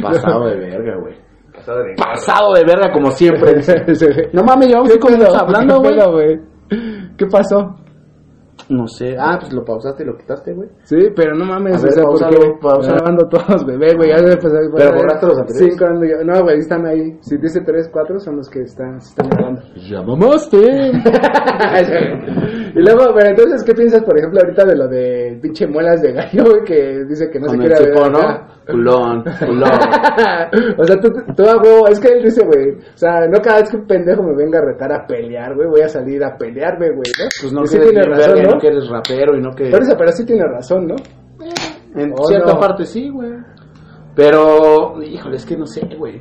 Pasado 0.02 0.46
de 0.46 0.56
verga, 0.56 0.96
güey. 1.00 1.14
Pasado 1.54 1.78
de 1.84 1.94
Pasado 1.96 2.52
de 2.54 2.64
verga, 2.64 2.92
como 2.92 3.10
siempre. 3.12 3.62
Sí. 3.94 4.06
No 4.32 4.42
mames, 4.44 4.68
llevamos 4.68 4.90
cinco 4.92 5.08
minutos 5.10 5.36
hablando, 5.36 5.74
¿Qué 5.74 5.80
güey. 5.80 5.96
pedo, 5.98 6.12
güey? 6.12 6.40
¿Qué 7.16 7.26
pasó? 7.26 7.74
No 8.68 8.86
sé. 8.86 9.16
Ah, 9.18 9.38
pues 9.40 9.52
lo 9.52 9.64
pausaste 9.64 10.02
y 10.02 10.06
lo 10.06 10.16
quitaste, 10.16 10.52
güey. 10.52 10.68
Sí, 10.82 10.96
pero 11.16 11.34
no 11.34 11.46
mames, 11.46 11.76
A 11.76 11.82
ver, 11.82 11.90
o 11.90 11.94
sea, 11.94 12.02
pausalo, 12.04 12.36
porque 12.38 12.58
pausalo. 12.60 12.94
grabando 12.96 13.28
todos, 13.28 13.64
bebé, 13.66 13.94
güey, 13.96 14.10
ya. 14.10 14.16
Pero 14.18 14.92
borraste 14.94 15.26
los 15.26 15.38
anteriores. 15.38 15.74
Cinco, 15.74 15.86
ando 15.86 16.04
yo- 16.04 16.24
no, 16.24 16.42
güey, 16.42 16.58
están 16.58 16.86
ahí. 16.86 17.16
Si 17.20 17.36
dice 17.38 17.60
tres, 17.64 17.88
cuatro, 17.90 18.18
son 18.18 18.36
los 18.36 18.48
que 18.50 18.60
están, 18.62 19.00
se 19.00 19.08
están 19.08 19.28
grabando. 19.30 19.62
Ya 19.88 20.02
mamaste. 20.02 20.58
y 22.74 22.80
luego, 22.80 23.12
pero 23.14 23.30
entonces, 23.30 23.62
¿qué 23.64 23.74
piensas, 23.74 24.02
por 24.04 24.16
ejemplo, 24.18 24.40
ahorita 24.42 24.64
de 24.64 24.76
lo 24.76 24.88
de 24.88 25.38
pinche 25.40 25.66
muelas 25.66 26.02
de 26.02 26.12
gallo, 26.12 26.44
güey, 26.44 26.64
que 26.64 27.04
dice 27.08 27.30
que 27.30 27.40
no 27.40 27.46
Con 27.46 27.56
se 27.56 27.62
quiere 27.68 27.90
ver 27.90 28.10
¿no? 28.12 28.48
Culón, 28.68 29.24
culón. 29.46 29.70
o 30.78 30.84
sea, 30.84 30.96
tú, 31.00 31.08
tú 31.34 31.42
a 31.42 31.56
huevo, 31.56 31.88
es 31.88 31.98
que 31.98 32.08
él 32.08 32.22
dice, 32.22 32.44
güey, 32.44 32.72
o 32.72 32.96
sea, 32.96 33.26
no 33.26 33.40
cada 33.40 33.60
vez 33.60 33.70
que 33.70 33.78
un 33.78 33.86
pendejo 33.86 34.22
me 34.22 34.34
venga 34.34 34.58
a 34.58 34.62
retar 34.62 34.92
a 34.92 35.06
pelear, 35.06 35.54
güey, 35.54 35.68
voy 35.68 35.80
a 35.80 35.88
salir 35.88 36.22
a 36.22 36.36
pelearme, 36.36 36.88
güey, 36.90 37.10
¿no? 37.18 37.24
Pues 37.40 37.52
no 37.52 37.62
Y 37.62 37.66
sí 37.66 37.78
tiene 37.78 38.02
razón, 38.02 38.42
¿no? 38.42 38.57
No 38.58 38.60
que 38.60 38.66
eres 38.68 38.88
rapero 38.88 39.36
y 39.36 39.40
no 39.40 39.50
que... 39.50 39.70
Por 39.70 39.82
eso, 39.82 39.94
pero 39.96 40.12
sí 40.12 40.24
tiene 40.26 40.44
razón, 40.44 40.86
¿no? 40.86 40.96
En 41.94 42.12
Oh, 42.12 42.24
cierta 42.26 42.54
no. 42.54 42.60
parte 42.60 42.84
sí, 42.84 43.08
güey. 43.08 43.32
Pero, 44.14 45.00
híjole, 45.02 45.36
es 45.36 45.46
que 45.46 45.56
no 45.56 45.66
sé, 45.66 45.80
güey. 45.96 46.20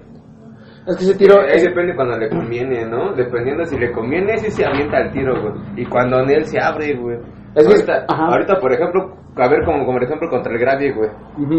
Es 0.85 0.95
que 0.95 1.03
ese 1.03 1.15
tiro... 1.15 1.41
Ahí 1.41 1.61
depende 1.61 1.95
cuando 1.95 2.17
le 2.17 2.29
conviene, 2.29 2.85
¿no? 2.85 3.13
Dependiendo 3.13 3.65
si 3.65 3.77
le 3.77 3.91
conviene, 3.91 4.37
sí 4.37 4.51
se 4.51 4.65
avienta 4.65 4.99
el 4.99 5.11
tiro, 5.11 5.33
güey. 5.41 5.81
Y 5.81 5.85
cuando 5.85 6.19
en 6.19 6.29
él 6.29 6.45
se 6.45 6.59
abre, 6.61 6.95
güey. 6.95 7.17
Es 7.57 7.67
ahorita, 8.07 8.59
por 8.59 8.71
ejemplo, 8.71 9.13
a 9.35 9.47
ver, 9.49 9.63
como, 9.65 9.79
como 9.85 9.93
por 9.97 10.03
ejemplo 10.03 10.29
contra 10.29 10.53
el 10.53 10.59
Gravy, 10.59 10.91
güey. 10.93 11.09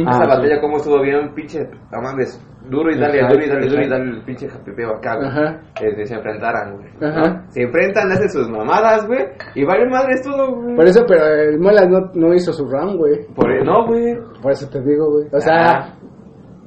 Ah, 0.06 0.10
Esa 0.10 0.22
sí. 0.24 0.28
batalla, 0.30 0.60
como 0.60 0.76
estuvo 0.76 1.00
bien, 1.02 1.34
pinche, 1.34 1.60
no 1.92 2.00
mames, 2.00 2.40
duro 2.68 2.90
y 2.90 2.98
dale, 2.98 3.20
duro 3.28 3.44
y 3.44 3.48
dale, 3.48 3.68
duro 3.68 3.82
y 3.82 3.88
dale, 3.88 4.10
el 4.10 4.22
pinche 4.24 4.48
japipeo 4.48 4.90
acá, 4.96 5.16
güey. 5.16 5.28
Ajá. 5.28 5.60
Este, 5.80 6.06
se 6.06 6.14
enfrentaran, 6.14 6.76
güey. 6.76 6.88
Ajá. 7.10 7.20
¿no? 7.30 7.50
Se 7.50 7.62
enfrentan, 7.62 8.12
hacen 8.12 8.30
sus 8.30 8.48
mamadas, 8.48 9.06
güey. 9.06 9.26
Y 9.54 9.64
vale 9.64 9.88
madres 9.90 10.22
todo, 10.22 10.54
güey. 10.54 10.76
Por 10.76 10.86
eso, 10.86 11.04
pero 11.08 11.24
el 11.26 11.58
Muelas 11.58 11.88
no, 11.88 11.98
no 12.14 12.34
hizo 12.34 12.52
su 12.52 12.64
round, 12.68 12.96
güey. 12.96 13.26
Por 13.34 13.50
el- 13.50 13.64
no, 13.64 13.86
güey. 13.86 14.16
Por 14.40 14.52
eso 14.52 14.68
te 14.70 14.80
digo, 14.82 15.10
güey. 15.10 15.26
O 15.32 15.40
sea, 15.40 15.66
Ah. 15.78 15.94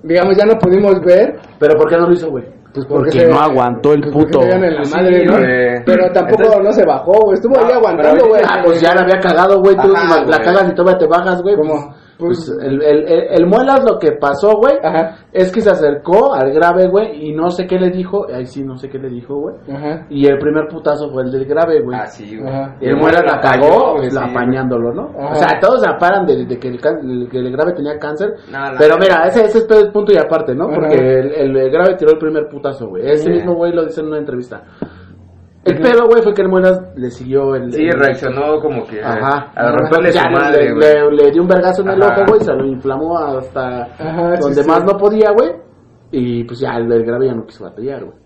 digamos, 0.04 0.36
ya 0.38 0.46
no 0.46 0.58
pudimos 0.60 1.00
ver. 1.06 1.36
Pero 1.60 1.76
¿por 1.78 1.90
qué 1.90 1.98
no 1.98 2.08
lo 2.08 2.14
hizo, 2.14 2.30
güey? 2.30 2.44
Pues 2.74 2.86
Porque 2.86 3.12
se- 3.12 3.28
no 3.28 3.40
aguantó 3.40 3.94
el 3.94 4.02
pues 4.02 4.14
puto. 4.14 4.42
la 4.42 4.58
Pues 4.60 4.90
sí, 4.90 5.26
¿no? 5.26 5.34
Pero 5.86 6.12
tampoco 6.14 6.44
Entonces- 6.44 6.64
no 6.64 6.72
se 6.72 6.86
bajó, 6.86 7.12
güey. 7.24 7.36
Estuvo 7.36 7.58
ahí 7.58 7.66
No, 7.68 7.74
aguantando, 7.74 8.28
güey. 8.28 8.42
Ah, 8.48 8.62
pues 8.64 8.80
ya 8.82 8.96
la 8.96 9.02
había 9.02 9.20
cagado, 9.20 9.60
güey. 9.60 9.76
Tú 9.76 9.94
Ajá, 9.94 10.24
la 10.24 10.42
cagas 10.42 10.70
y 10.70 10.76
todavía 10.76 10.98
te 11.00 11.08
bajas, 11.08 11.42
güey. 11.42 11.56
¿Cómo? 11.58 11.94
Pues, 12.28 12.50
el, 12.62 12.82
el, 12.82 13.08
el, 13.08 13.24
el 13.32 13.46
Muelas 13.48 13.84
lo 13.84 13.98
que 14.00 14.14
pasó, 14.14 14.56
güey, 14.58 14.76
Ajá. 14.84 15.18
es 15.32 15.52
que 15.52 15.62
se 15.62 15.70
acercó 15.72 16.34
al 16.34 16.52
grave, 16.54 16.88
güey, 16.88 17.30
y 17.30 17.34
no 17.34 17.50
sé 17.50 17.66
qué 17.68 17.78
le 17.80 17.90
dijo. 17.90 18.26
Ahí 18.34 18.46
sí, 18.46 18.64
no 18.64 18.78
sé 18.78 18.90
qué 18.90 18.98
le 19.00 19.10
dijo, 19.10 19.36
güey. 19.36 19.56
Ajá. 19.72 20.06
Y 20.10 20.26
el 20.28 20.38
primer 20.40 20.68
putazo 20.68 21.10
fue 21.12 21.24
el 21.24 21.32
del 21.32 21.46
grave, 21.46 21.82
güey. 21.82 21.98
Ah, 22.00 22.06
sí, 22.08 22.38
güey. 22.38 22.50
Ajá. 22.52 22.76
Y 22.80 22.88
el 22.88 22.98
Muelas 22.98 23.24
la 23.26 23.40
cagó, 23.40 23.98
sí, 24.02 24.16
apañándolo, 24.20 24.94
¿no? 24.94 25.10
Ajá. 25.20 25.32
O 25.32 25.36
sea, 25.36 25.60
todos 25.60 25.82
se 25.82 25.90
aparan 25.90 26.26
de, 26.26 26.46
de 26.46 26.58
que, 26.60 26.68
el, 26.70 26.80
que 27.30 27.38
el 27.40 27.52
grave 27.52 27.74
tenía 27.74 27.98
cáncer. 28.00 28.34
No, 28.52 28.60
pero 28.78 28.96
mira, 29.00 29.24
ese, 29.28 29.46
ese 29.46 29.60
es 29.60 29.72
el 29.72 29.92
punto 29.92 30.12
y 30.14 30.18
aparte, 30.18 30.54
¿no? 30.56 30.66
Ajá. 30.66 30.76
Porque 30.76 30.96
el, 30.96 31.32
el- 31.34 31.58
el 31.58 31.72
grave 31.72 31.96
tiró 31.96 32.12
el 32.12 32.18
primer 32.20 32.48
putazo, 32.48 32.88
güey. 32.88 33.10
Ese 33.10 33.30
mismo 33.30 33.56
güey 33.56 33.72
lo 33.74 33.84
dice 33.86 34.02
en 34.02 34.08
una 34.08 34.18
entrevista. 34.18 34.62
El 35.64 35.78
pedo, 35.80 36.08
güey, 36.08 36.24
fue 36.24 36.34
que 36.34 36.42
el 36.42 36.50
Muelas 36.50 36.82
le 36.96 37.12
siguió 37.12 37.54
el... 37.56 37.72
Sí, 37.72 37.84
el- 37.84 37.92
reaccionó 37.92 38.60
como 38.60 38.84
que 38.88 39.00
Ajá. 39.04 39.52
a 39.56 39.72
romperle 39.72 40.12
su 40.12 40.24
le- 40.24 40.32
madre, 40.32 40.64
le, 40.64 40.74
güey. 40.74 41.16
le, 41.18 41.24
le 41.26 41.32
dio 41.32 41.42
un 41.44 41.48
vergazo 41.48 41.82
en 41.84 41.90
el 41.90 42.02
Ajá. 42.02 42.14
ojo, 42.22 42.26
güey, 42.32 42.42
se 42.42 42.54
lo 42.54 42.66
inflamó 42.66 43.18
hasta 43.20 43.84
Ajá, 43.84 44.36
donde 44.40 44.64
sí. 44.64 44.68
más 44.70 44.84
no 44.84 44.98
podía, 44.98 45.32
güey. 45.32 45.52
Y 46.12 46.44
pues 46.46 46.60
ya 46.60 46.72
el, 46.78 46.92
el 46.92 47.06
grave 47.06 47.28
ya 47.28 47.36
no 47.36 47.46
quiso 47.46 47.64
batallar, 47.66 48.04
güey. 48.04 48.18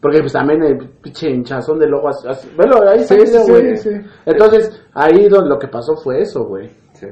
Porque 0.00 0.20
pues 0.20 0.32
también 0.32 0.62
el 0.62 0.78
pinche 1.02 1.28
hinchazón 1.30 1.78
de 1.78 1.86
logo 1.86 2.08
así, 2.08 2.48
velo, 2.56 2.88
ahí 2.88 3.00
está 3.00 3.14
Sí, 3.14 3.50
güey. 3.50 3.76
sí. 3.76 3.90
Entonces, 4.24 4.82
ahí 4.94 5.28
donde 5.28 5.50
lo 5.50 5.58
que 5.58 5.68
pasó 5.68 5.94
fue 6.02 6.22
eso, 6.22 6.44
güey. 6.46 6.70
Sí. 6.94 7.06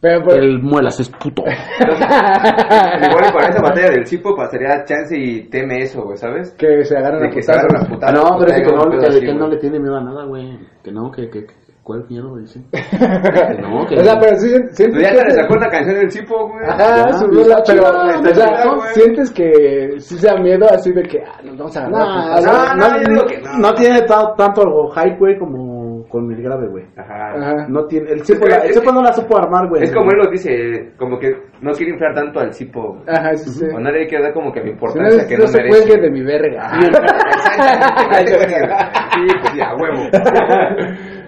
Pero, 0.00 0.22
pues, 0.24 0.36
El 0.36 0.62
muelas 0.62 1.00
es 1.00 1.08
puto. 1.10 1.42
Igual 1.46 3.32
para 3.32 3.48
esa 3.48 3.60
batalla 3.62 3.90
del 3.90 4.06
Cipo 4.06 4.34
pasaría 4.36 4.84
chance 4.84 5.16
y 5.18 5.48
teme 5.48 5.82
eso, 5.82 6.02
güey, 6.02 6.16
¿sabes? 6.16 6.52
que 6.52 6.84
se 6.84 6.96
agarran 6.96 7.22
De 7.22 7.28
a 7.28 7.30
que 7.30 7.42
se 7.42 7.50
agarran 7.52 7.68
putazos. 7.68 7.88
las 7.90 8.14
putadas. 8.14 8.14
no, 8.14 8.38
pero 8.38 8.52
es 8.52 8.60
que 8.62 8.72
no, 8.76 8.82
un 8.84 8.90
pedo 8.90 9.00
que, 9.00 9.06
así, 9.08 9.20
que 9.20 9.26
él 9.30 9.38
no 9.38 9.44
güey. 9.46 9.54
le 9.54 9.60
tiene 9.60 9.80
miedo 9.80 9.96
a 9.96 10.00
nada, 10.04 10.24
güey. 10.24 10.58
Que 10.84 10.92
no, 10.92 11.10
que, 11.10 11.28
que, 11.30 11.46
que- 11.46 11.54
¿cuál 11.82 12.04
miedo, 12.08 12.36
dice? 12.36 12.60
Que 12.70 13.62
no, 13.62 13.86
que 13.86 13.96
O 13.96 14.04
sea, 14.04 14.18
pero 14.20 14.36
sí, 14.36 14.48
sientes 14.72 15.02
ya 15.02 15.24
te 15.24 15.30
sacó 15.32 15.54
canción 15.58 15.94
del 15.96 16.10
Cipo, 16.12 16.48
güey. 16.48 16.64
Ajá, 16.68 17.12
su 17.18 17.26
rola, 17.26 17.62
pero, 17.66 17.82
o 17.82 18.34
sea, 18.34 18.92
sientes 18.92 19.30
que 19.32 19.94
sí 19.98 20.16
sea 20.18 20.36
miedo 20.36 20.66
así 20.70 20.92
de 20.92 21.02
que, 21.02 21.18
ah, 21.24 21.40
nos 21.42 21.56
vamos 21.56 21.76
a 21.76 21.86
agarrar. 21.86 22.42
No, 22.44 22.74
no, 22.76 22.88
no, 22.88 23.24
no. 23.24 23.58
no 23.58 23.74
tiene 23.74 24.02
ta- 24.02 24.34
tanto 24.36 24.62
hype, 24.94 25.16
güey, 25.18 25.38
como 25.38 25.77
con 26.08 26.30
el 26.32 26.42
grave, 26.42 26.68
güey. 26.68 26.84
Ajá. 26.96 27.32
Ajá. 27.34 27.66
No 27.68 27.84
tiene, 27.86 28.10
el 28.10 28.24
Cipo, 28.24 28.44
que- 28.46 28.50
la- 28.50 28.56
el 28.64 28.72
Cipo 28.74 28.90
no 28.92 29.02
la 29.02 29.12
supo 29.12 29.36
armar, 29.38 29.68
güey. 29.68 29.82
Es 29.84 29.92
como 29.94 30.10
él 30.10 30.18
lo 30.18 30.30
dice, 30.30 30.92
como 30.98 31.18
que 31.18 31.30
no 31.60 31.72
quiere 31.72 31.92
inflar 31.92 32.14
tanto 32.14 32.40
al 32.40 32.52
Cipo. 32.54 33.02
Ajá, 33.06 33.34
sí, 33.36 33.50
sí. 33.50 33.64
O 33.74 33.78
no 33.78 33.90
le 33.90 34.06
quiere 34.06 34.24
dar 34.24 34.32
como 34.34 34.50
que 34.52 34.60
la 34.60 34.64
Si 34.66 34.70
no, 34.70 34.74
importancia 34.74 35.22
es- 35.22 35.26
que 35.28 35.36
no 35.36 35.42
no 35.42 35.48
se 35.48 35.56
merece. 35.58 35.78
cuelgue 35.86 36.02
de 36.02 36.10
mi 36.10 36.22
verga. 36.22 36.70
Exactamente. 36.78 38.74
Sí, 39.14 39.26
pues 39.42 39.54
ya, 39.54 39.74
huevo. 39.74 40.02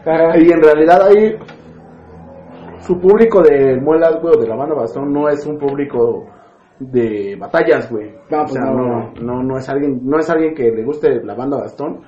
Ajá. 0.07 0.39
Y 0.39 0.51
en 0.53 0.63
realidad 0.63 1.03
ahí 1.09 1.37
su 2.79 2.99
público 2.99 3.43
de 3.43 3.77
muelas, 3.77 4.19
güey, 4.21 4.35
o 4.37 4.41
de 4.41 4.49
la 4.49 4.57
banda 4.57 4.75
Bastón 4.75 5.13
no 5.13 5.29
es 5.29 5.45
un 5.47 5.59
público 5.59 6.27
de 6.79 7.37
batallas, 7.39 7.91
güey. 7.91 8.11
No, 8.31 8.39
o 8.39 8.43
pues 8.43 8.53
sea, 8.55 8.63
no, 8.65 8.73
no, 8.75 9.13
no, 9.21 9.43
no 9.43 9.59
es 9.59 9.69
alguien, 9.69 10.01
no 10.03 10.19
es 10.19 10.31
alguien 10.31 10.55
que 10.55 10.71
le 10.71 10.83
guste 10.83 11.23
la 11.23 11.35
banda 11.35 11.59
Bastón, 11.59 12.01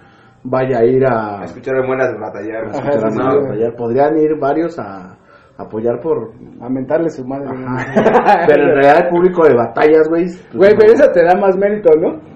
vaya 0.44 0.78
a 0.78 0.84
ir 0.84 1.04
a, 1.04 1.40
A 1.40 1.44
escuchar 1.44 1.76
de 1.76 1.86
muelas 1.86 2.14
batallar. 2.20 2.64
a 2.66 2.70
Ajá, 2.78 2.88
a 3.06 3.10
sí, 3.10 3.18
batallar. 3.18 3.76
Podrían 3.76 4.16
ir 4.18 4.36
varios 4.38 4.78
a 4.78 5.16
apoyar 5.56 6.00
por 6.00 6.32
A 6.60 6.68
mentarle 6.68 7.08
su 7.10 7.24
madre. 7.26 7.46
pero 8.46 8.62
en 8.62 8.74
realidad 8.74 9.04
el 9.04 9.08
público 9.10 9.46
de 9.46 9.54
batallas, 9.54 10.08
güey, 10.08 10.24
pues, 10.24 10.52
Güey, 10.54 10.74
pero 10.78 10.92
eso 10.92 11.10
te 11.12 11.24
da 11.24 11.34
más 11.38 11.56
mérito, 11.56 11.90
¿no? 11.98 12.32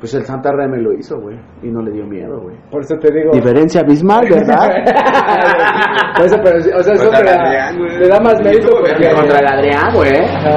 pues 0.00 0.14
el 0.14 0.24
Santa 0.24 0.50
Reme 0.50 0.78
lo 0.78 0.94
hizo, 0.94 1.20
güey, 1.20 1.36
y 1.62 1.68
no 1.70 1.82
le 1.82 1.92
dio 1.92 2.06
miedo, 2.06 2.40
güey. 2.40 2.56
Por 2.70 2.80
eso 2.80 2.96
te 2.96 3.12
digo. 3.12 3.32
Diferencia 3.34 3.82
abismal, 3.82 4.26
¿verdad? 4.30 4.66
Por 6.16 6.24
eso, 6.24 6.36
pero, 6.42 6.56
o 6.56 6.82
sea, 6.82 6.94
eso 6.94 7.10
te 7.10 7.22
da, 7.22 7.34
Adrián, 7.34 7.76
te 8.00 8.08
da 8.08 8.20
más 8.20 8.40
mérito 8.42 8.70
porque... 8.78 9.14
Contra 9.14 9.38
el 9.40 9.46
Adrián, 9.46 9.94
güey. 9.94 10.12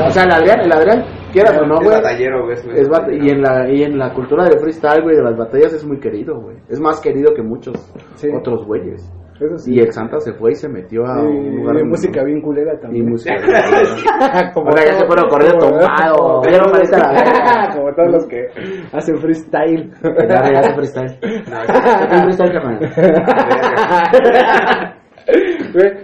O 0.07 0.09
sea, 0.11 0.23
el 0.23 0.31
Adrián, 0.31 0.59
el 0.61 0.71
Adrián, 0.71 1.03
quieras 1.33 1.59
o 1.61 1.65
no, 1.65 1.75
Es 1.75 1.83
güey. 1.83 1.95
batallero, 1.97 2.43
güey. 2.45 2.57
Es 2.75 2.89
bat- 2.89 3.09
y 3.11 3.29
en 3.29 3.41
la 3.41 3.69
y 3.69 3.83
en 3.83 3.97
la 3.97 4.13
cultura 4.13 4.45
del 4.45 4.59
freestyle, 4.59 5.01
güey, 5.03 5.15
de 5.17 5.23
las 5.23 5.35
batallas 5.35 5.73
es 5.73 5.83
muy 5.85 5.99
querido, 5.99 6.39
güey. 6.39 6.55
Es 6.69 6.79
más 6.79 7.01
querido 7.01 7.33
que 7.33 7.41
muchos 7.41 7.75
Sí. 8.15 8.29
otros 8.33 8.65
güeyes. 8.65 9.11
Eso 9.41 9.57
sí. 9.57 9.73
Y 9.73 9.79
el 9.79 9.91
Santa 9.91 10.19
se 10.19 10.31
fue 10.33 10.51
y 10.51 10.55
se 10.55 10.69
metió 10.69 11.05
a 11.05 11.19
Y- 11.21 11.25
un 11.25 11.55
lugar 11.57 11.79
y 11.79 11.83
música 11.83 12.23
bien 12.23 12.39
culera 12.39 12.75
y 12.75 12.79
también. 12.79 13.09
música. 13.09 13.33
Como 14.53 14.69
Ahora 14.69 14.83
ya 14.85 14.91
todo- 14.91 14.99
se 14.99 15.05
fueron 15.07 15.27
corriendo 15.29 15.65
como- 15.69 16.41
Vieron 16.43 16.71
manita 16.71 16.97
la 16.99 17.11
verga. 17.11 17.75
Como 17.75 17.93
todos 17.95 18.11
los 18.11 18.25
que 18.27 18.45
hacen 18.93 19.17
freestyle. 19.17 19.91
Ya, 20.29 20.51
ya 20.53 20.59
hace 20.59 20.73
freestyle. 20.75 21.17
No, 22.13 22.21
freestyle, 22.23 22.51
carnal. 22.53 22.79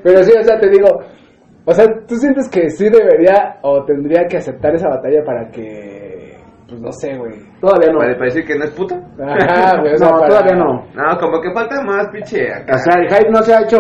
Pero 0.04 0.24
sí, 0.24 0.32
o 0.40 0.44
sea, 0.44 0.60
te 0.60 0.70
digo, 0.70 0.88
o 1.70 1.74
sea, 1.74 1.86
¿tú 2.08 2.16
sientes 2.16 2.50
que 2.50 2.70
sí 2.70 2.90
debería 2.90 3.58
o 3.62 3.84
tendría 3.86 4.26
que 4.28 4.38
aceptar 4.38 4.74
esa 4.76 4.90
batalla 4.90 5.24
para 5.24 5.50
que, 5.52 6.36
pues 6.68 6.82
no 6.82 6.92
sé, 6.92 7.16
güey? 7.18 7.34
Todavía 7.62 7.92
no. 7.92 8.00
Para 8.00 8.26
decir 8.26 8.46
que 8.46 8.58
no 8.58 8.64
es 8.66 8.72
puta. 8.72 8.96
Ajá, 8.96 9.80
güey, 9.82 9.94
o 9.94 9.98
sea, 9.98 10.10
No, 10.10 10.18
para- 10.20 10.28
todavía 10.30 10.56
no. 10.56 10.86
No, 10.96 11.18
como 11.20 11.42
que 11.42 11.52
falta 11.54 11.82
más, 11.84 12.08
pinche. 12.10 12.52
Acá. 12.54 12.76
O 12.76 12.80
sea, 12.80 13.02
el 13.02 13.10
hype 13.10 13.30
no 13.32 13.42
se 13.44 13.54
ha 13.54 13.62
hecho. 13.64 13.80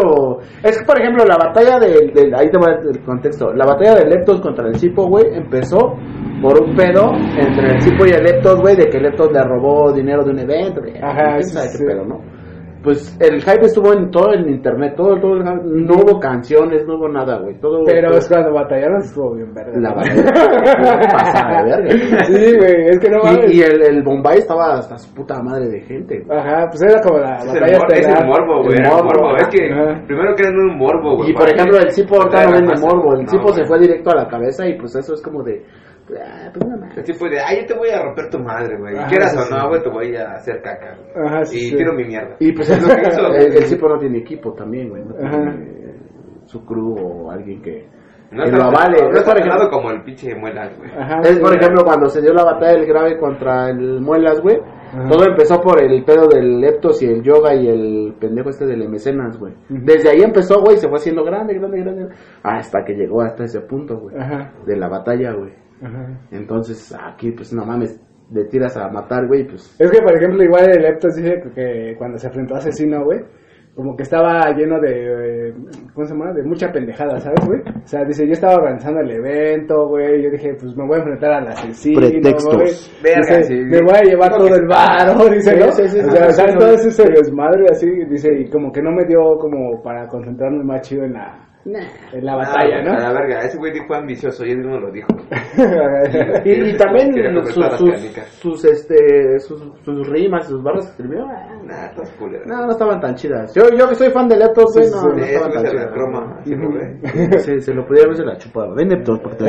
Es 0.63 0.78
que, 0.80 0.86
por 0.86 0.99
ejemplo, 0.99 1.23
la 1.25 1.38
batalla 1.38 1.80
del. 1.80 2.13
del- 2.13 2.36
ahí 2.36 2.49
te 2.49 2.58
va 2.58 2.73
el 2.82 3.04
contexto. 3.04 3.54
La 3.54 3.65
batalla 3.65 3.95
de 3.95 4.06
Leptos 4.10 4.41
contra 4.41 4.67
el 4.67 4.75
Cipo, 4.75 5.08
güey, 5.08 5.25
empezó 5.34 5.95
por 6.41 6.62
un 6.62 6.75
pedo 6.75 7.12
entre 7.38 7.73
el 7.75 7.82
Cipo 7.82 8.06
y 8.06 8.12
el 8.12 8.23
Leptos, 8.23 8.60
güey, 8.62 8.75
de 8.75 8.86
que 8.89 8.99
Leptos 8.99 9.32
le 9.32 9.43
robó 9.43 9.91
dinero 9.93 10.23
de 10.23 10.32
un 10.32 10.39
evento. 10.39 10.82
güey. 10.82 10.97
Ajá, 11.02 11.34
¿Quién 11.36 11.43
sí, 11.43 11.54
sabe 11.54 11.67
sí. 11.69 11.78
qué 11.80 11.86
pedo, 11.93 12.06
no? 12.06 12.38
Pues 12.82 13.18
el 13.20 13.42
hype 13.42 13.65
estuvo 13.65 13.92
en 13.92 14.10
todo 14.10 14.32
el 14.32 14.50
internet, 14.50 14.94
todo, 14.96 15.20
todo 15.20 15.34
el 15.36 15.44
hype. 15.44 15.62
No 15.65 15.96
hubo 15.96 16.18
canciones, 16.20 16.86
no 16.88 16.96
hubo 16.96 17.10
nada, 17.10 17.38
güey. 17.39 17.60
Todo. 17.60 17.84
Pero 17.84 18.08
todo- 18.10 18.18
es 18.20 18.28
cuando 18.30 18.54
batallaron 18.54 19.02
estuvo 19.02 19.36
bien 19.36 19.54
verga. 19.54 19.78
La 19.82 19.94
batalla 19.94 20.24
pasada 21.12 21.63
de 21.65 21.82
verga. 21.84 22.24
Sí, 22.26 22.58
güey, 22.58 22.86
es 22.89 23.00
que 23.00 23.10
no 23.10 23.24
mames. 23.24 23.52
Y, 23.54 23.58
y 23.58 23.62
el, 23.62 23.82
el 23.82 24.04
Bombay 24.04 24.38
estaba 24.38 24.76
hasta 24.78 24.98
su 24.98 25.13
puta 25.13 25.42
madre 25.44 25.68
de 25.68 25.82
gente, 25.82 26.20
güey. 26.26 26.38
Ajá, 26.39 26.70
pues 26.70 26.82
era 26.84 27.02
como 27.02 27.18
la 27.20 27.36
Es 27.38 27.44
el, 27.54 27.60
batalla 27.60 27.78
mor- 27.80 27.92
es 27.94 28.00
estelar. 28.00 28.22
el 28.24 28.28
morbo, 28.30 28.63
güey. 28.63 28.74
El 28.78 28.86
El 28.86 28.92
morbo, 28.92 29.04
morbo. 29.24 29.38
Es 29.38 29.48
que 29.48 29.72
ajá. 29.74 30.04
primero 30.08 30.36
que 30.36 30.44
un 30.48 30.78
morbo, 30.78 31.18
güey. 31.18 31.30
Y 31.32 31.34
por 31.34 31.50
ejemplo, 31.50 31.78
el 31.80 31.92
Cipo 31.92 32.15
ahorita 32.15 32.46
no 32.46 32.52
vende 32.54 32.74
morbo. 32.82 33.13
El 33.15 33.26
No, 33.26 33.30
Cipo 33.30 33.54
se 33.54 33.65
fue 33.65 33.80
directo 33.80 34.12
a 34.12 34.15
la 34.15 34.28
cabeza 34.28 34.68
y 34.68 34.78
pues 34.80 34.96
eso 34.96 35.13
es 35.13 35.22
como 35.22 35.44
de. 35.44 35.65
Ah, 36.17 36.50
pues 36.54 36.65
no 36.67 36.78
mames. 36.78 36.98
El 36.98 37.04
tipo 37.04 37.30
de, 37.30 37.39
ay, 37.39 37.62
yo 37.62 37.65
te 37.67 37.74
voy 37.78 37.89
a 37.89 38.02
romper 38.04 38.30
tu 38.30 38.39
madre, 38.39 38.78
güey. 38.78 38.95
Quieras 39.08 39.36
o 39.38 39.56
no, 39.56 39.69
güey, 39.69 39.82
te 39.84 39.89
voy 39.89 40.15
a 40.15 40.32
hacer 40.34 40.62
caca. 40.62 40.95
güey. 40.98 41.26
Ajá, 41.28 41.45
sí, 41.45 41.58
Y 41.58 41.69
sí. 41.69 41.76
tiro 41.76 41.93
mi 41.93 42.06
mierda. 42.06 42.36
Y 42.39 42.52
pues 42.54 42.69
es 42.72 42.82
lo 42.82 42.95
que 42.95 43.02
hizo. 43.10 43.28
güey. 43.28 43.45
El, 43.45 43.54
el 43.58 43.63
Cipo 43.65 43.88
no 43.89 43.98
tiene 43.98 44.17
equipo 44.19 44.54
también, 44.54 44.89
güey. 44.89 45.04
No 45.04 45.13
tiene 45.15 45.80
su 46.45 46.65
crew 46.65 46.95
o 47.00 47.32
alguien 47.32 47.62
que, 47.62 47.88
No 48.32 48.43
que 48.43 48.50
está 48.50 48.58
lo 48.58 48.63
avale. 48.65 48.98
No 49.04 49.12
Es 49.12 49.24
por 49.24 49.38
ejemplo, 49.38 49.54
pelado 49.54 49.69
como 49.69 49.91
el 49.91 50.04
pinche 50.04 50.34
muelas, 50.36 50.76
güey. 50.78 50.89
Ajá, 50.91 51.19
es 51.22 51.28
sí, 51.36 51.39
por 51.41 51.56
ejemplo 51.56 51.84
cuando 51.86 52.10
se 52.10 52.22
dio 52.22 52.34
la 52.34 52.43
batalla 52.43 52.74
del 52.74 52.86
grave 52.88 53.17
contra 53.19 53.69
el 53.69 54.02
Muelas, 54.02 54.41
güey. 54.41 54.58
Ajá. 54.91 55.08
Todo 55.08 55.24
empezó 55.30 55.62
por 55.62 55.80
el 55.84 56.04
pedo 56.04 56.28
del 56.28 56.60
Leptos 56.60 57.04
y 57.04 57.06
el 57.06 57.22
Yoga 57.22 57.54
y 57.54 57.67
el 57.67 58.15
pendejo 58.19 58.50
este 58.50 58.65
del 58.65 58.89
Mecenas, 58.89 59.38
güey. 59.38 59.54
Desde 59.69 60.10
ahí 60.10 60.22
empezó, 60.24 60.60
güey, 60.62 60.78
se 60.78 60.88
fue 60.89 60.98
haciendo 60.98 61.24
grande, 61.24 61.54
grande, 61.54 61.80
grande. 61.84 62.08
Hasta 62.41 62.84
que 62.84 62.93
llegó 62.95 63.22
hasta 63.22 63.43
ese 63.43 63.62
punto, 63.62 64.00
güey. 64.00 64.15
Ajá, 64.17 64.52
De 64.65 64.76
la 64.76 64.88
batalla, 64.89 65.34
güey. 65.34 65.54
Ajá. 65.82 66.20
Entonces, 66.32 66.96
aquí, 67.00 67.32
pues 67.32 67.54
no 67.54 67.65
mames, 67.65 68.00
le 68.32 68.46
tiras 68.46 68.78
a 68.78 68.89
matar, 68.89 69.28
güey, 69.28 69.46
pues. 69.48 69.76
Es 69.80 69.92
que, 69.92 70.02
por 70.02 70.15
ejemplo, 70.15 70.44
igual 70.44 70.70
el 70.70 70.82
Leptos 70.84 71.15
dice 71.15 71.42
que, 71.44 71.50
que 71.52 71.96
cuando 71.98 72.18
se 72.18 72.28
enfrentó 72.28 72.56
a 72.56 72.58
Asesino, 72.60 73.04
güey, 73.04 73.20
como 73.76 73.96
que 73.96 74.04
estaba 74.04 74.52
lleno 74.58 74.80
de, 74.82 75.50
eh, 75.50 75.54
¿cómo 75.94 76.06
se 76.06 76.13
llama? 76.13 76.34
De 76.34 76.44
mucha 76.44 76.70
pendejada, 76.72 77.18
¿sabes, 77.20 77.46
güey? 77.48 77.62
O 77.62 77.88
sea, 77.88 78.04
dice, 78.04 78.26
yo 78.26 78.34
estaba 78.34 78.56
organizando 78.56 79.00
el 79.00 79.10
evento, 79.12 79.88
güey, 79.88 80.22
yo 80.22 80.30
dije, 80.32 80.54
pues 80.60 80.76
me 80.76 80.86
voy 80.86 80.96
a 80.96 81.00
enfrentar 81.00 81.32
al 81.32 81.48
asesino, 81.48 82.02
Pretextos. 82.02 82.56
güey. 82.56 82.72
Verga, 83.02 83.38
Dice, 83.38 83.44
sí. 83.44 83.54
me 83.56 83.82
voy 83.82 83.96
a 83.96 84.02
llevar 84.04 84.32
todo 84.36 84.54
el 84.54 84.68
varo, 84.68 85.30
dice, 85.34 85.56
¿no? 85.58 85.72
sí, 85.72 85.88
sí, 85.88 86.00
o 86.00 86.12
sea, 86.12 86.30
sí, 86.30 86.58
todo 86.58 86.78
sí. 86.78 86.88
ese 86.89 87.04
desmadre 87.10 87.65
así, 87.72 87.89
dice, 88.10 88.30
y 88.39 88.50
como 88.50 88.72
que 88.72 88.82
no 88.82 88.92
me 88.92 89.06
dio 89.06 89.38
como 89.39 89.82
para 89.82 90.08
concentrarme 90.08 90.63
más 90.63 90.82
chido 90.82 91.06
en 91.06 91.13
la, 91.13 91.49
en 91.65 92.26
la 92.26 92.36
batalla, 92.36 92.78
Ah, 92.80 92.84
¿no? 92.84 92.91
A 92.93 93.00
la 93.00 93.13
verga, 93.13 93.39
ese 93.41 93.58
güey 93.58 93.74
fue 93.86 93.98
ambicioso 93.98 94.45
y 94.45 94.52
él 94.52 94.60
mismo 94.60 94.80
lo 94.80 94.91
dijo. 94.91 95.08
Y, 96.45 96.52
y 96.52 96.78
también 96.78 97.13
sus, 97.45 97.54
sus, 97.78 97.95
sus, 98.39 98.65
este, 98.65 99.39
sus, 99.39 99.62
sus 99.84 100.08
rimas, 100.08 100.48
sus 100.48 100.63
barras 100.63 100.86
que 100.86 100.91
escribió, 100.91 101.26
ah, 101.26 101.59
Nah, 101.70 101.92
no, 102.46 102.66
no 102.66 102.72
estaban 102.72 103.00
tan 103.00 103.14
chidas. 103.16 103.54
Yo, 103.54 103.64
yo 103.78 103.88
que 103.88 103.96
soy 103.96 104.10
fan 104.12 104.28
de 104.28 104.38
Leptos, 104.38 104.74
güey, 104.74 104.86
Sí, 104.88 104.92
no, 104.96 105.02
sí, 105.02 105.08
no 105.08 105.24
estaban 105.24 105.52
tan 105.52 105.62
se 105.64 105.70
chidas. 105.72 105.86
la 105.86 105.92
croma, 105.92 106.38
así 106.42 106.56
lo 106.56 106.72
ve. 106.74 107.40
Se, 107.40 107.62
se 107.62 107.74
lo 107.74 107.86
podía 107.86 108.08
la 108.26 108.38
chupado. 108.38 108.74
Ven 108.76 108.90
Leptos, 108.90 109.20
porque 109.20 109.38
te 109.38 109.44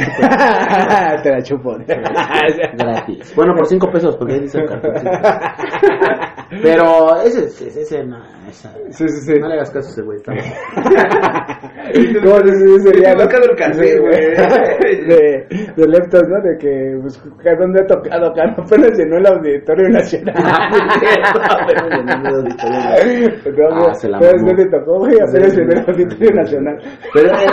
la 1.30 1.42
chupo 1.42 1.76
Te 1.86 1.96
la 1.96 2.04
chupo. 2.12 2.76
gratis. 2.76 3.32
Bueno, 3.34 3.54
por 3.54 3.66
5 3.66 3.90
pesos, 3.90 4.16
porque 4.16 4.34
ahí 4.34 4.40
dice 4.40 4.58
el. 4.60 4.80
Pero 6.62 7.16
ese, 7.22 7.44
ese, 7.44 7.80
ese, 7.80 8.04
no, 8.04 8.18
esa- 8.48 8.72
Sí, 8.90 9.08
sí, 9.08 9.20
sí. 9.20 9.34
no 9.40 9.46
le 9.48 9.54
hagas 9.54 9.70
caso 9.70 9.88
a 9.88 9.92
ese 9.92 10.02
güey, 10.02 10.16
está 10.18 10.32
güey. 14.00 14.12
De, 15.06 15.46
de 15.76 15.88
Leptos, 15.88 16.22
¿no? 16.28 16.40
De 16.42 16.58
que, 16.58 16.98
pues, 17.00 17.22
¿a 17.46 17.54
¿dónde 17.56 17.80
ha 17.82 17.86
tocado 17.86 18.26
acá? 18.30 18.42
Apenas 18.58 18.98
llenó 18.98 19.16
el 19.18 19.26
Auditorio 19.26 19.88
Nacional. 19.90 20.34
Ah, 23.72 23.94
se 23.94 24.08
la 24.08 24.18
Entonces, 24.18 24.42
mamó. 24.42 24.46
¿dónde 24.48 24.66
tocó, 24.66 24.98
güey? 24.98 25.12
Llenó 25.12 25.72
el 25.72 25.90
Auditorio 25.90 26.30
Nacional. 26.34 26.78
Pero 27.12 27.28
eh, 27.28 27.46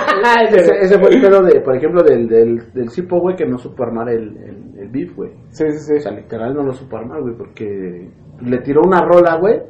ese, 0.51 0.71
ese 0.81 0.99
fue 0.99 1.09
el 1.09 1.21
pedo 1.21 1.43
de, 1.43 1.61
por 1.61 1.75
ejemplo, 1.75 2.03
del, 2.03 2.27
del, 2.27 2.73
del 2.73 2.89
Cipo, 2.89 3.19
güey, 3.19 3.35
que 3.35 3.45
no 3.45 3.57
supo 3.57 3.83
armar 3.83 4.09
el, 4.09 4.35
el, 4.37 4.79
el 4.79 4.89
beef, 4.89 5.15
güey. 5.15 5.31
Sí, 5.49 5.65
sí, 5.71 5.93
O 5.95 5.99
sea, 5.99 6.11
literal 6.11 6.53
no 6.53 6.63
lo 6.63 6.73
supo 6.73 6.97
armar, 6.97 7.21
güey, 7.21 7.35
porque 7.35 8.09
le 8.41 8.57
tiró 8.59 8.81
una 8.85 9.01
rola, 9.01 9.37
güey, 9.39 9.61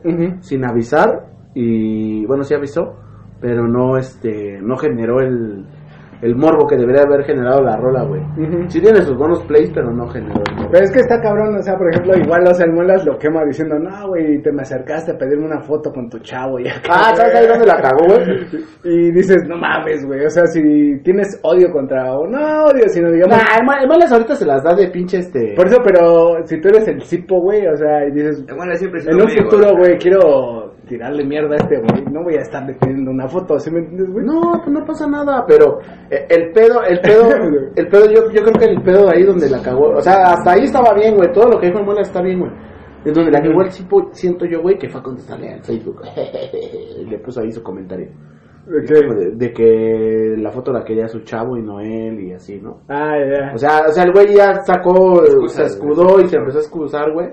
sin 0.41 0.65
avisar 0.65 1.27
y, 1.53 2.25
bueno, 2.25 2.43
sí 2.43 2.53
avisó, 2.53 2.95
pero 3.39 3.67
no, 3.67 3.97
este, 3.97 4.59
no 4.61 4.77
generó 4.77 5.19
el, 5.21 5.65
el 6.21 6.35
morbo 6.35 6.67
que 6.67 6.75
debería 6.77 7.03
haber 7.03 7.23
generado 7.25 7.61
la 7.61 7.77
rola, 7.77 8.03
güey. 8.03 8.21
Ujú. 8.21 8.69
Sí 8.69 8.81
tiene 8.81 9.01
sus 9.01 9.15
buenos 9.17 9.43
plays, 9.43 9.71
pero 9.73 9.91
no 9.91 10.07
generó 10.07 10.41
el 10.47 10.55
morbo. 10.55 10.69
Pero 10.71 10.83
es 10.85 10.91
que 10.91 10.99
está 10.99 11.21
cabrón, 11.21 11.55
o 11.55 11.61
sea, 11.61 11.77
por 11.77 11.89
ejemplo, 11.89 12.17
igual 12.17 12.43
los 12.43 12.59
Muelas 12.73 13.05
lo 13.05 13.17
quema 13.17 13.43
diciendo, 13.45 13.77
no, 13.79 14.07
güey, 14.09 14.41
te 14.41 14.51
me 14.51 14.61
acercaste 14.63 15.11
a 15.11 15.17
pedirme 15.17 15.45
una 15.45 15.61
foto 15.61 15.91
con 15.91 16.09
tu 16.09 16.19
chavo 16.19 16.59
y 16.59 16.67
acá. 16.67 16.89
Ah, 16.89 17.15
¿sabes 17.15 17.35
ahí 17.35 17.47
dónde 17.47 17.65
la 17.65 17.79
cagó, 17.81 18.05
güey? 18.07 18.47
Y 18.83 19.11
dices, 19.11 19.43
no 19.47 19.57
mames, 19.57 20.05
güey, 20.05 20.25
o 20.25 20.29
sea, 20.29 20.45
si 20.47 20.99
tienes 21.03 21.39
odio 21.43 21.71
contra, 21.71 22.13
o 22.15 22.27
no 22.27 22.65
odio, 22.65 22.87
sino 22.89 23.11
digamos... 23.11 23.37
Nah, 23.37 23.59
el 23.59 23.65
ma- 23.65 23.77
el 23.81 23.87
Malas 23.87 24.11
ahorita 24.11 24.35
se 24.35 24.45
las 24.45 24.63
da 24.63 24.73
de 24.75 24.87
pinche 24.89 25.19
este... 25.19 25.53
Por 25.55 25.67
eso, 25.67 25.77
pero 25.83 26.37
si 26.45 26.59
tú 26.59 26.69
eres 26.69 26.87
el 26.87 27.01
cipo, 27.03 27.39
güey, 27.41 27.65
o 27.67 27.75
sea, 27.77 28.05
y 28.07 28.11
dices, 28.11 28.43
Bueno, 28.55 28.73
siempre 28.75 29.01
en 29.07 29.15
un 29.21 29.29
futuro, 29.29 29.75
güey, 29.77 29.97
quiero 29.97 30.73
tirarle 30.87 31.25
mierda 31.25 31.53
a 31.53 31.57
este 31.57 31.77
güey, 31.77 32.05
no 32.11 32.23
voy 32.23 32.35
a 32.35 32.41
estarle 32.41 32.73
pidiendo 32.75 33.11
una 33.11 33.27
foto, 33.27 33.59
¿sí 33.59 33.69
me 33.71 33.79
entiendes, 33.79 34.09
güey? 34.11 34.25
No, 34.25 34.53
pues 34.63 34.69
no 34.69 34.85
pasa 34.85 35.07
nada, 35.07 35.45
pero 35.47 35.79
eh, 36.09 36.25
el 36.29 36.51
pedo, 36.51 36.83
el 36.83 36.99
pedo, 36.99 37.29
el 37.75 37.87
pedo, 37.87 38.05
yo, 38.05 38.31
yo 38.31 38.43
creo 38.43 38.53
que 38.53 38.65
el 38.65 38.81
pedo 38.81 39.09
ahí 39.09 39.23
donde 39.23 39.49
la 39.49 39.61
cagó, 39.61 39.89
o 39.89 40.01
sea, 40.01 40.33
hasta 40.33 40.51
ahí 40.51 40.63
estaba 40.63 40.93
bien, 40.93 41.15
güey, 41.15 41.31
todo 41.31 41.49
lo 41.49 41.59
que 41.59 41.67
dijo 41.67 41.79
el 41.79 41.85
Muela 41.85 42.01
está 42.01 42.21
bien, 42.21 42.39
güey. 42.39 42.51
Es 43.05 43.13
donde 43.13 43.31
la 43.31 43.41
cagó 43.41 43.61
el 43.61 43.69
tipo, 43.69 44.09
siento 44.11 44.45
yo, 44.45 44.61
güey, 44.61 44.77
que 44.77 44.89
fue 44.89 44.99
a 44.99 45.03
contestarle 45.03 45.53
al 45.53 45.63
Facebook. 45.63 46.01
y 46.99 47.05
le 47.05 47.19
puso 47.19 47.41
ahí 47.41 47.51
su 47.51 47.63
comentario. 47.63 48.09
¿De 48.65 48.83
qué? 48.83 48.95
De, 48.95 49.31
de 49.31 49.53
que 49.53 50.35
la 50.37 50.51
foto 50.51 50.73
la 50.73 50.83
quería 50.83 51.07
su 51.07 51.21
chavo 51.21 51.55
y 51.57 51.61
no 51.61 51.79
él 51.79 52.19
y 52.19 52.33
así, 52.33 52.59
¿no? 52.59 52.81
Ah, 52.89 53.15
ya. 53.17 53.53
O 53.53 53.57
sea, 53.57 53.85
o 53.87 53.91
sea, 53.93 54.03
el 54.03 54.11
güey 54.11 54.35
ya 54.35 54.55
sacó, 54.65 55.23
Excusas, 55.23 55.55
se 55.55 55.63
escudó 55.77 56.19
y 56.19 56.27
se 56.27 56.35
empezó 56.35 56.57
a 56.57 56.61
excusar, 56.61 57.13
güey. 57.13 57.29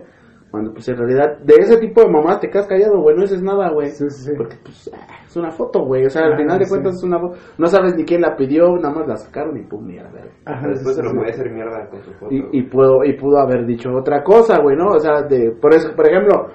Cuando 0.54 0.72
pues 0.72 0.88
en 0.88 0.96
realidad 0.96 1.36
de 1.38 1.54
ese 1.58 1.78
tipo 1.78 2.00
de 2.00 2.08
mamás 2.08 2.38
te 2.38 2.48
quedas 2.48 2.68
callado, 2.68 3.00
güey, 3.00 3.16
no 3.16 3.22
dices 3.22 3.42
nada, 3.42 3.70
güey. 3.70 3.88
Sí, 3.88 4.08
sí, 4.08 4.26
sí. 4.26 4.32
Porque 4.36 4.54
pues 4.62 4.88
ah, 4.94 5.24
es 5.26 5.36
una 5.36 5.50
foto, 5.50 5.84
güey. 5.84 6.06
O 6.06 6.08
sea, 6.10 6.26
al 6.26 6.34
Ah, 6.34 6.36
final 6.36 6.58
de 6.60 6.68
cuentas 6.68 6.94
es 6.94 7.02
una 7.02 7.18
foto. 7.18 7.34
No 7.58 7.66
sabes 7.66 7.96
ni 7.96 8.04
quién 8.04 8.20
la 8.20 8.36
pidió, 8.36 8.76
nada 8.76 8.94
más 8.94 9.08
la 9.08 9.16
sacaron 9.16 9.56
y 9.58 9.62
pum, 9.62 9.84
mierda. 9.84 10.10
güey. 10.12 10.30
Ajá, 10.44 10.68
después 10.68 10.94
se 10.94 11.02
lo 11.02 11.10
puede 11.12 11.30
hacer 11.30 11.50
mierda 11.50 11.88
con 11.90 12.00
su 12.04 12.12
foto. 12.12 12.32
Y, 12.32 12.44
y 12.52 12.62
pudo 12.62 13.04
y 13.04 13.14
pudo 13.14 13.38
haber 13.38 13.66
dicho 13.66 13.90
otra 13.92 14.22
cosa, 14.22 14.60
güey, 14.62 14.76
¿no? 14.76 14.90
O 14.92 15.00
sea, 15.00 15.22
de 15.22 15.50
por 15.60 15.74
eso, 15.74 15.88
por 15.96 16.06
ejemplo, 16.06 16.46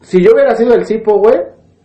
si 0.00 0.20
yo 0.20 0.32
hubiera 0.34 0.56
sido 0.56 0.74
el 0.74 0.84
cipo, 0.84 1.20
güey, 1.20 1.36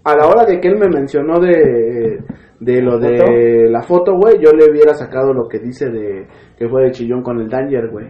a 0.03 0.15
la 0.15 0.25
hora 0.27 0.45
de 0.45 0.59
que 0.59 0.67
él 0.67 0.79
me 0.79 0.89
mencionó 0.89 1.39
de 1.39 2.23
de 2.59 2.81
lo 2.81 2.97
¿La 2.97 3.07
de 3.07 3.69
la 3.69 3.81
foto, 3.83 4.13
güey, 4.17 4.39
yo 4.39 4.51
le 4.51 4.71
hubiera 4.71 4.95
sacado 4.95 5.31
lo 5.31 5.47
que 5.47 5.59
dice 5.59 5.91
de 5.91 6.25
que 6.57 6.67
fue 6.67 6.85
de 6.85 6.91
chillón 6.91 7.21
con 7.21 7.39
el 7.39 7.49
Danger, 7.49 7.89
güey. 7.91 8.07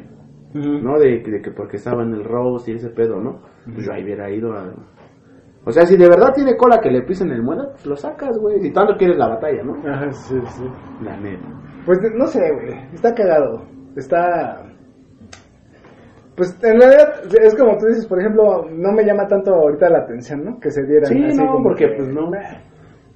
¿No? 0.55 0.97
De, 0.97 1.19
de 1.19 1.41
que 1.41 1.51
porque 1.51 1.77
estaba 1.77 2.03
en 2.03 2.13
el 2.13 2.23
Rose 2.23 2.71
y 2.71 2.75
ese 2.75 2.89
pedo, 2.89 3.19
¿no? 3.19 3.41
Pues 3.65 3.85
yo 3.85 3.93
ahí 3.93 4.03
hubiera 4.03 4.29
ido 4.31 4.53
a... 4.53 4.73
O 5.65 5.71
sea, 5.71 5.85
si 5.85 5.97
de 5.97 6.07
verdad 6.07 6.31
tiene 6.33 6.55
cola 6.55 6.79
que 6.79 6.91
le 6.91 7.01
pisen 7.01 7.31
el 7.31 7.41
muela, 7.41 7.69
pues 7.71 7.85
lo 7.87 7.95
sacas, 7.95 8.37
güey. 8.37 8.61
Si 8.61 8.71
tanto 8.71 8.95
quieres 8.97 9.17
la 9.17 9.29
batalla, 9.29 9.63
¿no? 9.63 9.73
Ajá, 9.89 10.11
sí, 10.11 10.39
sí. 10.45 10.63
La 11.03 11.17
neta. 11.17 11.47
Pues 11.85 11.99
no 12.15 12.27
sé, 12.27 12.39
güey. 12.53 12.73
Está 12.93 13.13
cagado. 13.13 13.63
Está. 13.95 14.63
Pues 16.35 16.55
en 16.63 16.79
realidad 16.79 17.23
es 17.41 17.55
como 17.55 17.77
tú 17.77 17.87
dices, 17.87 18.05
por 18.05 18.19
ejemplo, 18.19 18.65
no 18.69 18.91
me 18.91 19.03
llama 19.03 19.25
tanto 19.25 19.55
ahorita 19.55 19.89
la 19.89 19.99
atención, 19.99 20.45
¿no? 20.45 20.59
Que 20.59 20.69
se 20.69 20.83
dieran. 20.85 21.05
Sí, 21.05 21.23
así 21.23 21.37
no, 21.37 21.53
como 21.53 21.69
porque 21.69 21.87
que, 21.87 21.95
pues 21.95 22.09
no. 22.09 22.29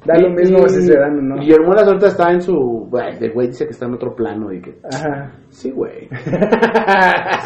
"Bah, 0.06 0.14
Da 0.16 0.22
lo 0.22 0.30
mismo 0.30 0.68
si 0.70 0.82
se 0.82 0.98
dan 0.98 1.18
o 1.18 1.22
no. 1.22 1.44
Y 1.44 1.52
el 1.52 1.62
Muelas 1.62 1.86
ahorita 1.88 2.08
está 2.08 2.32
en 2.32 2.42
su... 2.42 2.54
Güey, 2.90 3.18
el 3.22 3.32
güey 3.34 3.48
dice 3.48 3.66
que 3.66 3.72
está 3.72 3.86
en 3.86 3.94
otro 3.96 4.16
plano 4.16 4.52
y 4.54 4.62
que... 4.62 4.78
Ajá. 4.92 5.32
Sí, 5.50 5.72
güey. 5.72 6.08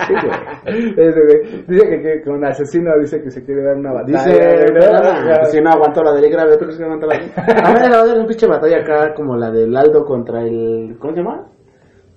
Sí, 0.08 0.14
güey. 0.14 0.94
Ese 0.98 1.20
güey. 1.22 1.66
Dice 1.68 1.90
que, 1.90 2.02
que 2.02 2.22
con 2.24 2.44
asesino 2.46 2.92
dice 3.00 3.22
que 3.22 3.30
se 3.32 3.44
quiere 3.46 3.64
dar 3.64 3.78
una 3.78 3.94
batalla. 3.94 4.24
Dice, 4.24 4.38
güey, 4.38 4.74
¿no? 4.74 4.80
"Perdona, 4.80 5.34
Ajá. 5.34 5.46
si 5.46 5.62
no 5.62 5.70
aguanto 5.72 6.04
la 6.04 6.14
de 6.14 6.30
grave, 6.30 6.52
¿tú 6.58 6.66
crees 6.66 6.78
que 6.78 6.84
aguanto 6.84 7.08
la 7.08 7.18
de 7.18 7.24
A 7.36 7.74
ver, 7.74 7.92
va 7.92 7.98
a 7.98 8.02
haber 8.02 8.16
una 8.18 8.28
pinche 8.28 8.48
batalla 8.48 8.78
acá 8.82 9.14
como 9.16 9.36
la 9.36 9.52
del 9.52 9.76
Aldo 9.76 10.04
contra 10.06 10.42
el... 10.44 10.96
¿Cómo 11.00 11.14
se 11.14 11.20
llama? 11.22 11.48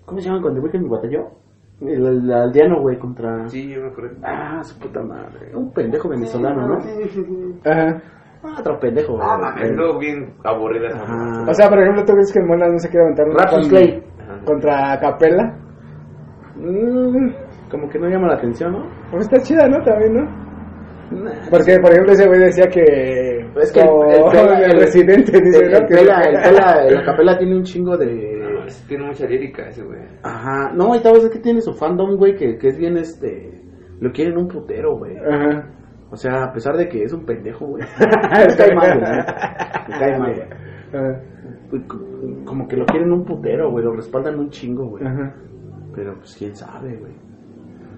¿Cómo 0.04 0.20
se 0.20 0.28
llama 0.28 0.42
cuando 0.42 0.60
el 0.60 0.68
güey 0.70 0.88
batalló? 0.88 1.28
El, 1.80 2.06
el 2.06 2.32
aldeano, 2.32 2.80
güey, 2.80 2.98
contra... 2.98 3.48
Sí, 3.48 3.68
yo 3.74 3.82
me 3.82 3.88
acuerdo. 3.88 4.16
Ah, 4.22 4.62
su 4.62 4.78
puta 4.78 5.02
madre. 5.02 5.54
Un 5.54 5.70
pendejo 5.72 6.08
venezolano, 6.08 6.66
¿no? 6.68 6.78
Ajá. 7.64 8.02
Ah, 8.46 8.56
otro 8.60 8.78
pendejo. 8.78 9.18
Ah, 9.20 9.36
mames, 9.38 9.72
luego 9.76 9.98
bien 9.98 10.34
aburrida 10.44 10.88
esa. 10.88 11.04
O 11.50 11.54
sea, 11.54 11.68
por 11.68 11.80
ejemplo, 11.80 12.04
¿tú 12.04 12.12
crees 12.12 12.32
que 12.32 12.38
el 12.38 12.46
Monas 12.46 12.72
no 12.72 12.78
se 12.78 12.88
quiere 12.88 13.04
aventar 13.06 13.26
Rapsus 13.28 13.60
con- 13.60 13.68
Clay. 13.70 14.02
Contra 14.44 14.98
Capella? 15.00 15.54
Mm, 16.56 17.28
como 17.70 17.88
que 17.88 17.98
no 17.98 18.08
llama 18.08 18.28
la 18.28 18.34
atención, 18.34 18.72
¿no? 18.72 18.86
Pues 19.10 19.24
está 19.24 19.40
chida, 19.42 19.68
¿no? 19.68 19.82
También, 19.82 20.14
¿no? 20.14 20.46
Porque, 21.50 21.78
por 21.80 21.92
ejemplo, 21.92 22.12
ese 22.12 22.26
güey 22.26 22.40
decía 22.40 22.66
que. 22.66 22.82
Es 23.60 23.72
que 23.72 23.80
el, 23.80 23.86
como 23.86 24.04
el, 24.10 24.22
Pela- 24.32 24.60
el 24.64 24.80
residente 24.80 25.40
dice, 25.40 25.64
el, 25.64 25.70
¿no? 25.70 25.78
el 25.78 25.86
Que- 25.86 25.94
Pela, 25.94 26.20
el 26.28 26.36
Pela- 26.42 26.90
la 26.90 27.04
capela 27.04 27.38
tiene 27.38 27.56
un 27.56 27.62
chingo 27.62 27.96
de... 27.96 28.06
No, 28.40 28.66
tiene 28.88 29.06
mucha 29.06 29.26
lírica 29.26 29.68
ese 29.68 29.84
güey. 29.84 30.00
Ajá, 30.22 30.72
no, 30.74 30.94
y 30.96 31.00
tal 31.00 31.12
vez 31.14 31.24
es 31.24 31.30
que 31.30 31.38
tiene 31.38 31.60
su 31.60 31.72
fandom, 31.74 32.16
güey, 32.16 32.34
que, 32.34 32.58
que 32.58 32.68
es 32.68 32.78
bien 32.78 32.96
este... 32.96 33.62
Lo 34.00 34.10
quieren 34.12 34.36
un 34.36 34.48
putero, 34.48 34.98
güey. 34.98 35.16
Ajá. 35.16 35.70
O 36.16 36.18
sea, 36.18 36.44
a 36.44 36.50
pesar 36.50 36.78
de 36.78 36.88
que 36.88 37.02
es 37.02 37.12
un 37.12 37.26
pendejo, 37.26 37.66
güey. 37.66 37.82
Me 38.00 38.56
cae 38.56 38.74
mal, 38.74 38.98
güey. 38.98 39.10
Me 39.86 39.98
cae 39.98 40.18
mal, 40.18 40.32
güey. 41.70 41.82
Como 42.46 42.66
que 42.66 42.74
lo 42.74 42.86
quieren 42.86 43.12
un 43.12 43.22
putero, 43.22 43.70
güey. 43.70 43.84
Lo 43.84 43.92
respaldan 43.92 44.38
un 44.38 44.48
chingo, 44.48 44.86
güey. 44.88 45.06
Ajá. 45.06 45.34
Pero 45.94 46.14
pues 46.14 46.34
quién 46.38 46.56
sabe, 46.56 46.96
güey. 46.96 47.12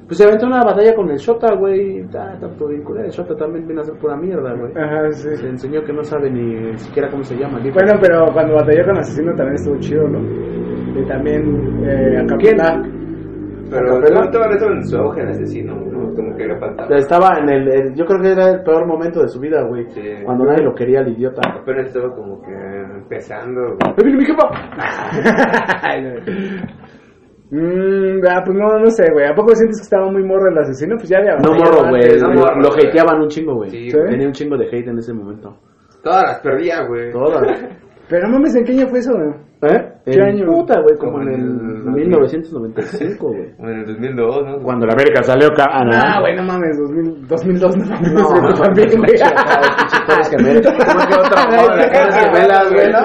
Pues 0.08 0.18
se 0.18 0.24
aventó 0.24 0.46
una 0.46 0.64
batalla 0.64 0.96
con 0.96 1.08
el 1.10 1.16
Shota, 1.16 1.54
güey. 1.54 1.98
Está 1.98 2.34
está 2.34 2.48
todo 2.56 2.70
bien 2.70 2.82
culero. 2.82 3.06
El 3.06 3.12
Shota 3.12 3.36
también 3.36 3.68
viene 3.68 3.82
a 3.82 3.84
hacer 3.84 3.96
pura 4.00 4.16
mierda, 4.16 4.52
güey. 4.52 4.72
Ajá, 4.76 5.12
sí. 5.12 5.36
Se 5.36 5.48
enseñó 5.48 5.84
que 5.84 5.92
no 5.92 6.02
sabe 6.02 6.28
ni 6.28 6.76
siquiera 6.76 7.08
cómo 7.08 7.22
se 7.22 7.36
llama. 7.36 7.60
Bueno, 7.60 7.92
pero 8.00 8.26
cuando 8.32 8.54
batalló 8.54 8.84
con 8.84 8.98
Asesino 8.98 9.32
también 9.36 9.54
estuvo 9.54 9.78
chido, 9.78 10.08
¿no? 10.08 10.18
Y 11.00 11.06
también 11.06 11.86
eh, 11.86 12.18
a 12.18 12.26
Capella. 12.26 12.82
Pero 13.70 14.00
no 14.00 14.24
estaba 14.24 14.46
en 14.46 14.84
su 14.84 14.96
auge 14.96 15.20
el 15.20 15.28
asesino, 15.28 15.76
¿no? 15.76 15.87
Como 16.14 16.36
que 16.36 16.46
le 16.46 16.58
faltaba. 16.58 16.96
Estaba 16.96 17.38
en 17.40 17.48
el, 17.48 17.68
el- 17.68 17.94
Yo 17.94 18.04
creo 18.06 18.20
que 18.20 18.32
era 18.32 18.50
el 18.50 18.62
peor 18.62 18.86
momento 18.86 19.20
de 19.22 19.28
su 19.28 19.38
vida, 19.40 19.62
güey. 19.62 19.86
Sí. 19.90 20.02
Cuando 20.24 20.44
nadie 20.44 20.64
lo 20.64 20.74
quería, 20.74 21.00
el 21.00 21.08
idiota. 21.12 21.40
Apenas 21.60 21.86
estaba 21.88 22.14
como 22.14 22.40
que 22.42 22.52
empezando. 22.52 23.60
güey. 23.62 23.78
¡Ahí 23.84 24.04
viene 24.04 24.18
mi 24.18 24.24
jefa! 24.26 24.48
Mm, 27.50 28.20
ah, 28.28 28.42
pues 28.44 28.58
no, 28.58 28.78
no 28.78 28.90
sé, 28.90 29.04
güey. 29.10 29.24
¿A 29.26 29.34
poco 29.34 29.54
sientes 29.54 29.78
que 29.80 29.84
estaba 29.84 30.10
muy 30.12 30.22
morro 30.22 30.50
el 30.50 30.58
asesino? 30.58 30.96
Pues 30.96 31.08
ya 31.08 31.16
había 31.16 31.36
No 31.36 31.54
morro, 31.54 31.88
güey. 31.88 32.02
antes, 32.04 32.22
no 32.22 32.28
¿no? 32.34 32.42
Lo, 32.44 32.60
lo 32.60 32.68
hateaban 32.74 33.22
un 33.22 33.28
chingo, 33.28 33.54
güey. 33.54 33.70
Sí, 33.70 33.90
¿Sí? 33.90 33.96
Tenía 34.06 34.26
un 34.26 34.34
chingo 34.34 34.58
de 34.58 34.66
hate 34.66 34.88
en 34.88 34.98
ese 34.98 35.14
momento. 35.14 35.56
Todas 36.04 36.24
las 36.24 36.40
perdía, 36.40 36.82
güey. 36.86 37.10
Todas. 37.10 37.42
Pero 38.10 38.26
no 38.28 38.34
mames, 38.34 38.54
¿en 38.54 38.64
qué 38.64 38.72
año 38.72 38.86
fue 38.88 38.98
eso, 38.98 39.14
güey? 39.14 39.30
¿Eh? 39.60 39.92
¿Qué 40.04 40.12
En 40.12 40.22
año? 40.22 40.46
Puta, 40.46 40.80
güey, 40.80 40.96
como, 40.98 41.12
Como 41.18 41.22
en 41.24 41.34
en 41.34 41.40
el 41.40 41.88
el 41.88 42.06
1995, 42.06 43.26
güey. 43.28 43.56
Como 43.56 43.68
en 43.70 43.78
el 43.80 43.86
2002, 43.86 44.46
¿no? 44.46 44.58
Cuando 44.62 44.86
la 44.86 44.92
América 44.92 45.22
salió 45.24 45.48
acá. 45.48 45.64
Ah, 45.68 46.20
güey, 46.20 46.36
no 46.36 46.44
mames, 46.44 46.78
2000, 46.78 47.26
2002 47.26 47.76
no 47.76 47.84
mames. 47.86 48.12
No, 48.12 48.54
también, 48.54 48.88
güey. 48.96 49.12
Torres 50.06 50.30
Gemelas. 50.30 50.62
¿Cómo 50.62 51.06
que 51.08 51.14
otra 51.18 51.42
Gemelas, 52.22 52.72
güey, 52.72 52.86
¿no? 52.92 53.00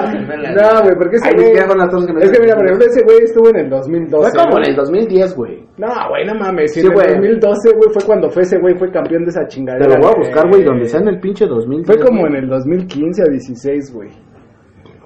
No, 0.54 0.82
güey, 0.84 0.94
porque 0.96 1.16
ese 1.16 1.30
güey... 1.34 1.44
siquiera 1.46 1.66
con 1.66 1.78
las 1.78 1.90
Torres 1.90 2.06
Gemelas. 2.06 2.30
Es 2.30 2.38
que 2.38 2.42
mira, 2.44 2.54
por 2.56 2.64
ejemplo, 2.66 2.86
ese 2.86 3.02
güey 3.04 3.18
estuvo 3.24 3.48
en 3.50 3.56
el 3.56 3.70
2012. 3.70 4.30
Fue 4.30 4.44
como 4.44 4.56
en 4.58 4.62
¿no? 4.62 4.68
el 4.68 4.76
2010, 4.76 5.36
güey. 5.36 5.66
No, 5.76 5.88
güey, 6.08 6.24
no 6.24 6.34
mames. 6.36 6.72
Sí, 6.72 6.80
en 6.80 6.86
el 6.86 6.92
güey. 6.92 7.06
2012, 7.14 7.70
güey, 7.76 7.88
fue 7.92 8.02
cuando 8.06 8.30
fue 8.30 8.42
ese 8.42 8.58
güey, 8.60 8.74
fue 8.76 8.90
campeón 8.92 9.24
de 9.24 9.30
esa 9.30 9.40
Te 9.42 9.48
chingadera. 9.48 9.88
lo 9.96 10.00
voy 10.00 10.12
a 10.14 10.18
buscar, 10.18 10.48
güey, 10.48 10.62
donde 10.62 10.84
sea 10.86 11.00
en 11.00 11.08
el 11.08 11.18
pinche 11.18 11.46
2010. 11.46 11.86
Fue 11.86 11.98
como 12.06 12.26
en 12.26 12.32
güey. 12.32 12.42
el 12.44 12.48
2015 12.48 13.22
o 13.22 13.30
16, 13.30 13.92
güey. 13.92 14.08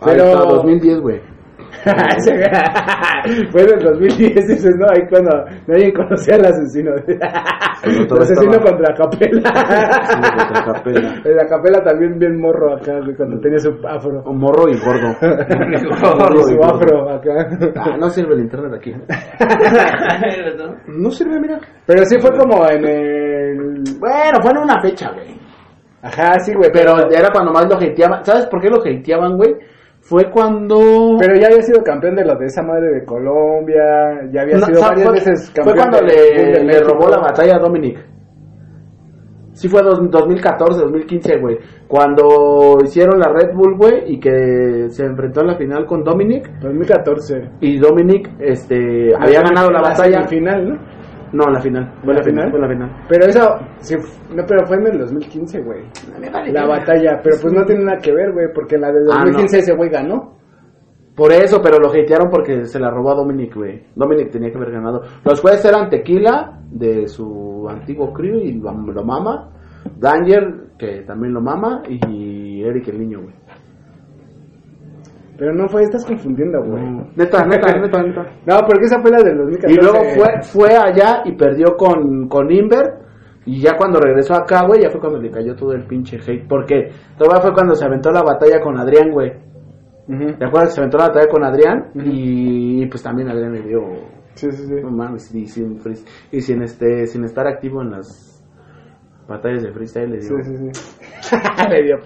Ahí 0.01 0.13
pero- 0.15 0.25
está, 0.27 0.45
2010, 0.45 1.01
güey. 1.01 1.38
Fue 3.51 3.63
en 3.63 3.71
el 3.75 3.85
2010, 3.85 4.35
dices, 4.49 4.77
no, 4.77 4.87
ahí 4.91 5.07
cuando 5.09 5.31
nadie 5.67 5.93
conocía 5.93 6.37
al 6.37 6.47
asesino. 6.47 6.93
el 6.95 7.03
asesino 8.21 8.53
estaba- 8.53 8.71
contra 8.71 8.95
Capela. 8.95 9.53
Contra 9.53 10.65
Capela. 10.65 11.15
La 11.25 11.47
Capela 11.47 11.83
también 11.85 12.19
bien 12.19 12.41
morro 12.41 12.75
acá, 12.75 12.99
cuando 13.17 13.41
tenía 13.41 13.59
su 13.59 13.71
afro. 13.87 14.23
Un 14.27 14.39
morro 14.39 14.69
y 14.69 14.77
gordo. 14.79 15.11
Y 15.73 16.43
su 16.55 16.63
afro 16.65 17.11
acá. 17.11 17.49
Ah, 17.77 17.97
no 17.99 18.09
sirve 18.11 18.35
el 18.35 18.41
internet 18.41 18.73
aquí. 18.77 18.93
No 20.89 21.11
sirve, 21.11 21.41
mira. 21.41 21.59
Pero 21.87 22.05
sí 22.05 22.19
fue 22.21 22.31
como 22.37 22.67
en 22.69 22.85
el... 22.87 23.83
Bueno, 23.99 24.41
fue 24.43 24.51
en 24.53 24.59
una 24.59 24.81
fecha, 24.81 25.11
güey. 25.13 25.39
Ajá, 26.03 26.39
sí, 26.41 26.53
güey. 26.55 26.71
Pero 26.73 26.93
era 27.11 27.31
cuando 27.33 27.53
más 27.53 27.67
lo 27.69 27.77
hateaban. 27.77 28.25
¿Sabes 28.25 28.47
por 28.47 28.61
qué 28.61 28.69
lo 28.69 28.79
hateaban, 28.81 29.37
güey? 29.37 29.55
Fue 30.09 30.31
cuando... 30.31 31.17
Pero 31.21 31.35
ya 31.39 31.49
había 31.49 31.61
sido 31.61 31.83
campeón 31.83 32.15
de 32.17 32.25
los 32.25 32.39
de 32.39 32.47
esa 32.47 32.63
madre 32.63 32.89
de 32.95 33.05
Colombia, 33.05 34.23
ya 34.33 34.41
había 34.41 34.57
No, 34.57 34.65
sido 34.67 34.81
varias 34.81 35.05
fue, 35.07 35.15
veces 35.15 35.53
fue 35.55 35.65
campeón 35.75 35.77
cuando 35.77 35.99
de- 35.99 36.07
le, 36.07 36.45
de 36.53 36.59
le 36.61 36.65
México. 36.65 36.89
robó 36.95 37.09
la 37.11 37.19
batalla 37.19 37.57
a 37.57 37.59
Dominic. 37.59 37.99
Sí 39.53 39.69
fue 39.69 39.83
dos- 39.83 40.01
2014, 40.11 40.81
2015, 40.83 41.39
güey. 41.41 41.59
Cuando 41.89 42.79
hicieron 42.85 43.19
la 43.19 43.29
Red 43.29 43.55
Bull, 43.55 43.77
güey, 43.77 44.15
y 44.15 44.21
que 44.21 44.87
se 44.89 45.05
enfrentó 45.05 45.41
en 45.41 45.49
la 45.49 45.57
final 45.57 45.85
con 45.85 46.05
Dominic. 46.05 46.49
2014. 46.61 47.51
Y 47.61 47.79
Dominic, 47.79 48.31
este, 48.39 49.13
había 49.19 49.41
ganado 49.43 49.71
la 49.71 49.81
batalla. 49.83 50.27
final, 50.29 50.69
¿no? 50.71 50.98
No, 51.33 51.45
en 51.49 51.53
la 51.55 51.61
final. 51.61 51.93
Fue 52.05 52.13
¿La 52.15 52.19
la 52.21 52.25
final. 52.25 52.47
final? 52.47 52.51
Fue 52.51 52.61
la 52.61 52.69
final. 52.69 53.05
Pero 53.09 53.27
eso, 53.27 53.41
sí, 53.79 53.95
no, 54.35 54.43
pero 54.47 54.67
fue 54.67 54.77
en 54.77 54.87
el 54.87 54.99
2015, 54.99 55.61
güey. 55.63 55.83
La 56.53 56.67
batalla, 56.67 57.21
pero 57.23 57.37
pues 57.41 57.53
no 57.53 57.65
tiene 57.65 57.85
nada 57.85 57.99
que 57.99 58.13
ver, 58.13 58.33
güey, 58.33 58.47
porque 58.55 58.77
la 58.79 58.89
de 58.93 59.01
Ah, 59.13 59.23
2015 59.25 59.59
ese 59.59 59.75
güey 59.75 59.91
ganó. 59.91 60.37
Por 61.15 61.33
eso, 61.33 61.61
pero 61.61 61.79
lo 61.79 61.89
hatearon 61.91 62.31
porque 62.31 62.65
se 62.67 62.79
la 62.79 62.91
robó 62.91 63.11
a 63.11 63.17
Dominic, 63.17 63.55
güey. 63.57 63.83
Dominic 63.97 64.31
tenía 64.31 64.51
que 64.53 64.57
haber 64.57 64.71
ganado. 64.71 65.03
Los 65.25 65.41
jueces 65.41 65.65
eran 65.65 65.91
Tequila, 65.91 66.61
de 66.71 67.09
su 67.09 67.67
antiguo 67.69 68.13
crew, 68.13 68.39
y 68.39 68.53
lo, 68.53 68.73
lo 68.73 69.05
mama. 69.05 69.51
Danger, 69.99 70.75
que 70.79 71.03
también 71.03 71.35
lo 71.35 71.41
mama. 71.41 71.83
Y 71.89 72.63
Eric 72.63 72.89
el 72.89 73.01
niño, 73.01 73.23
güey. 73.23 73.35
Pero 75.39 75.55
no 75.55 75.69
fue, 75.69 75.85
estás 75.85 76.05
confundiendo, 76.05 76.61
güey. 76.63 76.83
Neta, 77.17 77.47
neta, 77.47 77.79
neta, 77.79 78.03
neta. 78.03 78.27
No, 78.45 78.59
porque 78.67 78.87
esa 78.87 79.01
fue 79.01 79.13
la 79.13 79.23
del 79.23 79.39
2014. 79.39 79.73
Y 79.73 79.77
luego 79.77 80.05
fue, 80.17 80.43
fue 80.43 80.77
allá 80.77 81.23
y 81.25 81.33
perdió 81.37 81.77
con, 81.77 82.29
con 82.29 82.51
Invert. 82.51 83.07
Y 83.47 83.63
ya 83.63 83.77
cuando 83.79 84.01
regresó 84.01 84.35
acá, 84.35 84.67
güey, 84.67 84.83
ya 84.83 84.91
fue 84.91 85.01
cuando 85.01 85.21
le 85.21 85.31
cayó 85.31 85.55
todo 85.55 85.73
el 85.73 85.87
pinche 85.87 86.19
hate. 86.19 86.47
Porque 86.49 86.91
todavía 87.17 87.41
fue 87.41 87.55
cuando 87.55 87.75
se 87.75 87.85
aventó 87.85 88.11
la 88.11 88.23
batalla 88.23 88.61
con 88.61 88.77
Adrián, 88.79 89.11
güey. 89.13 89.33
¿Te 90.09 90.45
acuerdas 90.45 90.71
que 90.71 90.75
se 90.75 90.81
aventó 90.81 90.99
la 90.99 91.09
batalla 91.09 91.29
con 91.29 91.45
Adrián? 91.45 91.91
y, 91.95 92.85
pues 92.87 93.03
también 93.03 93.29
Adrián 93.29 93.53
le 93.53 93.63
dio. 93.63 93.81
Sí, 94.35 94.51
sí, 94.51 94.67
sí. 94.67 94.75
No 94.83 94.91
mames, 94.91 95.35
y 95.35 95.47
sin, 95.47 95.79
y 96.31 96.41
sin, 96.41 96.63
este, 96.63 97.07
sin 97.07 97.25
estar 97.25 97.47
activo 97.47 97.83
en 97.83 97.91
las 97.91 98.38
batallas 99.29 99.63
de 99.63 99.73
freestyle 99.73 100.11
le 100.11 100.19
dio. 100.19 100.29
Sí, 100.43 100.43
sí, 100.43 100.71
sí. 100.73 101.37
Le 101.71 101.83
dio. 101.85 101.97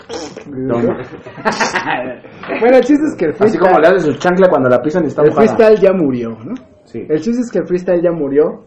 Toma. 0.68 0.96
bueno, 2.60 2.76
el 2.76 2.84
chiste 2.84 3.04
es 3.06 3.16
que 3.16 3.24
el 3.26 3.30
Así 3.30 3.38
freestyle, 3.38 3.60
como 3.62 3.78
le 3.78 3.88
hace 3.88 4.12
su 4.12 4.18
chancla 4.18 4.48
cuando 4.50 4.68
la 4.68 4.82
pisan 4.82 5.04
y 5.04 5.06
está 5.06 5.22
el 5.22 5.28
mojada. 5.30 5.46
freestyle 5.46 5.80
ya 5.80 5.92
murió, 5.92 6.30
¿no? 6.30 6.54
Sí. 6.84 7.06
El 7.08 7.20
chiste 7.20 7.40
es 7.42 7.50
que 7.50 7.58
el 7.60 7.66
freestyle 7.66 8.02
ya 8.02 8.10
murió. 8.12 8.64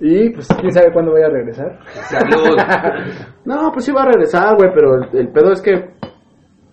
Y 0.00 0.30
pues 0.30 0.46
quién 0.60 0.70
sabe 0.70 0.92
cuándo 0.92 1.10
voy 1.10 1.22
a 1.22 1.28
regresar. 1.28 1.78
Salud. 2.08 2.56
No, 3.44 3.72
pues 3.72 3.86
sí 3.86 3.92
va 3.92 4.02
a 4.02 4.06
regresar, 4.06 4.54
güey, 4.56 4.70
pero 4.74 4.94
el, 4.96 5.18
el 5.18 5.28
pedo 5.32 5.52
es 5.52 5.62
que 5.62 5.72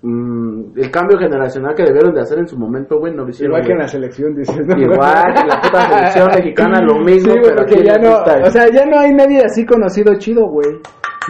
mm, 0.02 0.78
el 0.78 0.92
cambio 0.92 1.18
generacional 1.18 1.74
que 1.74 1.84
debieron 1.84 2.14
de 2.14 2.20
hacer 2.20 2.38
en 2.40 2.48
su 2.48 2.58
momento, 2.60 3.00
güey, 3.00 3.16
no 3.16 3.24
lo 3.24 3.30
hicieron. 3.30 3.54
Igual 3.54 3.66
que 3.66 3.72
en 3.72 3.78
la 3.80 3.88
selección, 3.88 4.36
diciendo. 4.36 4.76
Igual 4.78 5.24
que 5.34 5.40
en 5.42 5.48
la 5.48 5.62
puta 5.62 5.82
selección 5.82 6.28
mexicana, 6.36 6.82
lo 6.82 7.00
mismo, 7.06 7.32
Sí, 7.32 7.40
güey, 7.40 7.56
pero 7.56 7.80
en 7.80 7.84
ya 7.86 7.98
no, 7.98 8.46
o 8.46 8.50
sea, 8.52 8.68
ya 8.70 8.86
no 8.86 9.00
hay 9.00 9.12
nadie 9.14 9.42
así 9.46 9.66
conocido 9.66 10.14
chido, 10.20 10.46
güey. 10.50 10.68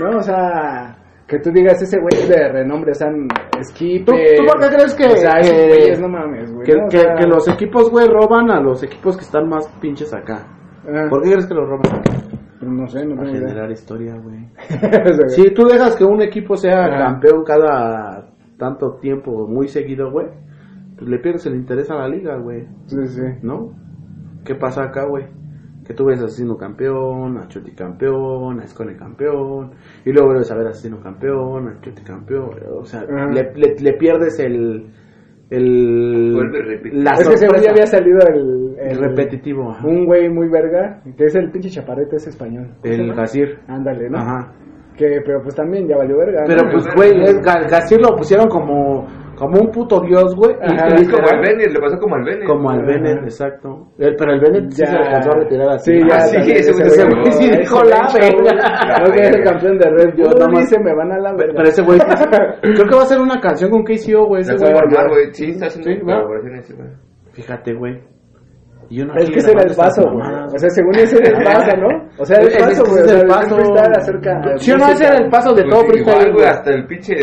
¿No? 0.01 0.17
O 0.17 0.21
sea, 0.21 0.97
que 1.27 1.39
tú 1.39 1.49
digas 1.51 1.81
ese 1.81 1.99
güey 1.99 2.13
es 2.13 2.29
de 2.29 2.49
renombre, 2.49 2.91
o 2.91 2.95
sea, 2.95 3.07
Skip. 3.63 4.05
¿Tú- 4.05 4.11
tú 4.11 4.45
por 4.45 4.59
qué 4.61 4.67
crees 4.75 4.93
que- 4.95 5.05
O 5.05 5.15
sea, 5.17 5.39
esos 5.39 5.53
que- 5.53 5.67
güeyes, 5.67 5.99
no 6.01 6.09
mames, 6.09 6.53
güey. 6.53 6.65
que, 6.65 6.73
¿no? 6.75 6.85
O 6.85 6.89
que- 6.89 6.97
sea, 6.99 7.15
que 7.15 7.27
los 7.27 7.47
equipos, 7.47 7.89
güey, 7.89 8.07
roban 8.07 8.51
a 8.51 8.59
los 8.61 8.83
equipos 8.83 9.15
que 9.17 9.23
están 9.23 9.47
más 9.47 9.67
pinches 9.81 10.13
acá. 10.13 10.45
ah, 10.87 11.07
¿Por 11.09 11.21
qué 11.23 11.31
crees 11.31 11.45
que 11.47 11.53
los 11.55 11.67
roban? 11.67 12.01
No 12.61 12.87
sé, 12.87 13.05
no 13.05 13.15
Para 13.15 13.27
tengo 13.27 13.37
idea. 13.39 13.47
generar 13.49 13.71
historia, 13.71 14.15
güey. 14.17 14.47
Si 15.29 15.53
tú 15.53 15.65
dejas 15.67 15.95
que 15.95 16.03
un 16.03 16.21
equipo 16.21 16.55
sea 16.55 16.89
campeón 16.89 17.43
cada 17.45 18.27
tanto 18.57 18.97
tiempo, 19.01 19.47
muy 19.47 19.67
seguido, 19.67 20.11
güey, 20.11 20.27
pues 20.97 21.09
le 21.09 21.19
pierdes 21.19 21.45
el 21.45 21.55
interés 21.55 21.89
a 21.91 21.95
la 21.95 22.07
liga, 22.07 22.37
güey, 22.37 22.67
Sí, 22.87 23.05
sí. 23.07 23.21
¿no? 23.41 23.71
¿Qué 24.45 24.55
pasa 24.55 24.83
acá, 24.83 25.05
güey? 25.05 25.25
Que 25.85 25.93
tú 25.93 26.05
ves 26.05 26.19
a 26.21 26.25
Asesino 26.25 26.57
campeón, 26.57 27.37
a 27.37 27.47
Chuti 27.47 27.71
campeón, 27.71 28.59
a 28.59 28.63
Escone 28.63 28.95
campeón, 28.95 29.71
y 30.03 30.11
luego 30.11 30.27
vuelves 30.29 30.51
a 30.51 30.55
ver 30.57 30.67
a 30.67 30.69
Asesino 30.71 30.99
campeón, 30.99 31.67
a 31.67 31.81
Chuti 31.81 32.01
campeón, 32.03 32.49
o 32.79 32.83
sea, 32.85 33.01
Ajá. 33.01 33.27
le, 33.31 33.53
le- 33.55 33.75
le 33.79 33.93
pierdes 33.93 34.39
el... 34.39 34.87
el 35.51 36.35
repite. 36.51 36.95
la 36.97 37.11
es 37.13 37.29
que 37.29 37.37
según 37.37 37.57
ya 37.57 37.63
sorpresa. 37.63 37.71
había 37.71 37.85
salido 37.85 38.19
el, 38.27 38.75
El 38.79 38.97
repetitivo, 38.97 39.71
ajá. 39.71 39.87
un 39.87 40.05
güey 40.05 40.27
muy 40.29 40.49
verga, 40.49 41.01
que 41.17 41.25
es 41.25 41.35
el 41.35 41.51
pinche 41.51 41.69
chaparrete, 41.69 42.15
es 42.15 42.27
español. 42.27 42.67
el 42.83 43.13
Gasir. 43.13 43.59
Ándale, 43.67 44.09
¿no? 44.09 44.17
Ajá. 44.17 44.53
Que, 44.97 45.21
pero 45.25 45.41
pues 45.43 45.53
también 45.55 45.87
ya 45.87 45.97
valió 45.97 46.17
verga. 46.17 46.45
Pero 46.47 46.63
¿no? 46.63 46.71
pues, 46.71 46.87
güey, 46.95 47.11
Gasir 47.43 47.99
lo 48.01 48.15
pusieron 48.15 48.47
como, 48.47 49.05
como 49.35 49.59
un 49.59 49.71
puto 49.71 49.99
dios, 50.01 50.35
güey. 50.35 50.55
Ajá. 50.61 50.87
y 50.99 51.05
como 51.07 51.27
al 51.27 51.39
Bennett, 51.41 51.71
le 51.71 51.79
pasó 51.79 51.97
como 51.99 52.15
al 52.15 52.23
Bennett. 52.23 52.47
Como 52.47 52.69
al 52.69 52.79
Ajá. 52.79 52.87
Bennett, 52.87 53.23
exacto. 53.23 53.87
El- 53.97 54.15
pero 54.15 54.33
el 54.33 54.39
Bennett 54.39 54.71
sí 54.71 54.81
Ya. 54.81 54.87
se 54.91 54.97
alcanzó 54.97 55.31
a 55.31 55.35
retirar 55.39 55.69
así. 55.69 55.91
Sí, 55.91 55.99
ya. 56.07 56.15
Ah, 56.15 56.21
sí, 56.21 56.37
ese 56.37 56.71
güey 56.71 56.89
se 56.89 57.01
sí 57.31 57.49
Ese 57.49 57.85
la 57.85 58.07
verga. 58.13 59.01
No, 59.05 59.11
que 59.13 59.21
es 59.21 59.35
el 59.35 59.43
campeón 59.43 59.77
de 59.77 59.89
Red 59.89 60.13
Yo 60.15 60.23
nada 60.25 60.47
más- 60.49 60.59
dice, 60.61 60.79
me 60.83 60.93
van 60.95 61.11
a 61.11 61.19
la 61.19 61.33
verga. 61.33 61.53
pero 61.57 61.69
ese 61.69 61.81
güey, 61.83 61.99
creo 61.99 62.87
que 62.89 62.95
va 62.95 63.01
a 63.01 63.03
hacer 63.03 63.19
una 63.19 63.39
canción 63.39 63.69
con 63.71 63.83
KCO, 63.83 64.25
güey. 64.27 64.41
Ese 64.41 64.55
güey. 64.55 64.71
a 64.71 64.75
formar, 64.75 65.09
güey. 65.09 65.33
Sí, 65.33 65.49
está 65.51 65.65
haciendo 65.67 65.91
Sí, 65.91 65.99
colaboraciones, 65.99 66.75
güey. 66.77 66.89
Fíjate, 67.33 67.73
güey. 67.73 68.14
Y 68.89 68.97
yo 68.97 69.05
no 69.05 69.15
Es 69.15 69.29
que 69.29 69.39
ese 69.39 69.51
era 69.51 69.61
el 69.63 69.75
paso, 69.75 70.01
güey. 70.11 70.27
O 70.53 70.57
sea, 70.59 70.69
según 70.69 70.95
ese 70.95 71.17
era 71.17 71.37
el 71.37 71.43
paso, 71.43 71.77
¿no? 71.77 71.87
O 72.19 72.25
sea, 72.25 72.37
el 72.39 72.47
Es- 72.47 72.55
es- 72.55 72.61
paso, 72.63 72.83
es 72.83 72.89
güey. 72.91 73.03
Sea, 73.05 73.19
el 73.19 73.27
paso. 73.27 73.55
acerca. 73.97 74.31
O 74.39 74.77
no, 74.77 74.87
ese 74.91 75.05
era 75.05 75.17
el 75.23 75.29
paso 75.29 75.53
de 75.55 75.63
todo 75.63 75.81
Pues 75.85 75.97
igual, 75.99 76.15
freestyle, 76.15 76.33
güey, 76.33 76.45
hasta 76.47 76.71
el 76.71 76.87
pinche. 76.87 77.13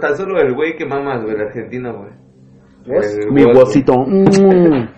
Tan 0.00 0.16
solo 0.16 0.40
el 0.40 0.54
güey 0.54 0.76
que 0.76 0.86
mamas, 0.86 1.22
güey, 1.22 1.34
el 1.34 1.40
argentino, 1.42 1.92
güey. 1.98 2.10
Mi 3.30 3.44
huesito. 3.44 3.94
Mm. 4.06 4.88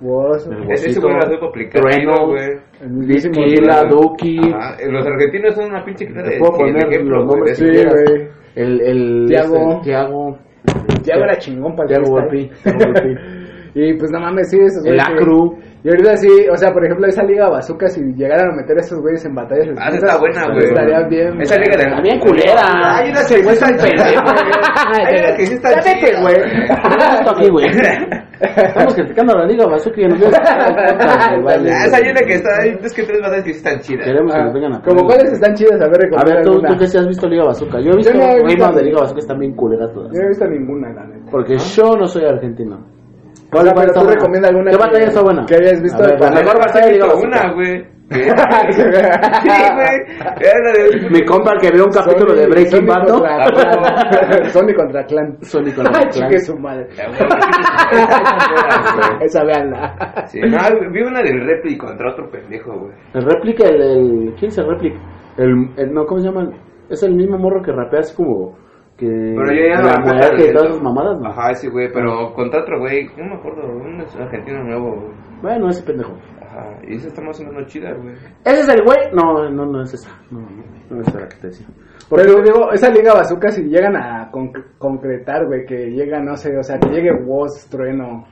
Vos, 0.00 0.46
El 0.48 0.70
Ese 0.72 1.00
güey 1.00 1.14
la 1.14 1.26
supo 1.30 1.46
aplicar, 1.46 1.80
Trueno, 1.80 2.26
güey. 2.26 3.20
Tequila. 3.22 3.84
Duki. 3.84 4.38
Ajá, 4.52 4.76
Los 4.90 5.06
argentinos 5.06 5.54
son 5.54 5.66
una 5.66 5.84
pinche 5.84 6.06
clara 6.06 6.28
Te 6.28 6.34
de 6.34 6.40
puedo 6.40 6.58
poner 6.58 7.04
los 7.04 7.24
nombres 7.26 7.56
si 7.56 7.64
Sí, 7.64 7.84
güey. 7.84 8.28
El, 8.56 8.80
el, 8.82 9.26
Tiago. 9.28 9.56
este, 9.56 9.82
Tiago. 9.84 10.38
Ya 11.04 11.14
era 11.14 11.36
chingón 11.38 11.76
para 11.76 11.88
el 11.96 12.02
Tiago. 12.02 12.20
Volpi. 12.20 12.50
Y 13.74 13.94
pues 13.94 14.10
no 14.12 14.20
mames, 14.20 14.50
sí, 14.50 14.56
esos 14.60 14.82
güeyes. 14.84 15.02
sí. 15.04 15.12
Acru. 15.12 15.58
Y 15.82 15.88
ahorita 15.88 16.16
sí, 16.16 16.28
o 16.50 16.56
sea, 16.56 16.72
por 16.72 16.82
ejemplo, 16.84 17.06
esa 17.06 17.22
liga 17.24 17.50
bazooka, 17.50 17.88
si 17.88 18.00
llegaran 18.14 18.52
a 18.52 18.56
meter 18.56 18.76
a 18.78 18.80
esos 18.80 19.00
güeyes 19.02 19.22
en 19.26 19.34
batallas 19.34 19.68
Ah, 19.78 19.90
está 19.92 20.16
buena, 20.18 20.46
güey. 20.46 20.64
Estaría 20.64 21.00
bien. 21.08 21.40
Esa 21.42 21.56
liga 21.58 21.76
de 21.76 21.82
Está 21.82 22.00
bien 22.00 22.20
culera. 22.20 22.96
Hay 22.98 23.10
una 23.10 23.20
que 23.20 23.26
sí 23.26 23.48
está 23.48 23.66
pendejo, 23.66 24.22
Hay 25.04 25.18
una 25.20 25.36
que 25.36 25.46
sí 25.46 25.52
está 25.54 25.68
Cállate, 25.74 26.20
güey. 26.22 26.34
Esto 27.18 27.30
aquí, 27.36 27.48
güey. 27.50 27.66
Estamos 28.40 28.94
criticando 28.94 29.32
a 29.34 29.38
la 29.40 29.46
Liga 29.46 29.66
Bazooka 29.66 30.00
y 30.00 30.04
Ah, 30.04 31.36
Esa 31.86 31.96
hay 31.96 32.10
una 32.10 32.20
que 32.20 32.32
está. 32.34 32.48
Hay 32.62 32.72
dos 32.80 32.92
que 32.92 33.02
tres 33.04 33.20
batallas 33.20 33.44
que 33.44 33.52
sí 33.52 33.58
están 33.58 33.78
chidas. 33.80 34.06
Queremos 34.06 34.32
que 34.34 34.38
Ah, 34.40 34.44
nos 34.44 34.54
vengan 34.54 34.72
a 34.74 34.80
Como 34.82 35.04
cuáles 35.06 35.32
están 35.32 35.54
chidas, 35.54 35.80
a 35.80 35.88
ver, 35.88 36.10
A 36.16 36.24
ver, 36.24 36.42
tú, 36.44 36.60
que 36.78 36.86
sí 36.86 36.98
has 36.98 37.06
visto 37.08 37.28
Liga 37.28 37.44
Bazooka. 37.44 37.80
Yo 37.80 37.92
he 37.92 37.96
visto 37.96 38.12
Yo 38.12 38.18
no 38.20 38.24
he 38.24 38.34
visto- 38.36 38.48
rimas 38.48 38.74
de 38.76 38.82
Liga 38.84 39.00
Bazooka, 39.00 39.20
están 39.20 39.38
bien 39.38 39.54
culeras 39.54 39.92
todas. 39.92 40.12
Yo 40.12 40.18
no 40.18 40.24
he 40.24 40.28
visto 40.28 40.46
ninguna, 40.46 40.92
la 40.92 41.04
neta. 41.06 41.30
Porque 41.30 41.56
yo 41.58 41.96
no 41.96 42.06
soy 42.06 42.24
argentino. 42.24 42.78
O 43.60 43.62
sea, 43.62 43.74
pero 43.74 43.92
tú 43.92 44.00
buena? 44.00 44.14
recomienda 44.14 44.48
alguna 44.48 44.70
¿Qué 44.70 44.76
que- 44.76 44.82
batalla 44.84 45.04
está 45.06 45.22
buena? 45.22 45.46
que 45.46 45.54
hayas 45.54 45.82
visto 45.82 46.02
A 46.02 46.06
ver, 46.06 46.20
la 46.20 46.30
mejor 46.30 46.58
batalla 46.58 47.06
Bazooka. 47.06 47.26
una, 47.26 47.52
güey. 47.54 47.94
Sí, 48.04 48.20
güey. 48.92 49.08
Mi 51.10 51.24
compa 51.24 51.52
que 51.60 51.70
vio 51.70 51.84
un 51.86 51.90
capítulo 51.90 52.34
de 52.34 52.46
Breaking 52.46 52.86
Bad, 52.86 53.08
¿no? 53.08 53.18
Contra 53.18 53.46
Clan. 53.46 54.44
Sony 54.52 54.74
contra 54.76 55.04
Clan. 55.06 55.36
Sony 55.40 55.72
contra 55.74 55.98
Ay, 56.00 56.08
Clan. 56.10 56.28
chique 56.30 56.38
su 56.40 56.54
madre. 56.58 56.86
Esa 59.20 59.44
veanla. 59.44 59.94
Sí, 60.26 60.40
no, 60.40 60.58
vi 60.92 61.02
una 61.02 61.22
del 61.22 61.46
Repli 61.46 61.76
contra 61.78 62.10
otro 62.12 62.28
pendejo, 62.30 62.72
güey. 62.78 62.92
El 63.14 63.22
réplica, 63.22 63.66
el, 63.68 63.80
el- 63.80 64.34
¿Quién 64.38 64.50
es 64.50 64.58
el 64.58 64.66
réplica? 64.68 64.98
El, 65.38 65.70
el- 65.76 65.92
no, 65.92 66.04
¿cómo 66.06 66.20
se 66.20 66.26
llama? 66.28 66.50
Es 66.90 67.02
el 67.02 67.14
mismo 67.14 67.38
morro 67.38 67.62
que 67.62 67.72
rapea 67.72 68.00
así 68.00 68.14
como 68.14 68.56
que 69.08 69.34
Pero 69.36 69.52
yo 69.52 69.66
ya 69.68 69.76
no 69.80 69.86
la 69.88 69.98
me 70.00 70.10
acuerdo 70.10 70.36
de 70.36 70.52
todas 70.52 70.68
esas 70.70 70.82
mamadas, 70.82 71.20
¿no? 71.20 71.28
Ajá, 71.28 71.54
sí, 71.54 71.68
güey, 71.68 71.92
pero 71.92 72.32
contra 72.34 72.62
otro 72.62 72.78
güey, 72.80 73.06
no 73.16 73.24
me 73.26 73.34
acuerdo, 73.34 73.62
un 73.68 74.00
argentino 74.20 74.64
nuevo, 74.64 74.94
güey. 74.96 75.12
Bueno, 75.42 75.68
ese 75.68 75.82
pendejo. 75.82 76.12
Ajá, 76.40 76.78
y 76.86 76.94
esa 76.96 77.08
está 77.08 77.20
más 77.22 77.38
o 77.40 77.44
menos 77.44 77.66
chida, 77.66 77.92
güey. 77.94 78.14
¿Ese 78.44 78.60
es 78.60 78.68
el 78.68 78.82
güey? 78.84 78.98
No, 79.12 79.48
no, 79.50 79.66
no 79.66 79.82
es 79.82 79.92
esa. 79.94 80.10
No, 80.30 80.40
no, 80.40 80.64
no 80.90 81.00
es 81.02 81.08
esa 81.08 81.20
la 81.20 81.28
que 81.28 81.36
te 81.36 81.46
decía. 81.48 81.66
Pero 82.08 82.42
digo, 82.42 82.70
esa 82.72 82.90
liga 82.90 83.14
bazooka 83.14 83.50
si 83.50 83.62
llegan 83.64 83.96
a 83.96 84.30
conc- 84.30 84.64
concretar, 84.78 85.46
güey, 85.46 85.64
que 85.66 85.90
llega, 85.90 86.20
no 86.20 86.36
sé, 86.36 86.56
o 86.56 86.62
sea, 86.62 86.78
que 86.78 86.88
llegue 86.90 87.12
Woz, 87.24 87.68
Trueno, 87.68 88.24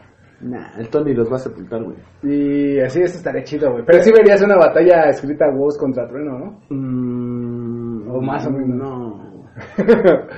Nah, 0.45 0.77
el 0.77 0.89
Tony 0.89 1.15
los 1.15 1.31
va 1.31 1.37
a 1.37 1.39
sepultar, 1.39 1.81
güey. 1.85 1.97
y 2.25 2.81
así 2.81 3.01
eso 3.01 3.17
estaría 3.17 3.45
chido, 3.45 3.71
güey. 3.71 3.85
Pero 3.87 4.03
sí 4.03 4.11
verías 4.11 4.43
una 4.43 4.57
batalla 4.57 5.05
escrita 5.09 5.49
Woz 5.55 5.79
contra 5.79 6.09
Trueno, 6.09 6.37
¿no? 6.37 6.61
Mm, 6.71 8.11
O 8.11 8.21
más 8.21 8.45
o 8.47 8.51
menos. 8.51 8.77
No. 8.77 9.32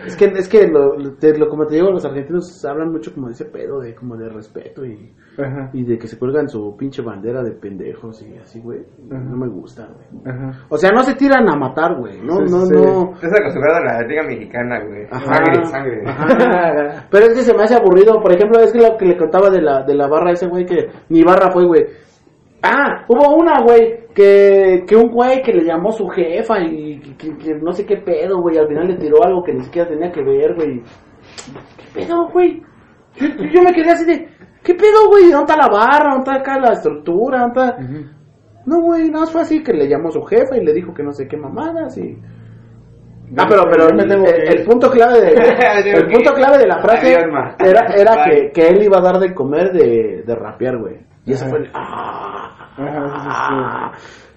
Es 0.07 0.17
que, 0.17 0.25
es 0.27 0.49
que 0.49 0.67
lo, 0.69 0.97
lo- 0.99 1.13
te- 1.15 1.37
lo- 1.39 1.49
como 1.49 1.67
te 1.67 1.77
digo, 1.77 1.91
los 1.91 2.05
argentinos 2.05 2.65
hablan 2.65 2.91
mucho 2.93 3.13
como 3.15 3.29
de 3.29 3.35
ese 3.35 3.45
pedo, 3.47 3.81
de 3.81 3.95
como 3.95 4.17
de 4.17 4.29
respeto 4.29 4.85
y, 4.85 5.13
Ajá, 5.39 5.71
y 5.73 5.85
de 5.85 5.99
que 5.99 6.07
se 6.07 6.19
cuelgan 6.19 6.49
su 6.49 6.77
pinche 6.77 7.03
bandera 7.03 7.43
de 7.43 7.53
pendejos 7.53 8.23
y 8.23 8.37
así, 8.39 8.61
güey. 8.61 8.81
No 9.09 9.37
me 9.37 9.49
gusta, 9.49 9.87
güey. 9.87 10.35
ajá. 10.35 10.65
O 10.69 10.77
sea, 10.77 10.91
no 10.91 11.03
se 11.03 11.15
tiran 11.15 11.49
a 11.49 11.57
matar, 11.57 11.97
güey. 11.99 12.21
No, 12.21 12.37
Sí, 12.39 12.53
no, 12.53 12.67
sí. 12.67 12.75
no. 12.75 13.13
Estás 13.15 13.41
acostumbrado 13.41 13.77
a 13.79 13.85
la 13.85 14.03
liga 14.07 14.23
mexicana, 14.25 14.81
güey. 14.85 15.07
Sangre, 15.09 15.65
sangre. 15.67 16.03
Ajá. 16.07 17.07
Pero 17.11 17.27
es 17.27 17.35
que 17.35 17.43
se 17.43 17.55
me 17.55 17.63
hace 17.63 17.75
aburrido. 17.77 18.21
Por 18.21 18.33
ejemplo, 18.33 18.61
es 18.61 18.73
que 18.73 18.79
lo 18.81 18.97
que 18.97 19.07
le 19.07 19.17
contaba 19.17 19.51
de 19.51 19.63
la, 19.63 19.83
de 19.85 19.95
la 19.95 20.09
barra 20.09 20.33
ese 20.33 20.47
güey 20.49 20.67
que 20.67 20.89
ni 21.09 21.23
barra 21.23 21.51
fue, 21.53 21.65
güey. 21.65 21.85
Ah, 22.67 23.05
hubo 23.09 23.37
una, 23.37 23.61
güey, 23.61 24.07
que, 24.15 24.85
que 24.87 24.97
un 24.97 25.11
güey 25.11 25.43
que 25.43 25.53
le 25.53 25.65
llamó 25.65 25.93
su 25.93 26.09
jefa 26.09 26.61
y 26.61 26.99
que, 27.19 27.37
que 27.37 27.55
no 27.57 27.73
sé 27.73 27.85
qué 27.85 27.99
pedo, 27.99 28.41
güey. 28.41 28.57
Al 28.57 28.69
final 28.69 28.89
le 28.89 28.97
tiró 28.97 29.23
algo 29.23 29.43
que 29.43 29.53
ni 29.53 29.65
siquiera 29.65 29.87
tenía 29.87 30.11
que 30.11 30.23
ver, 30.23 30.55
güey. 30.55 30.83
¿Qué 31.77 32.01
pedo, 32.01 32.27
güey? 32.29 32.63
Yo, 33.17 33.27
yo 33.27 33.63
me 33.63 33.73
quedé 33.75 33.91
así 33.91 34.07
de, 34.07 34.29
¿qué 34.63 34.75
pedo, 34.75 35.09
güey? 35.09 35.31
¿Dónde 35.31 35.53
está 35.53 35.57
la 35.59 35.69
barra? 35.69 36.15
¿Dónde 36.15 36.31
está 36.31 36.41
acá 36.41 36.59
la 36.59 36.73
estructura? 36.73 37.41
¿Dónde 37.41 37.61
está...? 37.61 38.15
No, 38.67 38.81
güey, 38.81 39.11
no, 39.11 39.27
fue 39.27 39.43
así 39.43 39.63
que 39.63 39.75
le 39.75 39.87
llamó 39.87 40.11
su 40.11 40.23
jefa 40.23 40.57
y 40.57 40.65
le 40.65 40.73
dijo 40.73 40.95
que 40.95 41.03
no 41.03 41.13
sé 41.13 41.29
qué 41.29 41.37
mamadas 41.37 41.99
y... 41.99 42.19
Ah, 43.37 43.47
pero, 43.49 43.65
pero 43.71 43.89
Yo 43.89 43.95
me 43.95 44.05
tengo 44.05 44.27
el, 44.27 44.65
punto 44.65 44.91
clave 44.91 45.21
de 45.21 45.33
el 45.91 46.07
punto 46.07 46.33
clave 46.35 46.59
de 46.59 46.67
la 46.67 46.79
frase 46.79 47.13
era, 47.13 47.87
era 47.97 48.25
que, 48.25 48.53
que 48.53 48.69
él 48.69 48.83
iba 48.85 48.99
a 48.99 49.03
dar 49.03 49.19
de 49.19 49.35
comer 49.35 49.73
de, 49.73 50.23
de 50.25 50.35
rapear, 50.35 50.79
güey. 50.79 51.14
Y 51.27 51.33
eso 51.33 51.47
fue 51.47 51.59
el, 51.61 51.71
ah, 51.75 53.91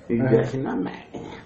y 0.10 0.18
yo 0.18 0.24
dije, 0.40 0.58
no 0.60 0.74
madre, 0.78 1.04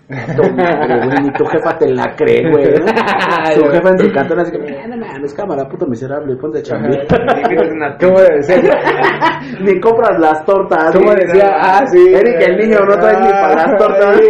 güey, 0.07 1.23
Ni 1.23 1.31
tu 1.33 1.43
jefa 1.45 1.75
te 1.79 1.89
la 1.89 2.13
cree, 2.15 2.47
güey. 2.51 2.75
Tu 2.75 3.63
jefa 3.71 3.89
en 3.89 3.97
su 3.97 4.11
cantón 4.11 4.39
así 4.39 4.51
que, 4.51 4.59
"Mira, 4.59 4.85
no 4.87 4.97
mames, 4.97 5.33
cámara, 5.33 5.67
puto 5.67 5.87
miserable, 5.87 6.35
ponte 6.35 6.59
a 6.59 6.61
chambear. 6.61 7.07
¿Cómo 7.99 8.19
decía? 8.19 8.61
Ni 9.61 9.79
compras 9.79 10.19
las 10.19 10.45
tortas. 10.45 10.93
¿Cómo 10.95 11.11
decía? 11.13 11.49
Ah, 11.55 11.83
sí. 11.87 12.13
Eric, 12.13 12.47
el 12.49 12.57
niño, 12.57 12.79
no 12.85 12.95
trae 12.97 13.19
ni 13.19 13.29
para 13.31 13.55
las 13.55 13.75
tortas. 13.77 14.19
Ni 14.21 14.27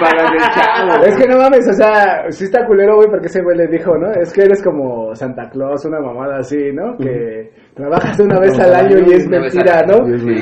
para 0.00 0.22
las 0.22 0.30
del 0.32 0.40
chavo. 0.54 1.04
Es 1.04 1.16
que 1.16 1.28
no 1.28 1.38
mames, 1.38 1.68
o 1.68 1.72
sea, 1.72 2.24
sí 2.30 2.44
está 2.44 2.64
culero, 2.66 2.96
güey, 2.96 3.08
porque 3.08 3.26
ese 3.26 3.42
güey 3.42 3.56
le 3.58 3.66
dijo, 3.68 3.96
¿no? 3.96 4.10
Es 4.12 4.32
que 4.32 4.42
eres 4.42 4.60
como 4.62 5.14
Santa 5.14 5.48
Claus, 5.50 5.84
una 5.84 6.00
mamada 6.00 6.38
así, 6.38 6.72
¿no? 6.72 6.96
Que 6.96 7.52
trabajas 7.78 8.18
una 8.20 8.38
vez 8.40 8.58
al 8.58 8.74
año 8.74 8.98
y 9.06 9.12
es 9.14 9.26
mentira, 9.28 9.82
¿no? 9.86 10.04
Sí, 10.18 10.34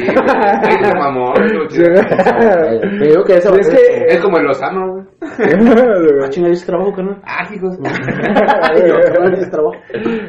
digo 3.01 3.25
que 3.25 3.35
es 3.35 3.69
que- 3.69 4.05
Es 4.09 4.19
como 4.21 4.39
el 4.39 4.49
Osama, 4.49 4.87
güey. 4.89 5.05
Ah, 6.27 6.31
chinga, 6.31 6.49
¿es 6.49 6.65
trabajo, 6.65 6.93
carnal? 6.93 7.21
Ah, 7.25 7.47
hijos. 7.55 7.77
Ay, 7.85 8.83
no, 8.89 8.95
carnal, 9.13 9.35
¿es 9.35 9.51
trabajo? 9.51 9.75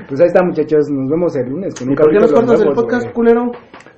Pues 0.08 0.20
ahí 0.22 0.28
está, 0.28 0.44
muchachos, 0.44 0.90
nos 0.90 1.10
vemos 1.10 1.36
el 1.36 1.50
lunes 1.50 1.74
con 1.76 1.88
un 1.88 1.94
¿Y 1.94 1.98
por 1.98 2.10
qué 2.12 2.20
nos 2.20 2.34
cortas 2.34 2.62
el 2.62 2.74
podcast, 2.74 3.12
culero? 3.14 3.52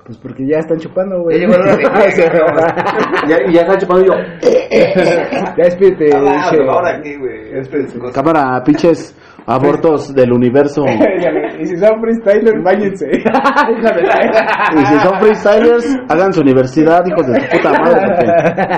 Pues 0.06 0.18
porque 0.18 0.46
ya 0.46 0.58
están 0.58 0.78
chupando, 0.78 1.16
Ya 1.16 1.22
güey. 1.22 1.38
llegó 1.40 1.52
la 1.52 1.74
hora 1.74 2.74
Ya, 3.28 3.36
y 3.46 3.52
ya 3.54 3.60
está 3.62 3.78
chupando 3.78 4.04
yo. 4.06 4.14
Ya 5.56 5.64
despídete, 5.64 6.10
Ah, 6.16 6.50
che. 6.50 6.56
ahora 6.68 6.96
aquí, 6.98 7.16
güey. 7.16 7.58
Espérense. 7.58 7.98
Cámara, 8.12 8.62
pinches 8.64 9.14
abortos 9.46 10.14
del 10.14 10.32
universo. 10.32 10.84
y 11.58 11.66
si 11.66 11.76
son 11.76 12.00
freestyler, 12.00 12.60
váyanse. 12.62 13.06
Y 14.72 14.86
si 14.86 14.98
son 15.00 15.18
freestylers, 15.20 15.96
hagan 16.08 16.32
su 16.32 16.40
universidad, 16.40 17.04
hijos 17.06 17.26
de 17.26 17.40
su 17.40 17.48
puta 17.50 17.72
madre. 17.72 18.00
porque 18.06 18.26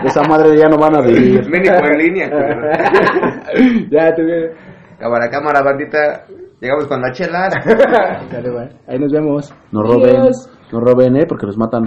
de 0.02 0.06
esa 0.08 0.22
madre 0.22 0.56
ya 0.56 0.68
no 0.68 0.78
van 0.78 0.96
a 0.96 1.00
vivir. 1.02 1.48
Médico 1.50 1.74
en 1.84 1.98
línea, 1.98 2.28
ya, 3.90 4.14
te 4.14 4.22
veo. 4.22 4.50
Cámara, 4.98 5.28
cámara, 5.30 5.62
bandita. 5.62 6.24
Llegamos 6.60 6.86
con 6.86 7.00
la 7.00 7.10
chela. 7.12 7.48
Dale. 8.30 8.70
Ahí 8.86 8.98
nos 8.98 9.12
vemos. 9.12 9.52
No 9.72 9.82
roben, 9.82 10.16
Adiós. 10.16 10.48
no 10.72 10.80
roben, 10.80 11.16
eh, 11.16 11.26
porque 11.28 11.46
los 11.46 11.58
matan. 11.58 11.84